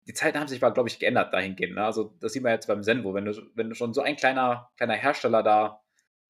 die 0.07 0.13
Zeiten 0.13 0.39
haben 0.39 0.47
sich 0.47 0.61
aber, 0.61 0.73
glaube 0.73 0.89
ich, 0.89 0.99
geändert 0.99 1.33
dahingehend. 1.33 1.75
Ne? 1.75 1.85
Also, 1.85 2.15
das 2.19 2.33
sieht 2.33 2.43
man 2.43 2.51
jetzt 2.51 2.67
beim 2.67 2.83
Senvo. 2.83 3.13
Wenn 3.13 3.25
du, 3.25 3.33
wenn 3.55 3.69
du 3.69 3.75
schon 3.75 3.93
so 3.93 4.01
ein 4.01 4.15
kleiner, 4.15 4.69
kleiner 4.77 4.95
Hersteller 4.95 5.43
da 5.43 5.81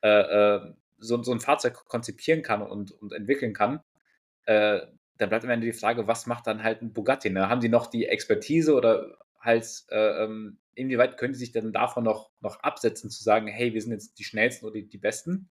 äh, 0.02 0.10
äh, 0.56 0.74
so, 1.00 1.22
so 1.24 1.32
ein 1.32 1.40
Fahrzeug 1.40 1.74
konzipieren 1.88 2.44
kann 2.44 2.62
und, 2.62 2.92
und 2.92 3.14
entwickeln 3.14 3.54
kann, 3.54 3.82
äh, 4.46 4.82
dann 5.18 5.30
bleibt 5.30 5.44
am 5.44 5.52
Ende 5.52 5.66
die 5.66 5.74
Frage, 5.74 6.08
was 6.08 6.28
macht 6.28 6.48
dann 6.48 6.64
halt 6.64 6.82
ein 6.82 6.94
Bugatti? 6.94 7.30
Ne? 7.30 7.50
Haben 7.50 7.62
die 7.62 7.70
noch 7.70 7.88
die 7.88 8.06
Expertise 8.08 8.74
oder 8.74 9.18
halt, 9.40 9.68
äh, 9.90 10.24
ähm, 10.24 10.60
inwieweit 10.76 11.18
können 11.18 11.34
die 11.34 11.40
sich 11.40 11.52
denn 11.52 11.74
davon 11.74 12.04
noch, 12.04 12.32
noch 12.42 12.60
absetzen, 12.62 13.10
zu 13.10 13.24
sagen, 13.24 13.48
hey, 13.48 13.74
wir 13.74 13.82
sind 13.82 13.92
jetzt 13.92 14.20
die 14.20 14.24
schnellsten 14.24 14.66
oder 14.66 14.76
die, 14.76 14.88
die 14.88 14.98
besten? 14.98 15.50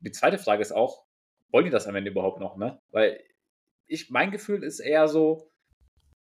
Die 0.00 0.12
zweite 0.12 0.38
Frage 0.38 0.62
ist 0.62 0.72
auch, 0.72 1.04
wollen 1.50 1.64
die 1.64 1.70
das 1.70 1.86
am 1.86 1.94
Ende 1.94 2.10
überhaupt 2.10 2.40
noch, 2.40 2.56
ne? 2.56 2.80
Weil 2.90 3.20
ich, 3.86 4.10
mein 4.10 4.30
Gefühl 4.30 4.62
ist 4.62 4.80
eher 4.80 5.08
so, 5.08 5.50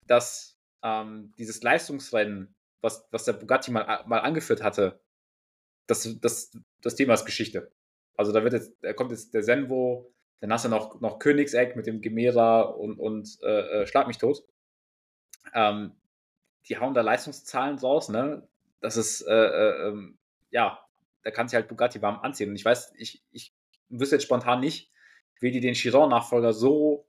dass 0.08 0.55
ähm, 0.86 1.34
dieses 1.40 1.64
Leistungsrennen, 1.64 2.56
was, 2.80 3.08
was 3.10 3.26
der 3.26 3.34
Bugatti 3.34 3.72
mal, 3.72 4.04
mal 4.06 4.20
angeführt 4.20 4.62
hatte, 4.62 5.02
das, 5.88 6.08
das, 6.22 6.56
das 6.82 6.96
Thema 6.96 7.16
ist 7.16 7.26
Geschichte. 7.26 7.72
Also 8.16 8.32
da 8.32 8.44
wird 8.44 8.54
jetzt, 8.54 8.72
da 8.82 8.94
kommt 8.94 9.10
jetzt 9.12 9.34
der 9.34 9.42
Senvo, 9.42 10.14
dann 10.42 10.54
hast 10.54 10.66
du 10.66 10.70
noch, 10.70 11.02
noch 11.02 11.18
Königseck 11.18 11.76
mit 11.76 11.88
dem 11.88 12.02
Gemera 12.02 12.62
und, 12.62 13.00
und 13.00 13.38
äh, 13.42 13.82
äh, 13.82 13.88
Schlag 13.88 14.08
mich 14.08 14.20
tot. 14.20 14.44
Ähm, 15.54 15.96
die 16.70 16.78
hauen 16.78 16.94
da 16.94 17.02
Leistungszahlen 17.02 17.80
raus, 17.80 18.10
ne? 18.10 18.48
Das 18.80 18.96
ist, 18.96 19.22
äh, 19.22 19.34
äh, 19.34 19.88
ähm, 19.88 20.20
ja, 20.52 20.80
da 21.24 21.32
kann 21.32 21.48
sich 21.48 21.56
halt 21.56 21.68
Bugatti 21.68 22.02
warm 22.04 22.20
anziehen. 22.20 22.50
Und 22.50 22.56
ich 22.56 22.66
weiß, 22.66 22.94
ich, 22.98 23.24
ich 23.32 23.56
wüsste 23.90 24.18
jetzt 24.18 24.26
spontan 24.26 24.60
nicht, 24.60 24.92
wie 25.40 25.52
die 25.52 25.62
den 25.62 25.74
Chiron-Nachfolger 25.74 26.54
so 26.54 27.08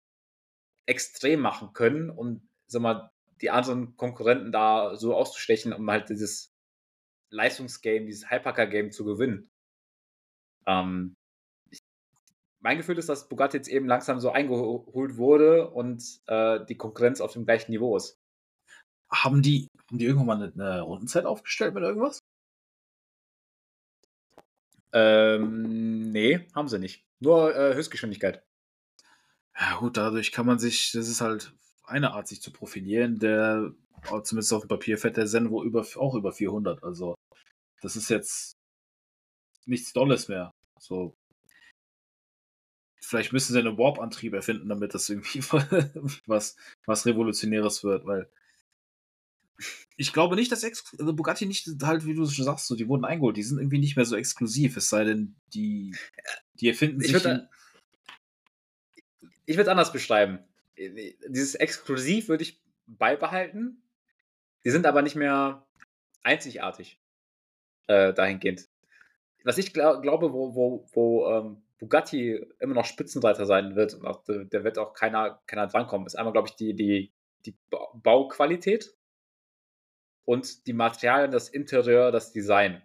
extrem 0.87 1.41
machen 1.41 1.75
können 1.75 2.09
und 2.09 2.49
sag 2.67 2.81
mal, 2.81 3.11
die 3.41 3.51
anderen 3.51 3.97
Konkurrenten 3.97 4.53
da 4.53 4.97
so 4.97 5.15
auszustechen, 5.15 5.73
um 5.73 5.91
halt 5.91 6.09
dieses 6.09 6.55
Leistungsgame, 7.31 8.07
dieses 8.07 8.31
Hypercar-Game 8.31 8.93
zu 8.93 9.05
gewinnen. 9.05 9.51
Ähm, 10.67 11.17
ich, 11.71 11.81
mein 12.61 12.79
Gefühl 12.79 12.99
ist, 12.99 13.09
dass 13.09 13.29
Bugatti 13.29 13.57
jetzt 13.57 13.69
eben 13.69 13.87
langsam 13.87 14.21
so 14.21 14.31
eingeholt 14.31 15.17
wurde 15.17 15.71
und 15.71 16.03
äh, 16.27 16.65
die 16.67 16.77
Konkurrenz 16.77 17.21
auf 17.21 17.33
dem 17.33 17.45
gleichen 17.45 17.73
Niveau 17.73 17.97
ist. 17.97 18.19
Haben 19.11 19.43
die, 19.43 19.69
haben 19.89 19.99
die 19.99 20.07
irgendwann 20.07 20.39
mal 20.39 20.53
eine, 20.53 20.81
Rundenzeit 20.81 21.27
aufgestellt 21.27 21.75
mit 21.75 21.85
irgendwas? 21.85 22.21
Ähm, 24.93 26.11
nee, 26.11 26.47
haben 26.55 26.69
sie 26.69 26.79
nicht. 26.79 27.05
Nur 27.21 27.55
äh, 27.55 27.75
Höchstgeschwindigkeit. 27.75 28.43
Ja, 29.59 29.77
gut, 29.79 29.97
dadurch 29.97 30.33
kann 30.33 30.47
man 30.47 30.59
sich, 30.59 30.93
das 30.93 31.09
ist 31.09 31.21
halt 31.21 31.55
eine 31.87 32.13
Art, 32.13 32.29
sich 32.29 32.41
zu 32.43 32.53
profilieren. 32.53 33.19
Der, 33.19 33.73
zumindest 34.23 34.53
auf 34.53 34.63
dem 34.63 34.69
Papier 34.69 34.99
fährt 34.99 35.17
der 35.17 35.27
Senvo 35.27 35.63
über, 35.63 35.87
auch 35.97 36.15
über 36.15 36.33
400. 36.33 36.83
Also, 36.83 37.15
das 37.81 37.97
ist 37.97 38.09
jetzt 38.09 38.53
nichts 39.67 39.93
Dolles 39.93 40.29
mehr. 40.29 40.51
So. 40.79 41.15
Vielleicht 43.01 43.33
müssen 43.33 43.53
sie 43.53 43.59
einen 43.59 43.79
Warp-Antrieb 43.79 44.33
erfinden, 44.33 44.69
damit 44.69 44.95
das 44.95 45.09
irgendwie 45.09 45.41
was, 46.27 46.57
was 46.87 47.07
Revolutionäres 47.07 47.85
wird, 47.85 48.05
weil 48.05 48.29
ich 49.97 50.13
glaube 50.13 50.37
nicht, 50.37 50.53
dass 50.53 50.63
Ex 50.63 50.95
also 50.99 51.15
Bugatti 51.15 51.47
nicht 51.47 51.69
halt, 51.83 52.05
wie 52.05 52.15
du 52.15 52.29
schon 52.29 52.45
sagst, 52.45 52.67
so, 52.67 52.77
die 52.77 52.89
wurden 52.89 53.05
eingeholt. 53.05 53.37
Die 53.37 53.43
sind 53.43 53.59
irgendwie 53.59 53.79
nicht 53.79 53.97
mehr 53.97 54.05
so 54.05 54.17
exklusiv, 54.17 54.77
es 54.77 54.89
sei 54.89 55.05
denn, 55.05 55.37
die, 55.55 55.97
die 56.55 56.69
erfinden 56.69 57.01
ich 57.01 57.13
sich. 57.13 57.25
Würd, 57.25 57.49
ich 59.47 59.57
würde 59.57 59.63
es 59.63 59.69
anders 59.69 59.93
beschreiben. 59.93 60.41
Dieses 60.77 61.55
Exklusiv 61.55 62.29
würde 62.29 62.43
ich 62.43 62.63
beibehalten. 62.87 63.83
Die 64.65 64.71
sind 64.71 64.87
aber 64.87 65.03
nicht 65.03 65.17
mehr 65.17 65.67
einzigartig 66.23 67.01
äh, 67.87 68.13
dahingehend. 68.13 68.69
Was 69.45 69.59
ich 69.59 69.73
glaub, 69.73 70.03
glaube, 70.03 70.33
wo, 70.33 70.55
wo, 70.55 70.87
wo 70.93 71.31
ähm, 71.31 71.63
Bugatti 71.79 72.45
immer 72.59 72.75
noch 72.75 72.85
Spitzenreiter 72.85 73.47
sein 73.47 73.77
wird, 73.77 73.95
und 73.95 74.07
auch, 74.07 74.25
der 74.27 74.65
wird 74.65 74.79
auch 74.79 74.93
keiner, 74.95 75.43
keiner 75.47 75.67
drankommen, 75.67 76.07
ist 76.07 76.17
einmal, 76.17 76.33
glaube 76.33 76.49
ich, 76.49 76.57
die, 76.57 76.75
die, 76.75 77.13
die 77.45 77.57
Bauqualität 77.95 78.97
und 80.25 80.67
die 80.67 80.73
Materialien, 80.73 81.31
das 81.31 81.49
Interieur, 81.49 82.11
das 82.11 82.33
Design. 82.33 82.83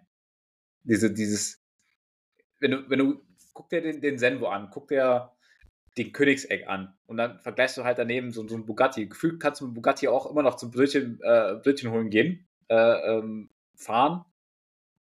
Diese, 0.84 1.12
dieses, 1.12 1.62
wenn 2.60 2.70
du, 2.70 2.90
wenn 2.90 2.98
du, 2.98 3.26
guck 3.52 3.68
dir 3.70 3.82
den, 3.82 4.00
den 4.00 4.18
Senvo 4.18 4.46
an, 4.46 4.70
guck 4.70 4.88
dir 4.88 5.32
den 5.98 6.12
Königseck 6.12 6.66
an 6.68 6.96
und 7.06 7.18
dann 7.18 7.38
vergleichst 7.40 7.76
du 7.76 7.84
halt 7.84 7.98
daneben 7.98 8.32
so, 8.32 8.46
so 8.48 8.56
ein 8.56 8.64
Bugatti. 8.64 9.06
Gefühlt 9.06 9.40
kannst 9.40 9.60
du 9.60 9.66
mit 9.66 9.74
Bugatti 9.74 10.08
auch 10.08 10.30
immer 10.30 10.42
noch 10.42 10.56
zum 10.56 10.70
Brötchen, 10.70 11.20
äh, 11.22 11.56
Brötchen 11.62 11.90
holen 11.90 12.08
gehen, 12.08 12.46
äh, 12.68 12.74
ähm, 12.74 13.50
fahren 13.76 14.24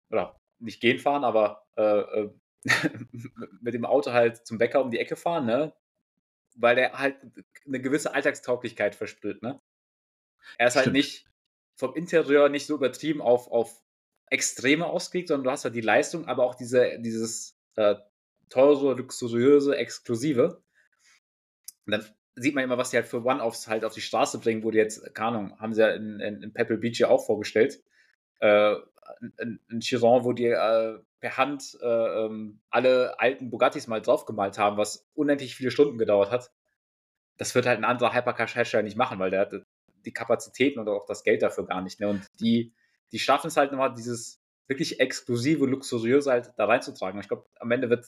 oder 0.10 0.40
nicht 0.60 0.80
gehen 0.80 1.00
fahren, 1.00 1.24
aber 1.24 1.66
äh, 1.76 1.84
äh 1.84 2.30
mit 3.62 3.74
dem 3.74 3.86
Auto 3.86 4.12
halt 4.12 4.46
zum 4.46 4.58
Bäcker 4.58 4.82
um 4.84 4.92
die 4.92 5.00
Ecke 5.00 5.16
fahren, 5.16 5.46
ne? 5.46 5.74
Weil 6.56 6.76
der 6.76 6.98
halt 6.98 7.16
eine 7.66 7.80
gewisse 7.80 8.14
Alltagstauglichkeit 8.14 8.96
verspürt, 8.96 9.42
ne? 9.42 9.62
Er 10.58 10.68
ist 10.68 10.76
halt 10.76 10.86
Stimmt. 10.86 10.86
halt 10.86 10.94
nicht 10.94 11.26
vom 11.76 11.96
Interieur 11.96 12.50
nicht 12.50 12.66
so 12.66 12.76
übertrieben 12.76 13.22
auf, 13.22 13.50
auf 13.52 13.82
Extreme 14.30 14.86
ausgelegt, 14.86 15.30
sondern 15.30 15.46
du 15.46 15.52
hast 15.52 15.64
halt 15.64 15.76
die 15.76 15.82
Leistung, 15.82 16.28
aber 16.28 16.44
auch 16.44 16.56
diese, 16.56 17.00
dieses 17.00 17.58
äh, 17.76 17.96
teure, 18.50 18.96
luxuriöse, 18.96 19.78
exklusive. 19.78 20.62
Und 21.88 21.94
dann 21.94 22.06
sieht 22.36 22.54
man 22.54 22.64
immer, 22.64 22.78
was 22.78 22.92
die 22.92 22.98
halt 22.98 23.08
für 23.08 23.24
One-Offs 23.24 23.68
halt 23.68 23.84
auf 23.84 23.94
die 23.94 24.02
Straße 24.02 24.40
bringen, 24.40 24.64
wo 24.64 24.72
die 24.72 24.78
jetzt, 24.78 25.16
keine 25.16 25.30
Ahnung, 25.30 25.60
haben 25.60 25.74
sie 25.74 25.82
ja 25.82 25.90
in, 25.90 26.20
in, 26.20 26.44
in 26.44 26.54
Pebble 26.54 26.78
Beach 26.78 27.00
ja 27.00 27.08
auch 27.08 27.26
vorgestellt. 27.26 27.82
Äh, 28.40 28.76
ein, 29.38 29.60
ein 29.72 29.80
Chiron, 29.80 30.26
wo 30.26 30.34
die 30.34 30.46
äh, 30.46 31.00
per 31.20 31.38
Hand 31.38 31.78
äh, 31.82 32.26
ähm, 32.26 32.60
alle 32.70 33.20
alten 33.20 33.50
Bugattis 33.50 33.88
mal 33.88 34.02
draufgemalt 34.02 34.58
haben, 34.60 34.78
was 34.78 35.08
unendlich 35.16 35.56
viele 35.56 35.72
Stunden 35.72 35.98
gedauert 35.98 36.30
hat. 36.30 36.52
Das 37.38 37.56
wird 37.56 37.66
halt 37.66 37.78
ein 37.80 37.86
anderer 37.86 38.14
Hypercar-Hersteller 38.14 38.84
nicht 38.84 38.98
machen, 38.98 39.18
weil 39.18 39.32
der 39.32 39.42
hat 39.42 39.54
die 40.06 40.14
Kapazitäten 40.14 40.80
oder 40.80 40.92
auch 40.92 41.06
das 41.06 41.24
Geld 41.24 41.42
dafür 41.42 41.66
gar 41.66 41.82
nicht. 41.82 42.00
Ne? 42.00 42.08
Und 42.10 42.28
die, 42.40 42.74
die 43.12 43.20
schaffen 43.20 43.48
es 43.48 43.58
halt 43.58 43.72
nochmal, 43.72 43.94
dieses 43.94 44.42
wirklich 44.68 45.00
exklusive, 45.00 45.66
luxuriöse 45.66 46.30
halt 46.30 46.52
da 46.58 46.66
reinzutragen. 46.66 47.20
Ich 47.20 47.28
glaube, 47.28 47.46
am 47.60 47.72
Ende 47.72 47.90
wird 47.90 48.08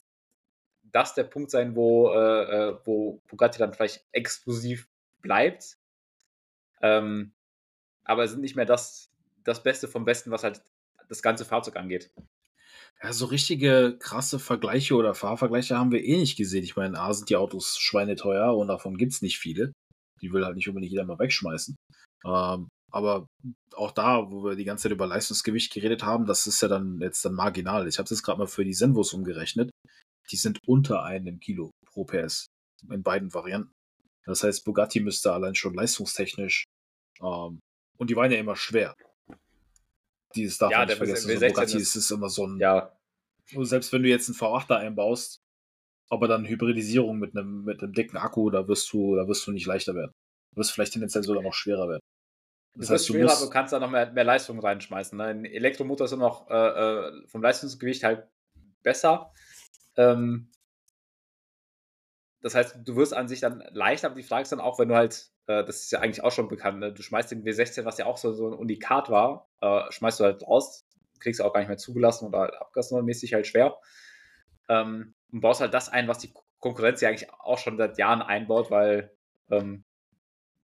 das 0.91 1.13
der 1.13 1.23
Punkt 1.23 1.51
sein, 1.51 1.75
wo, 1.75 2.11
äh, 2.13 2.69
äh, 2.69 2.79
wo 2.85 3.21
Bugatti 3.27 3.59
dann 3.59 3.73
vielleicht 3.73 4.05
exklusiv 4.11 4.87
bleibt. 5.21 5.77
Ähm, 6.81 7.33
aber 8.03 8.27
sind 8.27 8.41
nicht 8.41 8.55
mehr 8.55 8.65
das, 8.65 9.11
das 9.43 9.61
Beste 9.63 9.87
vom 9.87 10.05
Besten, 10.05 10.31
was 10.31 10.43
halt 10.43 10.61
das 11.07 11.21
ganze 11.21 11.45
Fahrzeug 11.45 11.75
angeht. 11.75 12.11
Ja, 13.01 13.13
so 13.13 13.25
richtige 13.25 13.97
krasse 13.97 14.39
Vergleiche 14.39 14.95
oder 14.95 15.13
Fahrvergleiche 15.13 15.77
haben 15.77 15.91
wir 15.91 16.03
eh 16.03 16.17
nicht 16.17 16.37
gesehen. 16.37 16.63
Ich 16.63 16.75
meine, 16.75 16.99
A 16.99 17.13
sind 17.13 17.29
die 17.29 17.37
Autos 17.37 17.77
schweineteuer 17.77 18.55
und 18.57 18.67
davon 18.67 18.97
gibt 18.97 19.13
es 19.13 19.21
nicht 19.21 19.39
viele. 19.39 19.71
Die 20.21 20.33
will 20.33 20.45
halt 20.45 20.55
nicht 20.55 20.67
unbedingt 20.67 20.91
jeder 20.91 21.05
mal 21.05 21.19
wegschmeißen. 21.19 21.75
Ähm, 22.25 22.67
aber 22.91 23.27
auch 23.75 23.91
da, 23.91 24.29
wo 24.31 24.43
wir 24.43 24.55
die 24.55 24.65
ganze 24.65 24.83
Zeit 24.83 24.91
über 24.91 25.07
Leistungsgewicht 25.07 25.71
geredet 25.71 26.03
haben, 26.03 26.25
das 26.25 26.47
ist 26.47 26.61
ja 26.61 26.67
dann 26.67 26.99
jetzt 26.99 27.23
dann 27.23 27.33
marginal. 27.33 27.87
Ich 27.87 27.99
habe 27.99 28.09
das 28.09 28.23
gerade 28.23 28.39
mal 28.39 28.47
für 28.47 28.65
die 28.65 28.73
Senvos 28.73 29.13
umgerechnet. 29.13 29.69
Die 30.31 30.37
sind 30.37 30.59
unter 30.67 31.03
einem 31.03 31.39
Kilo 31.39 31.71
pro 31.85 32.05
PS 32.05 32.47
in 32.89 33.03
beiden 33.03 33.33
Varianten. 33.33 33.73
Das 34.25 34.43
heißt, 34.43 34.63
Bugatti 34.63 34.99
müsste 34.99 35.33
allein 35.33 35.55
schon 35.55 35.73
leistungstechnisch 35.73 36.65
ähm, 37.21 37.59
und 37.97 38.09
die 38.09 38.15
waren 38.15 38.31
ja 38.31 38.37
immer 38.37 38.55
schwer. 38.55 38.95
Dieses 40.35 40.59
darf 40.59 40.71
ja, 40.71 40.79
man 40.79 40.87
nicht 40.87 40.97
vergessen. 40.97 41.29
Also 41.29 41.45
Bugatti 41.47 41.77
ist, 41.77 41.95
ist 41.95 42.11
immer 42.11 42.29
so 42.29 42.45
ein. 42.45 42.59
Ja. 42.59 42.95
Selbst 43.47 43.91
wenn 43.91 44.03
du 44.03 44.09
jetzt 44.09 44.29
einen 44.29 44.37
V8 44.37 44.67
da 44.67 44.77
einbaust, 44.77 45.39
aber 46.09 46.27
dann 46.27 46.45
Hybridisierung 46.45 47.17
mit 47.17 47.35
einem, 47.35 47.63
mit 47.63 47.81
einem 47.81 47.93
dicken 47.93 48.17
Akku, 48.17 48.49
da 48.49 48.67
wirst 48.67 48.91
du, 48.93 49.15
da 49.15 49.27
wirst 49.27 49.45
du 49.47 49.51
nicht 49.51 49.65
leichter 49.65 49.95
werden. 49.95 50.11
Du 50.51 50.57
wirst 50.59 50.71
vielleicht 50.71 50.93
tendenziell 50.93 51.23
sogar 51.23 51.41
noch 51.41 51.53
schwerer 51.53 51.89
werden. 51.89 52.01
Das 52.75 52.87
du 52.87 52.93
heißt, 52.93 53.07
schwerer, 53.07 53.21
du, 53.21 53.27
musst, 53.27 53.43
du 53.43 53.49
kannst 53.49 53.73
da 53.73 53.79
noch 53.79 53.89
mehr, 53.89 54.11
mehr 54.11 54.23
Leistung 54.23 54.59
reinschmeißen. 54.59 55.17
Ne? 55.17 55.25
Ein 55.25 55.45
Elektromotor 55.45 56.05
ist 56.05 56.11
immer 56.11 56.27
noch 56.27 56.49
äh, 56.49 56.55
äh, 56.55 57.27
vom 57.27 57.41
Leistungsgewicht 57.41 58.03
halt 58.03 58.27
besser. 58.83 59.33
Ähm, 59.99 60.49
das 62.41 62.55
heißt, 62.55 62.77
du 62.85 62.95
wirst 62.95 63.13
an 63.13 63.27
sich 63.27 63.41
dann 63.41 63.61
leichter, 63.71 64.07
aber 64.07 64.15
die 64.15 64.23
Frage 64.23 64.43
ist 64.43 64.51
dann 64.51 64.61
auch, 64.61 64.79
wenn 64.79 64.87
du 64.87 64.95
halt, 64.95 65.29
äh, 65.47 65.65
das 65.65 65.81
ist 65.81 65.91
ja 65.91 65.99
eigentlich 65.99 66.23
auch 66.23 66.31
schon 66.31 66.47
bekannt, 66.47 66.79
ne? 66.79 66.93
du 66.93 67.03
schmeißt 67.03 67.31
den 67.31 67.43
W16, 67.43 67.83
was 67.83 67.97
ja 67.97 68.05
auch 68.05 68.17
so, 68.17 68.31
so 68.31 68.47
ein 68.47 68.53
Unikat 68.53 69.09
war, 69.09 69.49
äh, 69.61 69.91
schmeißt 69.91 70.21
du 70.21 70.23
halt 70.23 70.43
raus, 70.43 70.87
kriegst 71.19 71.41
du 71.41 71.43
auch 71.43 71.51
gar 71.51 71.59
nicht 71.59 71.67
mehr 71.67 71.77
zugelassen 71.77 72.27
oder 72.27 72.39
halt 72.39 72.53
abgasnormmäßig 72.55 73.33
halt 73.33 73.45
schwer. 73.45 73.77
Ähm, 74.69 75.15
und 75.33 75.41
baust 75.41 75.59
halt 75.59 75.73
das 75.73 75.89
ein, 75.89 76.07
was 76.07 76.19
die 76.19 76.33
Konkurrenz 76.59 77.01
ja 77.01 77.09
eigentlich 77.09 77.29
auch 77.33 77.57
schon 77.57 77.77
seit 77.77 77.97
Jahren 77.97 78.21
einbaut, 78.21 78.71
weil 78.71 79.11
ähm, 79.51 79.83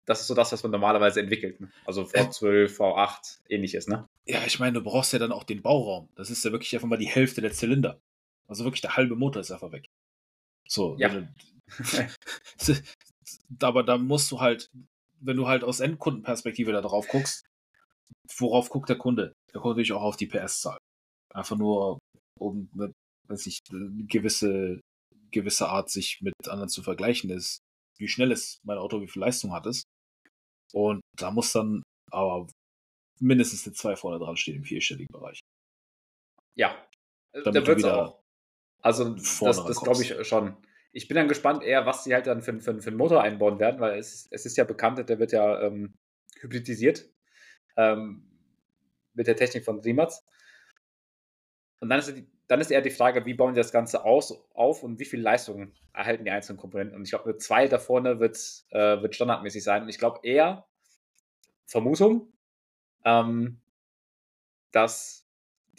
das 0.05 0.21
ist 0.21 0.27
so 0.27 0.35
das, 0.35 0.53
was 0.53 0.63
man 0.63 0.73
normalerweise 0.73 1.21
entwickelt. 1.21 1.59
Ne? 1.61 1.71
Also 1.87 2.03
V12, 2.03 2.77
V8, 2.77 3.41
ähnliches, 3.49 3.87
ne? 3.87 4.09
Ja, 4.27 4.41
ich 4.47 4.59
meine, 4.59 4.75
du 4.75 4.83
brauchst 4.83 5.13
ja 5.13 5.19
dann 5.19 5.33
auch 5.33 5.45
den 5.45 5.63
Bauraum. 5.63 6.11
Das 6.17 6.29
ist 6.29 6.45
ja 6.45 6.53
wirklich 6.53 6.75
einfach 6.75 6.89
mal 6.89 6.99
die 6.99 7.09
Hälfte 7.09 7.41
der 7.41 7.53
Zylinder. 7.53 8.01
Also 8.49 8.65
wirklich 8.65 8.81
der 8.83 8.97
halbe 8.97 9.17
Motor 9.17 9.41
ist 9.41 9.51
einfach 9.51 9.73
weg. 9.73 9.87
So. 10.69 10.97
Ja. 10.99 11.29
aber 13.61 13.83
da 13.83 13.99
musst 13.99 14.31
du 14.31 14.41
halt, 14.41 14.69
wenn 15.21 15.37
du 15.37 15.47
halt 15.47 15.65
aus 15.65 15.81
Endkundenperspektive 15.81 16.73
da 16.73 16.81
drauf 16.81 17.09
guckst, 17.09 17.45
worauf 18.37 18.69
guckt 18.69 18.89
der 18.89 18.99
Kunde? 18.99 19.33
Der 19.53 19.61
guckt 19.61 19.73
natürlich 19.73 19.93
auch 19.93 20.03
auf 20.03 20.17
die 20.17 20.27
PS-Zahl. 20.27 20.79
Einfach 21.35 21.57
nur, 21.57 21.99
um 22.39 22.69
eine, 22.75 22.93
weiß 23.29 23.47
ich, 23.47 23.61
eine 23.71 24.05
gewisse, 24.07 24.81
gewisse 25.31 25.69
Art, 25.69 25.91
sich 25.91 26.21
mit 26.21 26.35
anderen 26.47 26.69
zu 26.69 26.83
vergleichen 26.83 27.31
ist. 27.31 27.61
Wie 27.99 28.09
schnell 28.09 28.33
ist 28.33 28.59
mein 28.65 28.79
Auto, 28.79 29.01
wie 29.01 29.09
viel 29.09 29.21
Leistung 29.21 29.53
hat 29.53 29.67
es? 29.67 29.85
Und 30.73 31.01
da 31.17 31.31
muss 31.31 31.53
dann 31.53 31.83
aber 32.11 32.49
mindestens 33.21 33.67
eine 33.67 33.75
2 33.75 33.97
vorne 33.97 34.19
dran 34.19 34.37
stehen 34.37 34.57
im 34.57 34.65
vierstelligen 34.65 35.13
Bereich. 35.13 35.41
Ja, 36.57 36.87
Damit 37.33 37.55
da 37.55 37.67
wird 37.67 37.79
es 37.79 37.85
auch. 37.85 38.22
Also 38.83 39.11
das, 39.15 39.39
das 39.41 39.81
glaube 39.81 40.03
ich 40.03 40.27
schon. 40.27 40.57
Ich 40.93 41.09
bin 41.09 41.17
dann 41.17 41.29
gespannt 41.29 41.63
eher, 41.63 41.87
was 41.87 42.05
sie 42.05 42.13
halt 42.13 42.27
dann 42.27 42.43
für, 42.43 42.61
für, 42.61 42.81
für 42.83 42.91
einen 42.91 42.99
Motor 42.99 43.23
einbauen 43.23 43.59
werden, 43.59 43.81
weil 43.81 43.99
es, 43.99 44.29
es 44.31 44.45
ist 44.45 44.57
ja 44.59 44.65
bekannt, 44.65 45.09
der 45.09 45.19
wird 45.19 45.33
ja 45.33 45.63
ähm, 45.63 45.95
hybridisiert 46.41 47.09
ähm, 47.77 48.29
mit 49.15 49.27
der 49.27 49.37
Technik 49.37 49.65
von 49.65 49.81
Rimac. 49.81 50.13
Und 51.81 51.89
dann 51.89 51.99
ist, 51.99 52.15
die, 52.15 52.27
dann 52.47 52.61
ist 52.61 52.71
eher 52.71 52.83
die 52.83 52.91
Frage, 52.91 53.25
wie 53.25 53.35
bauen 53.35 53.55
die 53.55 53.61
das 53.61 53.73
Ganze 53.73 54.05
aus, 54.05 54.33
auf 54.53 54.83
und 54.83 54.99
wie 54.99 55.05
viel 55.05 55.21
Leistung 55.21 55.73
erhalten 55.95 56.25
die 56.25 56.31
einzelnen 56.31 56.59
Komponenten. 56.59 56.97
Und 56.97 57.05
ich 57.05 57.11
glaube, 57.11 57.31
mit 57.31 57.43
zwei 57.43 57.69
da 57.69 57.79
vorne 57.79 58.21
wird, 58.21 58.37
äh, 58.71 59.01
wird 59.01 59.15
standardmäßig 59.15 59.65
sein. 59.65 59.83
Und 59.83 59.89
ich 59.89 59.99
glaube 59.99 60.21
eher, 60.23 60.67
Vermutung, 61.65 62.33
ähm, 63.05 63.61
dass 64.73 65.22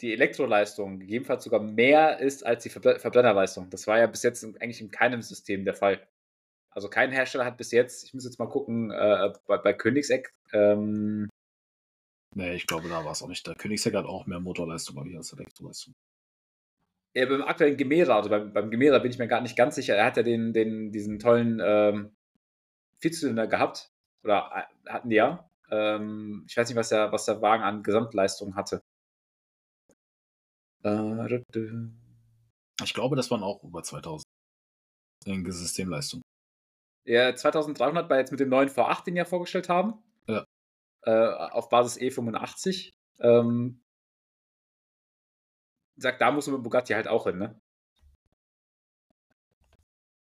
die 0.04 0.12
Elektroleistung 0.12 1.00
gegebenenfalls 1.00 1.44
sogar 1.44 1.60
mehr 1.60 2.20
ist 2.20 2.44
als 2.44 2.62
die 2.62 2.68
Verbrennerleistung. 2.68 3.70
Das 3.70 3.86
war 3.86 3.98
ja 3.98 4.06
bis 4.06 4.22
jetzt 4.22 4.44
eigentlich 4.44 4.82
in 4.82 4.90
keinem 4.90 5.22
System 5.22 5.64
der 5.64 5.74
Fall. 5.74 6.06
Also 6.70 6.90
kein 6.90 7.10
Hersteller 7.10 7.46
hat 7.46 7.56
bis 7.56 7.70
jetzt, 7.70 8.04
ich 8.04 8.12
muss 8.12 8.24
jetzt 8.24 8.38
mal 8.38 8.48
gucken, 8.48 8.90
äh, 8.90 9.32
bei, 9.46 9.56
bei 9.56 9.72
Königseck. 9.72 10.34
Ähm, 10.52 11.30
nee, 12.34 12.54
ich 12.54 12.66
glaube, 12.66 12.88
da 12.88 13.02
war 13.04 13.12
es 13.12 13.22
auch 13.22 13.28
nicht. 13.28 13.46
Der 13.46 13.54
Königseck 13.54 13.94
hat 13.94 14.04
auch 14.04 14.26
mehr 14.26 14.40
Motorleistung 14.40 14.98
als 15.16 15.32
Elektroleistung. 15.32 15.94
Ja, 17.14 17.24
beim 17.26 17.42
aktuellen 17.42 17.76
Gemera, 17.76 18.16
also 18.16 18.28
beim, 18.28 18.52
beim 18.52 18.70
Gemera 18.70 18.98
bin 18.98 19.10
ich 19.10 19.18
mir 19.18 19.28
gar 19.28 19.40
nicht 19.40 19.56
ganz 19.56 19.76
sicher. 19.76 19.96
Er 19.96 20.04
hat 20.04 20.18
ja 20.18 20.22
den, 20.22 20.52
den, 20.52 20.92
diesen 20.92 21.18
tollen 21.18 21.62
ähm, 21.64 22.14
Vierzylinder 22.98 23.46
gehabt. 23.46 23.90
Oder 24.22 24.50
äh, 24.54 24.90
hatten 24.90 25.08
die 25.08 25.16
ja. 25.16 25.48
Ähm, 25.70 26.44
ich 26.46 26.56
weiß 26.56 26.68
nicht, 26.68 26.76
was 26.76 26.90
der, 26.90 27.10
was 27.10 27.24
der 27.24 27.40
Wagen 27.40 27.62
an 27.62 27.82
Gesamtleistung 27.82 28.54
hatte. 28.54 28.82
Äh, 30.84 31.40
ich 32.82 32.94
glaube, 32.94 33.16
das 33.16 33.30
waren 33.30 33.42
auch 33.42 33.62
über 33.62 33.82
2000 33.82 34.24
in 35.24 35.50
Systemleistung. 35.50 36.22
Ja, 37.06 37.34
2300 37.34 38.08
war 38.08 38.18
jetzt 38.18 38.30
mit 38.30 38.40
dem 38.40 38.48
neuen 38.48 38.68
V8, 38.68 39.04
den 39.04 39.14
wir 39.14 39.26
vorgestellt 39.26 39.68
haben. 39.68 40.02
Ja. 40.26 40.44
Äh, 41.02 41.50
auf 41.50 41.68
Basis 41.68 42.00
E85. 42.00 42.90
Ähm, 43.20 43.82
sagt, 45.96 46.20
da 46.20 46.30
muss 46.30 46.46
man 46.46 46.56
mit 46.56 46.64
Bugatti 46.64 46.94
halt 46.94 47.08
auch 47.08 47.24
hin, 47.24 47.38
ne? 47.38 47.60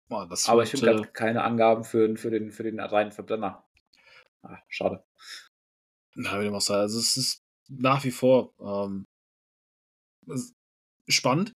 Oh, 0.08 0.16
Aber 0.16 0.62
ich 0.62 0.70
finde 0.70 0.86
gerade 0.86 1.08
keine 1.08 1.42
Angaben 1.42 1.84
für, 1.84 2.16
für, 2.16 2.30
den, 2.30 2.50
für 2.52 2.64
den 2.64 2.80
reinen 2.80 3.12
Verbrenner. 3.12 3.66
Ah, 4.42 4.58
schade. 4.68 5.02
Na, 6.14 6.38
wie 6.38 6.44
dem 6.44 6.54
auch 6.54 6.60
sei. 6.60 6.74
Also 6.74 6.98
es 6.98 7.16
ist 7.16 7.42
nach 7.68 8.04
wie 8.04 8.10
vor 8.10 8.52
ähm, 8.60 9.06
spannend. 11.08 11.52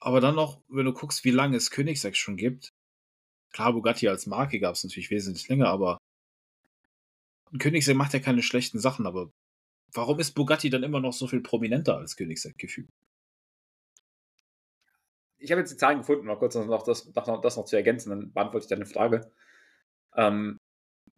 Aber 0.00 0.20
dann 0.20 0.36
noch, 0.36 0.62
wenn 0.68 0.86
du 0.86 0.92
guckst, 0.92 1.24
wie 1.24 1.30
lange 1.30 1.56
es 1.56 1.70
Königsegg 1.70 2.16
schon 2.16 2.36
gibt. 2.36 2.72
Klar, 3.52 3.72
Bugatti 3.72 4.08
als 4.08 4.26
Marke 4.26 4.60
gab 4.60 4.74
es 4.74 4.84
natürlich 4.84 5.10
wesentlich 5.10 5.48
länger, 5.48 5.68
aber 5.68 5.98
Königsegg 7.58 7.96
macht 7.96 8.12
ja 8.12 8.20
keine 8.20 8.42
schlechten 8.42 8.78
Sachen, 8.78 9.06
aber 9.06 9.32
warum 9.92 10.20
ist 10.20 10.32
Bugatti 10.32 10.70
dann 10.70 10.82
immer 10.82 11.00
noch 11.00 11.14
so 11.14 11.26
viel 11.26 11.40
prominenter 11.40 11.96
als 11.96 12.16
Königsegg 12.16 12.58
gefühlt? 12.58 12.88
Ich 15.38 15.50
habe 15.50 15.60
jetzt 15.60 15.72
die 15.72 15.76
Zahlen 15.76 15.98
gefunden, 15.98 16.26
mal 16.26 16.38
kurz 16.38 16.56
noch 16.56 16.82
das, 16.82 17.06
noch, 17.14 17.40
das 17.40 17.56
noch 17.56 17.64
zu 17.64 17.76
ergänzen, 17.76 18.10
dann 18.10 18.32
beantworte 18.32 18.64
ich 18.64 18.68
deine 18.68 18.86
Frage. 18.86 19.32
Ähm, 20.14 20.58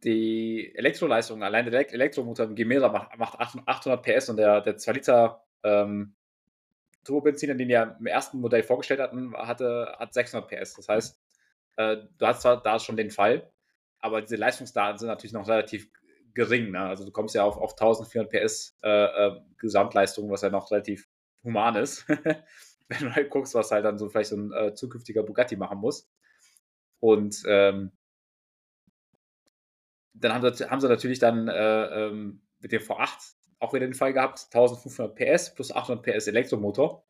die 0.05 0.73
Elektroleistung, 0.75 1.43
allein 1.43 1.71
der 1.71 1.93
Elektromotor 1.93 2.47
im 2.47 2.55
Gemera 2.55 2.89
macht, 2.91 3.19
macht 3.19 3.39
800 3.39 4.03
PS 4.03 4.29
und 4.29 4.37
der, 4.37 4.61
der 4.61 4.77
2 4.77 4.93
Liter 4.93 5.45
ähm, 5.63 6.15
Turbobenziner, 7.05 7.55
den 7.55 7.69
wir 7.69 7.97
im 7.99 8.07
ersten 8.07 8.41
Modell 8.41 8.63
vorgestellt 8.63 9.01
hatten, 9.01 9.35
hatte, 9.35 9.95
hat 9.99 10.13
600 10.13 10.49
PS. 10.49 10.75
Das 10.75 10.89
heißt, 10.89 11.21
äh, 11.77 11.97
du 12.19 12.27
hast 12.27 12.43
zwar 12.43 12.63
da 12.63 12.79
schon 12.79 12.97
den 12.97 13.11
Fall, 13.11 13.51
aber 14.01 14.21
diese 14.21 14.37
Leistungsdaten 14.37 14.99
sind 14.99 15.09
natürlich 15.09 15.33
noch 15.33 15.49
relativ 15.49 15.89
gering. 16.35 16.71
Ne? 16.71 16.81
Also 16.81 17.05
du 17.05 17.11
kommst 17.11 17.35
ja 17.35 17.45
auf, 17.45 17.57
auf 17.57 17.73
1400 17.73 18.31
PS 18.31 18.79
äh, 18.83 18.89
äh, 18.89 19.41
Gesamtleistung, 19.59 20.31
was 20.31 20.43
ja 20.43 20.51
noch 20.51 20.71
relativ 20.71 21.09
human 21.43 21.77
ist. 21.77 22.09
Wenn 22.89 22.99
du 23.01 23.15
halt 23.15 23.31
guckst, 23.31 23.55
was 23.55 23.71
halt 23.71 23.85
dann 23.85 23.99
so 23.99 24.09
vielleicht 24.09 24.31
so 24.31 24.37
ein 24.37 24.53
äh, 24.53 24.75
zukünftiger 24.75 25.23
Bugatti 25.23 25.57
machen 25.57 25.79
muss. 25.79 26.11
Und 26.99 27.43
ähm, 27.47 27.93
dann 30.13 30.35
haben 30.35 30.55
sie, 30.55 30.69
haben 30.69 30.81
sie 30.81 30.89
natürlich 30.89 31.19
dann 31.19 31.49
äh, 31.49 32.07
ähm, 32.07 32.43
mit 32.59 32.73
dem 32.73 32.83
V8 32.83 33.35
auch 33.61 33.75
wieder 33.75 33.87
den 33.87 33.95
Fall 33.95 34.13
gehabt, 34.13 34.47
1500 34.53 35.15
PS 35.15 35.55
plus 35.55 35.71
800 35.71 36.05
PS 36.05 36.27
Elektromotor. 36.27 37.07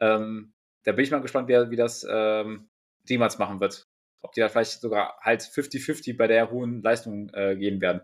Ähm, 0.00 0.54
da 0.84 0.92
bin 0.92 1.04
ich 1.04 1.10
mal 1.10 1.20
gespannt, 1.20 1.48
wie, 1.48 1.70
wie 1.70 1.76
das 1.76 2.06
ähm, 2.08 2.70
Siemens 3.04 3.38
machen 3.38 3.60
wird. 3.60 3.88
Ob 4.22 4.32
die 4.32 4.40
da 4.40 4.48
vielleicht 4.48 4.80
sogar 4.80 5.18
halt 5.20 5.42
50-50 5.42 6.16
bei 6.16 6.26
der 6.26 6.50
hohen 6.50 6.82
Leistung 6.82 7.28
äh, 7.34 7.56
gehen 7.56 7.80
werden. 7.80 8.00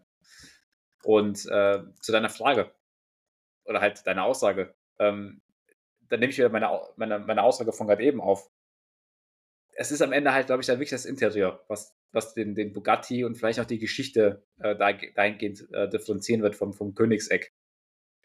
Und 1.02 1.46
äh, 1.46 1.82
zu 2.00 2.12
deiner 2.12 2.28
Frage 2.28 2.74
oder 3.64 3.80
halt 3.80 4.06
deiner 4.06 4.24
Aussage, 4.24 4.74
ähm, 4.98 5.40
dann 6.08 6.20
nehme 6.20 6.30
ich 6.30 6.38
wieder 6.38 6.50
meine, 6.50 6.68
meine, 6.96 7.20
meine 7.20 7.42
Aussage 7.42 7.72
von 7.72 7.86
gerade 7.86 8.02
eben 8.02 8.20
auf. 8.20 8.50
Es 9.72 9.92
ist 9.92 10.02
am 10.02 10.12
Ende 10.12 10.34
halt, 10.34 10.46
glaube 10.46 10.60
ich, 10.60 10.66
dann 10.66 10.76
wirklich 10.76 10.90
das 10.90 11.06
Interieur, 11.06 11.64
was, 11.68 11.96
was 12.12 12.34
den, 12.34 12.54
den 12.54 12.72
Bugatti 12.72 13.24
und 13.24 13.36
vielleicht 13.36 13.60
auch 13.60 13.64
die 13.64 13.78
Geschichte 13.78 14.44
äh, 14.58 14.76
dahingehend 15.14 15.72
äh, 15.72 15.88
differenzieren 15.88 16.42
wird 16.42 16.56
vom, 16.56 16.74
vom 16.74 16.94
Königseck 16.94 17.54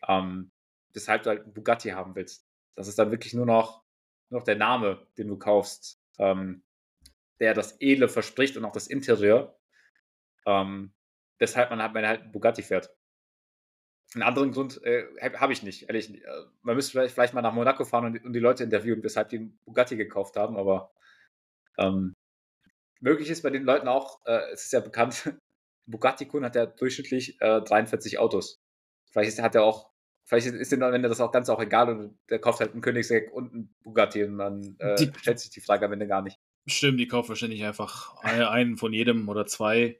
ähm, 0.07 0.51
weshalb 0.93 1.23
du 1.23 1.29
halt 1.29 1.53
Bugatti 1.53 1.89
haben 1.89 2.15
willst. 2.15 2.47
Das 2.75 2.87
ist 2.87 2.99
dann 2.99 3.11
wirklich 3.11 3.33
nur 3.33 3.45
noch, 3.45 3.83
nur 4.29 4.39
noch 4.39 4.45
der 4.45 4.55
Name, 4.55 5.07
den 5.17 5.27
du 5.27 5.37
kaufst, 5.37 6.01
ähm, 6.17 6.63
der 7.39 7.53
das 7.53 7.75
Edle 7.79 8.07
verspricht 8.07 8.57
und 8.57 8.65
auch 8.65 8.71
das 8.71 8.87
Interieur. 8.87 9.57
Ähm, 10.45 10.93
weshalb 11.39 11.69
man 11.69 11.81
halt, 11.81 11.93
man 11.93 12.07
halt 12.07 12.31
Bugatti 12.31 12.61
fährt. 12.61 12.95
Einen 14.13 14.23
anderen 14.23 14.51
Grund 14.51 14.81
äh, 14.83 15.05
habe 15.37 15.51
ich 15.51 15.63
nicht, 15.63 15.89
ehrlich. 15.89 16.13
Äh, 16.13 16.45
man 16.61 16.75
müsste 16.75 16.91
vielleicht, 16.91 17.13
vielleicht 17.13 17.33
mal 17.33 17.41
nach 17.41 17.53
Monaco 17.53 17.83
fahren 17.83 18.05
und, 18.05 18.23
und, 18.23 18.33
die 18.33 18.39
Leute 18.39 18.63
interviewen, 18.63 19.03
weshalb 19.03 19.29
die 19.29 19.39
Bugatti 19.65 19.97
gekauft 19.97 20.37
haben, 20.37 20.57
aber 20.57 20.93
ähm, 21.77 22.13
möglich 23.01 23.29
ist 23.29 23.41
bei 23.41 23.49
den 23.49 23.63
Leuten 23.63 23.87
auch, 23.87 24.25
äh, 24.25 24.51
es 24.53 24.65
ist 24.65 24.73
ja 24.73 24.79
bekannt, 24.79 25.33
Bugatti-Kun 25.87 26.45
hat 26.45 26.55
ja 26.55 26.65
durchschnittlich 26.65 27.39
äh, 27.41 27.61
43 27.61 28.17
Autos. 28.17 28.61
Vielleicht 29.11 29.39
hat 29.41 29.55
er 29.55 29.63
auch 29.63 29.91
Vielleicht 30.26 30.47
ist 30.47 30.73
ihm 30.73 30.82
am 30.82 30.93
Ende 30.93 31.07
das 31.07 31.21
auch 31.21 31.32
ganz 31.32 31.49
auch 31.49 31.61
egal 31.61 31.89
und 31.89 32.17
der 32.30 32.39
kauft 32.39 32.59
halt 32.59 32.73
einen 32.73 32.82
Königsegg 32.82 33.32
und 33.32 33.53
einen 33.53 33.76
Bugatti 33.84 34.23
und 34.23 34.39
dann 34.39 34.76
äh, 34.80 34.95
die, 34.95 35.11
stellt 35.19 35.39
sich 35.39 35.51
die 35.51 35.61
Frage 35.61 35.86
am 35.86 35.93
Ende 35.93 36.07
gar 36.07 36.23
nicht. 36.23 36.39
Stimmt, 36.67 36.99
die 36.99 37.07
kaufen 37.07 37.30
wahrscheinlich 37.30 37.63
einfach 37.63 38.15
einen 38.23 38.76
von 38.78 38.91
jedem 38.91 39.30
oder 39.30 39.45
zwei, 39.45 39.99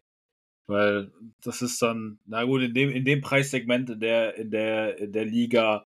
weil 0.66 1.12
das 1.44 1.62
ist 1.62 1.80
dann, 1.82 2.20
na 2.26 2.44
gut, 2.44 2.64
in 2.64 2.74
dem, 2.74 2.90
in 2.90 3.06
dem 3.06 3.22
Preissegment 3.22 3.92
in 3.92 4.00
der, 4.00 4.36
in 4.36 4.50
der, 4.50 4.98
in 4.98 5.12
der 5.12 5.26
Liga 5.26 5.86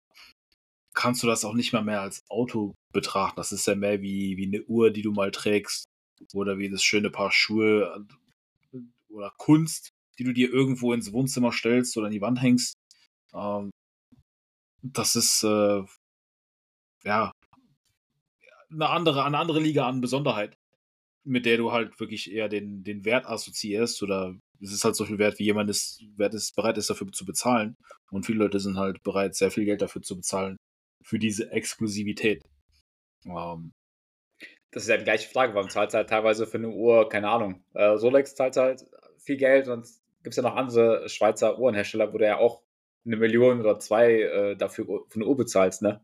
kannst 0.95 1.23
du 1.23 1.27
das 1.27 1.45
auch 1.45 1.55
nicht 1.55 1.73
mal 1.73 1.83
mehr 1.83 2.01
als 2.01 2.23
Auto 2.29 2.75
betrachten. 2.93 3.37
Das 3.37 3.51
ist 3.51 3.67
ja 3.67 3.75
mehr 3.75 4.03
wie, 4.03 4.37
wie 4.37 4.47
eine 4.47 4.63
Uhr, 4.65 4.93
die 4.93 5.03
du 5.03 5.11
mal 5.13 5.33
trägst 5.33 5.85
oder 6.33 6.59
wie 6.59 6.71
das 6.71 6.85
schöne 6.85 7.11
Paar 7.11 7.33
Schuhe 7.33 8.07
oder 9.09 9.33
Kunst, 9.37 9.91
die 10.19 10.25
du 10.25 10.33
dir 10.33 10.53
irgendwo 10.53 10.93
ins 10.93 11.13
Wohnzimmer 11.13 11.51
stellst 11.51 11.97
oder 11.97 12.07
an 12.07 12.13
die 12.13 12.21
Wand 12.21 12.41
hängst. 12.41 12.75
Ähm, 13.35 13.71
das 14.83 15.17
ist 15.17 15.45
äh, 15.45 15.83
ja 17.05 17.33
eine 18.71 18.89
andere, 18.91 19.25
eine 19.25 19.39
andere 19.39 19.61
Liga 19.61 19.89
an 19.89 20.01
Besonderheit, 20.01 20.57
mit 21.25 21.47
der 21.47 21.57
du 21.57 21.73
halt 21.73 21.99
wirklich 22.01 22.31
eher 22.31 22.49
den, 22.49 22.85
den 22.85 23.05
Wert 23.05 23.27
assoziierst 23.27 24.03
oder 24.03 24.35
es 24.61 24.73
ist 24.73 24.85
halt 24.85 24.97
so 24.97 25.05
viel 25.05 25.19
wert, 25.19 25.39
wie 25.39 25.45
jemand 25.45 25.71
ist, 25.71 26.03
wert 26.17 26.35
ist, 26.35 26.55
bereit 26.57 26.79
ist, 26.79 26.91
dafür 26.91 27.11
zu 27.13 27.25
bezahlen. 27.25 27.77
Und 28.11 28.27
viele 28.27 28.39
Leute 28.39 28.59
sind 28.59 28.77
halt 28.77 29.03
bereit, 29.03 29.35
sehr 29.35 29.51
viel 29.51 29.65
Geld 29.65 29.83
dafür 29.83 30.03
zu 30.03 30.17
bezahlen, 30.17 30.57
für 31.03 31.19
diese 31.19 31.51
Exklusivität. 31.53 32.43
Ähm, 33.25 33.73
das 34.71 34.83
ist 34.83 34.89
ja 34.89 34.97
die 34.97 35.05
gleiche 35.05 35.29
Frage, 35.29 35.55
warum 35.55 35.71
zahlt 35.71 35.95
halt 35.95 36.11
teilweise 36.11 36.47
für 36.47 36.59
eine 36.59 36.69
Uhr, 36.69 37.09
keine 37.09 37.31
Ahnung, 37.31 37.65
äh, 37.75 37.85
Rolex 37.85 38.35
zahlt 38.35 38.57
halt 38.57 38.85
viel 39.19 39.37
Geld 39.37 39.69
und 39.69 39.87
gibt 40.23 40.33
es 40.33 40.37
ja 40.37 40.43
noch 40.43 40.57
andere 40.57 41.09
Schweizer 41.09 41.59
Uhrenhersteller, 41.59 42.13
wo 42.13 42.19
der 42.19 42.29
ja 42.29 42.39
auch 42.39 42.63
eine 43.09 43.17
Million 43.17 43.61
oder 43.61 43.79
zwei 43.81 44.21
äh, 44.23 44.57
dafür 44.57 44.87
für 45.09 45.17
eine 45.17 45.27
Uhr 45.27 45.37
bezahlst, 45.37 45.83
ne? 45.83 46.01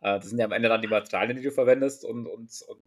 Äh, 0.00 0.18
das 0.18 0.28
sind 0.28 0.38
ja 0.38 0.44
am 0.44 0.52
Ende 0.52 0.68
dann 0.68 0.82
die 0.82 0.88
Materialien, 0.88 1.36
die 1.36 1.42
du 1.42 1.50
verwendest 1.50 2.04
und, 2.04 2.26
und, 2.26 2.50
und 2.68 2.82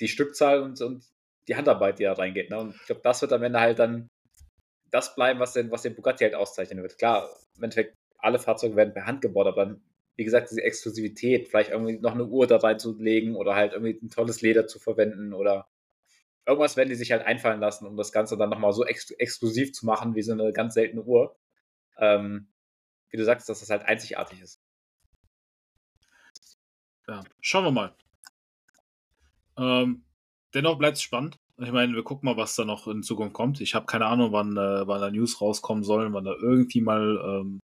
die 0.00 0.08
Stückzahl 0.08 0.62
und, 0.62 0.80
und 0.80 1.04
die 1.48 1.56
Handarbeit, 1.56 1.98
die 1.98 2.04
da 2.04 2.12
reingeht. 2.12 2.50
Ne? 2.50 2.58
Und 2.58 2.74
ich 2.74 2.86
glaube, 2.86 3.02
das 3.02 3.22
wird 3.22 3.32
am 3.32 3.42
Ende 3.42 3.60
halt 3.60 3.78
dann 3.78 4.08
das 4.90 5.14
bleiben, 5.14 5.40
was 5.40 5.52
den, 5.52 5.70
was 5.70 5.82
den 5.82 5.94
Bugatti 5.94 6.24
halt 6.24 6.34
auszeichnen 6.34 6.82
wird. 6.82 6.98
Klar, 6.98 7.28
im 7.56 7.64
Endeffekt, 7.64 7.94
alle 8.18 8.38
Fahrzeuge 8.38 8.76
werden 8.76 8.94
per 8.94 9.06
Hand 9.06 9.20
gebaut, 9.22 9.46
aber 9.46 9.66
dann, 9.66 9.82
wie 10.16 10.24
gesagt, 10.24 10.50
diese 10.50 10.62
Exklusivität, 10.62 11.48
vielleicht 11.48 11.70
irgendwie 11.70 11.98
noch 11.98 12.12
eine 12.12 12.24
Uhr 12.24 12.46
da 12.46 12.56
reinzulegen 12.56 13.36
oder 13.36 13.54
halt 13.54 13.72
irgendwie 13.72 13.98
ein 14.02 14.10
tolles 14.10 14.40
Leder 14.40 14.66
zu 14.66 14.78
verwenden 14.78 15.34
oder 15.34 15.68
irgendwas 16.46 16.76
werden 16.76 16.88
die 16.88 16.94
sich 16.94 17.12
halt 17.12 17.26
einfallen 17.26 17.60
lassen, 17.60 17.86
um 17.86 17.96
das 17.96 18.12
Ganze 18.12 18.36
dann 18.36 18.50
nochmal 18.50 18.72
so 18.72 18.84
ex 18.84 19.10
exklusiv 19.10 19.72
zu 19.72 19.84
machen, 19.84 20.14
wie 20.14 20.22
so 20.22 20.32
eine 20.32 20.52
ganz 20.52 20.74
seltene 20.74 21.02
Uhr 21.02 21.36
ähm, 21.98 22.48
wie 23.10 23.16
du 23.16 23.24
sagst, 23.24 23.48
dass 23.48 23.60
das 23.60 23.70
halt 23.70 23.84
einzigartig 23.84 24.40
ist. 24.40 24.60
Ja, 27.08 27.22
schauen 27.40 27.64
wir 27.64 27.70
mal. 27.70 27.96
Ähm, 29.56 30.04
dennoch 30.54 30.76
bleibt 30.78 30.96
es 30.96 31.02
spannend. 31.02 31.36
Ich 31.58 31.72
meine, 31.72 31.94
wir 31.94 32.02
gucken 32.02 32.26
mal, 32.26 32.36
was 32.36 32.56
da 32.56 32.64
noch 32.64 32.86
in 32.86 33.02
Zukunft 33.02 33.32
kommt. 33.32 33.60
Ich 33.60 33.74
habe 33.74 33.86
keine 33.86 34.06
Ahnung, 34.06 34.32
wann, 34.32 34.56
äh, 34.56 34.86
wann 34.86 35.00
da 35.00 35.10
News 35.10 35.40
rauskommen 35.40 35.84
sollen, 35.84 36.12
wann 36.12 36.24
da 36.24 36.34
irgendwie 36.34 36.82
mal 36.82 37.18
ähm, 37.24 37.60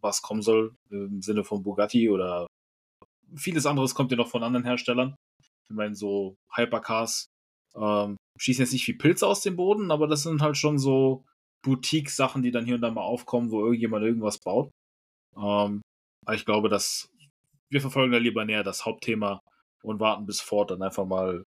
was 0.00 0.22
kommen 0.22 0.42
soll 0.42 0.74
im 0.90 1.22
Sinne 1.22 1.44
von 1.44 1.62
Bugatti 1.62 2.10
oder 2.10 2.46
vieles 3.36 3.66
anderes 3.66 3.94
kommt 3.94 4.10
ja 4.10 4.16
noch 4.16 4.28
von 4.28 4.42
anderen 4.42 4.64
Herstellern. 4.64 5.16
Ich 5.68 5.70
meine, 5.70 5.94
so 5.94 6.36
Hypercars 6.54 7.28
ähm, 7.74 8.16
schießen 8.38 8.64
jetzt 8.64 8.72
nicht 8.72 8.86
wie 8.88 8.94
Pilze 8.94 9.26
aus 9.26 9.42
dem 9.42 9.56
Boden, 9.56 9.90
aber 9.90 10.06
das 10.06 10.22
sind 10.22 10.42
halt 10.42 10.56
schon 10.56 10.78
so 10.78 11.24
Boutique-Sachen, 11.62 12.42
die 12.42 12.50
dann 12.50 12.64
hier 12.64 12.74
und 12.74 12.80
da 12.80 12.90
mal 12.90 13.02
aufkommen, 13.02 13.50
wo 13.50 13.60
irgendjemand 13.64 14.04
irgendwas 14.04 14.38
baut. 14.38 14.70
Ähm, 15.36 15.82
aber 16.24 16.34
ich 16.34 16.44
glaube, 16.44 16.68
dass 16.68 17.08
wir 17.70 17.80
verfolgen 17.80 18.12
da 18.12 18.18
lieber 18.18 18.44
näher 18.44 18.62
das 18.62 18.84
Hauptthema 18.84 19.40
und 19.82 20.00
warten 20.00 20.26
bis 20.26 20.40
Ford 20.40 20.70
dann 20.70 20.82
einfach 20.82 21.06
mal 21.06 21.44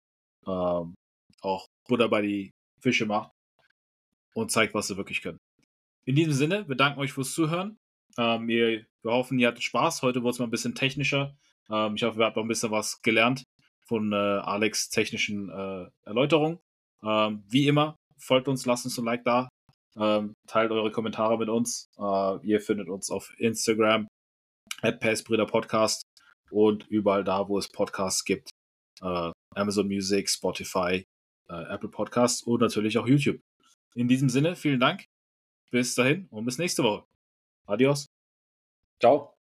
ähm, 0.46 0.94
auch 1.40 1.66
Butter 1.88 2.08
bei 2.08 2.22
die 2.22 2.50
Fische 2.80 3.06
macht 3.06 3.30
und 4.34 4.50
zeigt, 4.50 4.74
was 4.74 4.88
sie 4.88 4.96
wirklich 4.96 5.22
können. 5.22 5.38
In 6.06 6.16
diesem 6.16 6.32
Sinne, 6.32 6.68
wir 6.68 6.76
danken 6.76 7.00
euch 7.00 7.12
fürs 7.12 7.32
Zuhören. 7.32 7.76
Ähm, 8.18 8.48
wir, 8.48 8.84
wir 9.02 9.12
hoffen, 9.12 9.38
ihr 9.38 9.48
hattet 9.48 9.62
Spaß. 9.62 10.02
Heute 10.02 10.22
wurde 10.22 10.30
es 10.30 10.38
mal 10.38 10.46
ein 10.46 10.50
bisschen 10.50 10.74
technischer. 10.74 11.36
Ähm, 11.70 11.94
ich 11.96 12.02
hoffe, 12.02 12.18
wir 12.18 12.26
haben 12.26 12.34
noch 12.34 12.42
ein 12.42 12.48
bisschen 12.48 12.70
was 12.70 13.00
gelernt 13.02 13.44
von 13.86 14.12
äh, 14.12 14.16
Alex 14.16 14.88
technischen 14.88 15.50
äh, 15.50 15.86
Erläuterungen. 16.04 16.58
Ähm, 17.02 17.44
wie 17.48 17.66
immer, 17.68 17.96
folgt 18.18 18.48
uns, 18.48 18.66
lasst 18.66 18.84
uns 18.86 18.98
ein 18.98 19.04
Like 19.04 19.24
da, 19.24 19.48
ähm, 19.96 20.34
teilt 20.46 20.70
eure 20.70 20.90
Kommentare 20.90 21.38
mit 21.38 21.48
uns. 21.48 21.88
Äh, 21.98 22.46
ihr 22.46 22.60
findet 22.60 22.88
uns 22.88 23.10
auf 23.10 23.32
Instagram, 23.38 24.08
at 24.82 25.00
Podcast 25.00 26.02
und 26.50 26.86
überall 26.88 27.24
da, 27.24 27.48
wo 27.48 27.58
es 27.58 27.68
Podcasts 27.68 28.24
gibt. 28.24 28.50
Äh, 29.02 29.30
Amazon 29.54 29.86
Music, 29.86 30.28
Spotify, 30.28 31.04
äh, 31.48 31.74
Apple 31.74 31.88
Podcasts 31.88 32.42
und 32.42 32.60
natürlich 32.60 32.98
auch 32.98 33.06
YouTube. 33.06 33.40
In 33.94 34.08
diesem 34.08 34.28
Sinne, 34.28 34.56
vielen 34.56 34.80
Dank. 34.80 35.04
Bis 35.70 35.94
dahin 35.94 36.28
und 36.30 36.44
bis 36.44 36.58
nächste 36.58 36.82
Woche. 36.82 37.04
Adios. 37.66 38.06
Ciao. 39.00 39.33